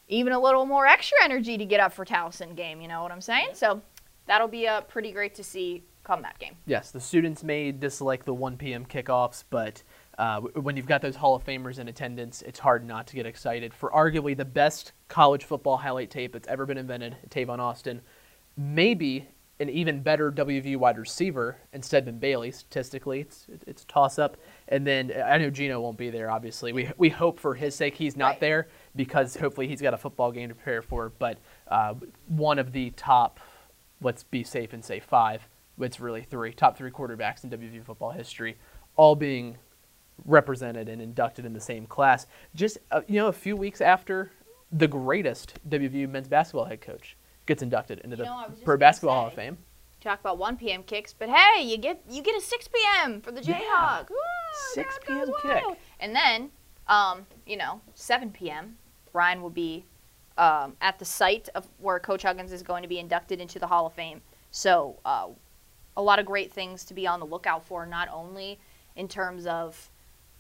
even 0.07 0.33
a 0.33 0.39
little 0.39 0.65
more 0.65 0.85
extra 0.85 1.17
energy 1.23 1.57
to 1.57 1.65
get 1.65 1.79
up 1.79 1.93
for 1.93 2.05
Towson 2.05 2.55
game. 2.55 2.81
You 2.81 2.87
know 2.87 3.03
what 3.03 3.11
I'm 3.11 3.21
saying? 3.21 3.49
So 3.53 3.81
that'll 4.25 4.47
be 4.47 4.67
uh, 4.67 4.81
pretty 4.81 5.11
great 5.11 5.35
to 5.35 5.43
see 5.43 5.83
come 6.03 6.21
that 6.21 6.37
game. 6.39 6.55
Yes, 6.65 6.91
the 6.91 6.99
students 6.99 7.43
may 7.43 7.71
dislike 7.71 8.25
the 8.25 8.33
1 8.33 8.57
p.m. 8.57 8.85
kickoffs, 8.85 9.43
but 9.49 9.83
uh, 10.17 10.41
when 10.41 10.77
you've 10.77 10.85
got 10.87 11.01
those 11.01 11.15
Hall 11.15 11.35
of 11.35 11.43
Famers 11.43 11.79
in 11.79 11.87
attendance, 11.87 12.41
it's 12.43 12.59
hard 12.59 12.85
not 12.85 13.07
to 13.07 13.15
get 13.15 13.25
excited 13.25 13.73
for 13.73 13.89
arguably 13.91 14.35
the 14.37 14.45
best 14.45 14.91
college 15.07 15.43
football 15.43 15.77
highlight 15.77 16.09
tape 16.11 16.33
that's 16.33 16.47
ever 16.47 16.65
been 16.65 16.77
invented, 16.77 17.15
Tavon 17.29 17.59
Austin. 17.59 18.01
Maybe 18.55 19.27
an 19.59 19.69
even 19.69 20.01
better 20.01 20.31
WVU 20.31 20.77
wide 20.77 20.97
receiver 20.97 21.57
instead 21.73 22.07
of 22.07 22.19
Bailey. 22.19 22.51
Statistically, 22.51 23.21
it's 23.21 23.47
it's 23.67 23.83
a 23.83 23.85
toss 23.87 24.19
up. 24.19 24.37
And 24.67 24.85
then 24.85 25.11
I 25.25 25.37
know 25.37 25.49
Geno 25.49 25.79
won't 25.79 25.97
be 25.97 26.09
there. 26.09 26.29
Obviously, 26.29 26.73
we 26.73 26.89
we 26.97 27.09
hope 27.09 27.39
for 27.39 27.55
his 27.55 27.73
sake 27.75 27.95
he's 27.95 28.15
not 28.17 28.33
Right. 28.33 28.39
there 28.39 28.67
because 28.95 29.35
hopefully 29.37 29.67
he's 29.67 29.81
got 29.81 29.93
a 29.93 29.97
football 29.97 30.31
game 30.31 30.49
to 30.49 30.55
prepare 30.55 30.81
for. 30.81 31.11
But 31.17 31.37
uh, 31.67 31.95
one 32.27 32.59
of 32.59 32.71
the 32.71 32.91
top, 32.91 33.39
let's 34.01 34.23
be 34.23 34.43
safe 34.43 34.73
and 34.73 34.83
say 34.83 34.99
five. 34.99 35.47
It's 35.79 35.99
really 35.99 36.21
three 36.23 36.53
top 36.53 36.77
three 36.77 36.91
quarterbacks 36.91 37.43
in 37.43 37.49
WVU 37.49 37.83
football 37.83 38.11
history, 38.11 38.57
all 38.95 39.15
being 39.15 39.57
represented 40.25 40.89
and 40.89 41.01
inducted 41.01 41.45
in 41.45 41.53
the 41.53 41.59
same 41.59 41.85
class. 41.85 42.27
Just 42.55 42.77
uh, 42.91 43.01
you 43.07 43.15
know, 43.15 43.27
a 43.27 43.33
few 43.33 43.55
weeks 43.55 43.81
after 43.81 44.31
the 44.71 44.87
greatest 44.87 45.59
WVU 45.69 46.09
men's 46.09 46.27
basketball 46.27 46.65
head 46.65 46.81
coach 46.81 47.15
gets 47.45 47.61
inducted 47.61 47.99
into 47.99 48.15
You 48.15 48.23
the 48.23 48.29
know, 48.29 48.35
I 48.35 48.47
was 48.47 48.55
just 48.55 48.65
Pro 48.65 48.77
Basketball 48.77 49.15
Hall 49.15 49.27
of. 49.27 49.33
Fame. 49.33 49.57
Talk 50.01 50.19
about 50.19 50.37
1 50.37 50.57
p.m. 50.57 50.83
kicks, 50.83 51.13
but 51.13 51.29
hey, 51.29 51.63
you 51.63 51.77
get 51.77 52.01
you 52.09 52.21
get 52.21 52.35
a 52.35 52.41
6 52.41 52.67
p.m. 52.67 53.21
for 53.21 53.31
the 53.31 53.39
Jayhawk. 53.39 54.09
Woo, 54.09 54.17
6 54.73 54.99
p.m. 55.07 55.31
kick. 55.41 55.63
And 55.99 56.13
then, 56.13 56.51
um, 56.87 57.25
you 57.45 57.55
know, 57.55 57.79
7 57.93 58.29
p.m. 58.31 58.77
Ryan 59.13 59.41
will 59.41 59.49
be 59.49 59.85
um, 60.37 60.75
at 60.81 60.99
the 60.99 61.05
site 61.05 61.47
of 61.55 61.67
where 61.79 61.99
Coach 61.99 62.23
Huggins 62.23 62.51
is 62.51 62.63
going 62.63 62.81
to 62.81 62.89
be 62.89 62.99
inducted 62.99 63.39
into 63.39 63.59
the 63.59 63.67
Hall 63.67 63.85
of 63.85 63.93
Fame. 63.93 64.21
So, 64.51 64.97
uh, 65.05 65.27
a 65.95 66.01
lot 66.01 66.19
of 66.19 66.25
great 66.25 66.51
things 66.51 66.83
to 66.85 66.93
be 66.93 67.07
on 67.07 67.19
the 67.19 67.25
lookout 67.25 67.63
for, 67.63 67.85
not 67.85 68.09
only 68.11 68.59
in 68.95 69.07
terms 69.07 69.45
of 69.45 69.89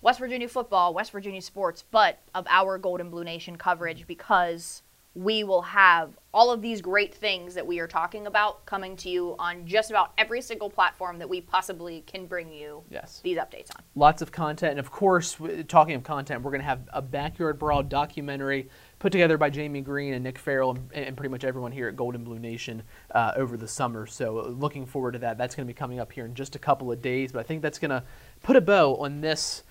West 0.03 0.19
Virginia 0.19 0.49
football, 0.49 0.93
West 0.93 1.13
Virginia 1.13 1.41
sports, 1.41 1.85
but 1.89 2.19
of 2.35 2.45
our 2.49 2.77
Gold 2.77 2.99
and 2.99 3.09
Blue 3.09 3.23
Nation 3.23 3.55
coverage 3.55 4.05
because 4.05 4.83
we 5.15 5.45
will 5.45 5.61
have 5.61 6.09
all 6.33 6.51
of 6.51 6.61
these 6.61 6.81
great 6.81 7.13
things 7.13 7.53
that 7.53 7.65
we 7.65 7.79
are 7.79 7.87
talking 7.87 8.27
about 8.27 8.65
coming 8.65 8.97
to 8.97 9.09
you 9.09 9.35
on 9.39 9.65
just 9.65 9.91
about 9.91 10.11
every 10.17 10.41
single 10.41 10.69
platform 10.69 11.19
that 11.19 11.29
we 11.29 11.39
possibly 11.39 12.03
can 12.05 12.25
bring 12.25 12.51
you 12.51 12.83
Yes. 12.89 13.21
these 13.23 13.37
updates 13.37 13.69
on. 13.77 13.83
lots 13.95 14.21
of 14.21 14.31
content. 14.33 14.71
And 14.71 14.79
of 14.79 14.91
course, 14.91 15.37
talking 15.69 15.95
of 15.95 16.03
content, 16.03 16.41
we're 16.41 16.51
going 16.51 16.61
to 16.61 16.67
have 16.67 16.81
a 16.91 17.01
Backyard 17.01 17.57
Brawl 17.57 17.83
documentary 17.83 18.67
put 18.99 19.11
together 19.13 19.37
by 19.37 19.49
Jamie 19.51 19.81
Green 19.81 20.15
and 20.15 20.23
Nick 20.23 20.37
Farrell 20.37 20.71
and, 20.71 20.91
and 20.93 21.15
pretty 21.15 21.29
much 21.29 21.45
everyone 21.45 21.71
here 21.71 21.87
at 21.87 21.95
Gold 21.95 22.15
and 22.15 22.25
Blue 22.25 22.39
Nation 22.39 22.83
uh, 23.11 23.33
over 23.37 23.55
the 23.55 23.67
summer. 23.69 24.05
So 24.05 24.39
uh, 24.39 24.47
looking 24.47 24.85
forward 24.85 25.13
to 25.13 25.19
that. 25.19 25.37
That's 25.37 25.55
going 25.55 25.65
to 25.65 25.73
be 25.73 25.77
coming 25.77 25.99
up 26.01 26.11
here 26.11 26.25
in 26.25 26.33
just 26.33 26.57
a 26.57 26.59
couple 26.59 26.91
of 26.91 27.01
days. 27.01 27.31
But 27.31 27.39
I 27.39 27.43
think 27.43 27.61
that's 27.61 27.79
going 27.79 27.91
to 27.91 28.03
put 28.41 28.57
a 28.57 28.61
bow 28.61 28.95
on 28.97 29.21
this 29.21 29.63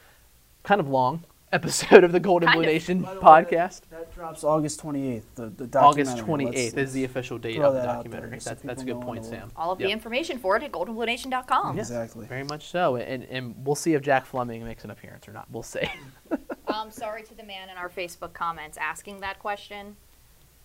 kind 0.63 0.81
of 0.81 0.89
long 0.89 1.25
episode 1.53 2.03
of 2.03 2.13
the 2.13 2.21
Golden 2.21 2.47
Kind 2.49 2.61
Blue 2.61 2.69
of. 2.69 2.73
Nation 2.73 3.03
By 3.03 3.15
the 3.15 3.21
way, 3.21 3.27
podcast. 3.27 3.81
That, 3.91 3.91
that 3.91 4.15
drops 4.15 4.43
August 4.43 4.81
28th. 4.83 5.23
The, 5.35 5.47
the 5.67 5.79
August 5.79 6.17
28th 6.17 6.55
Let's- 6.55 6.75
is 6.75 6.93
the 6.95 7.05
official 7.05 7.37
date 7.39 7.59
of 7.61 7.75
the 7.75 7.83
documentary. 7.83 8.31
there 8.31 8.41
so 8.41 8.51
That's, 8.51 8.63
that's 8.63 8.83
a 8.83 8.87
good 8.87 9.01
point, 9.03 9.25
Sam. 9.25 9.51
All 9.57 9.71
of 9.71 9.79
Yep. 9.81 9.87
the 9.89 9.93
information 9.93 10.39
for 10.39 10.57
it 10.57 10.63
at 10.63 10.73
goldenbluenation.com. 10.73 11.77
Yeah. 11.77 11.81
Exactly. 11.83 12.27
Very 12.27 12.45
much 12.45 12.69
so. 12.71 12.97
And, 12.97 13.25
and 13.25 13.55
we'll 13.67 13.75
see 13.75 13.93
if 13.95 14.03
Jack 14.03 14.25
Fleming 14.25 14.65
makes 14.65 14.85
an 14.85 14.91
appearance 14.91 15.29
or 15.29 15.33
not. 15.33 15.47
We'll 15.51 15.63
see. 15.63 15.89
Um, 16.69 16.91
sorry 16.91 17.23
to 17.25 17.35
the 17.35 17.43
man 17.43 17.69
in 17.69 17.77
our 17.77 17.91
Facebook 17.91 18.33
comments 18.33 18.79
asking 18.79 19.21
that 19.21 19.39
question. 19.39 19.95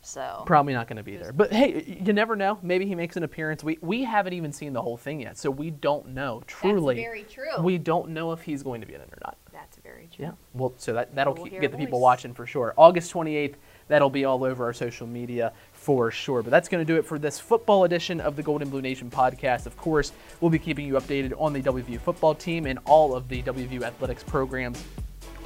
So 0.02 0.44
Probably 0.46 0.72
not 0.74 0.88
going 0.88 0.96
to 0.98 1.04
be 1.04 1.18
there. 1.18 1.34
But 1.34 1.52
hey, 1.52 2.00
you 2.02 2.14
never 2.14 2.36
know. 2.38 2.60
Maybe 2.62 2.86
he 2.86 2.96
makes 2.96 3.18
an 3.18 3.24
appearance. 3.24 3.62
We 3.62 3.78
we 3.82 4.04
haven't 4.06 4.32
even 4.34 4.54
seen 4.54 4.72
the 4.72 4.82
whole 4.82 4.96
thing 4.96 5.20
yet, 5.22 5.38
so 5.38 5.52
we 5.52 5.70
don't 5.70 6.10
know. 6.10 6.44
Truly, 6.48 6.96
very 6.96 7.24
true. 7.24 7.62
We 7.62 7.78
don't 7.78 8.10
know 8.10 8.32
if 8.32 8.42
he's 8.42 8.64
going 8.64 8.80
to 8.80 8.88
be 8.88 8.94
in 8.94 9.02
it 9.02 9.10
or 9.12 9.18
not. 9.26 9.38
That's 9.58 9.78
very 9.78 10.08
true. 10.16 10.26
Yeah. 10.26 10.32
Well, 10.54 10.74
so 10.78 10.94
that 10.94 11.16
that'll 11.16 11.34
We'll 11.34 11.46
keep, 11.46 11.60
get 11.60 11.72
the 11.72 11.78
people 11.78 12.00
watching 12.00 12.34
for 12.34 12.46
sure. 12.46 12.76
August 12.78 13.12
28th. 13.12 13.56
That'll 13.88 14.10
be 14.10 14.26
all 14.26 14.44
over 14.44 14.66
our 14.66 14.74
social 14.74 15.08
media 15.08 15.52
for 15.74 16.12
sure. 16.12 16.44
But 16.44 16.52
that's 16.52 16.70
going 16.70 16.86
to 16.86 16.94
do 16.94 17.00
it 17.00 17.06
for 17.06 17.18
this 17.18 17.40
football 17.40 17.86
edition 17.86 18.20
of 18.22 18.36
the 18.36 18.44
Gold 18.44 18.62
and 18.62 18.70
Blue 18.70 18.82
Nation 18.82 19.10
podcast. 19.10 19.66
Of 19.66 19.76
course, 19.78 20.12
we'll 20.42 20.52
be 20.52 20.60
keeping 20.60 20.86
you 20.86 20.94
updated 20.94 21.34
on 21.42 21.54
the 21.54 21.62
WVU 21.62 22.00
football 22.00 22.36
team 22.36 22.68
and 22.68 22.78
all 22.86 23.16
of 23.16 23.30
the 23.30 23.42
WVU 23.44 23.82
athletics 23.82 24.24
programs 24.24 24.84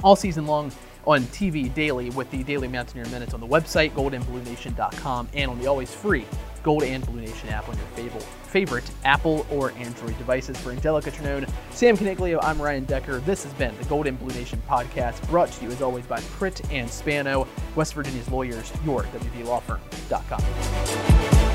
all 0.04 0.16
season 0.16 0.46
long 0.46 0.72
on 1.06 1.22
TV 1.24 1.72
daily 1.72 2.10
with 2.10 2.30
the 2.30 2.42
Daily 2.42 2.68
Mountaineer 2.68 3.06
Minutes 3.06 3.32
on 3.32 3.40
the 3.40 3.46
website, 3.46 3.92
goldenbluenation.com, 3.92 5.28
and 5.32 5.50
on 5.50 5.58
the 5.58 5.66
always 5.66 5.92
free 5.92 6.26
Gold 6.62 6.82
and 6.82 7.04
Blue 7.06 7.20
Nation 7.20 7.48
app 7.48 7.68
on 7.68 7.76
your 7.76 7.86
favorite, 7.88 8.22
favorite 8.22 8.90
Apple 9.04 9.46
or 9.50 9.72
Android 9.72 10.16
devices. 10.18 10.56
For 10.58 10.74
Anjelica 10.74 11.12
Trinone, 11.12 11.48
Sam 11.70 11.96
Coniglio, 11.96 12.38
I'm 12.42 12.60
Ryan 12.60 12.84
Decker. 12.84 13.20
This 13.20 13.44
has 13.44 13.52
been 13.54 13.76
the 13.78 13.84
Gold 13.84 14.06
and 14.06 14.18
Blue 14.18 14.34
Nation 14.34 14.62
podcast, 14.68 15.26
brought 15.28 15.50
to 15.52 15.64
you 15.64 15.70
as 15.70 15.82
always 15.82 16.06
by 16.06 16.20
Pritt 16.20 16.70
and 16.72 16.90
Spano, 16.90 17.46
West 17.74 17.94
Virginia's 17.94 18.30
lawyers, 18.30 18.72
your 18.84 19.02
WVLawFirm.com. 19.04 21.51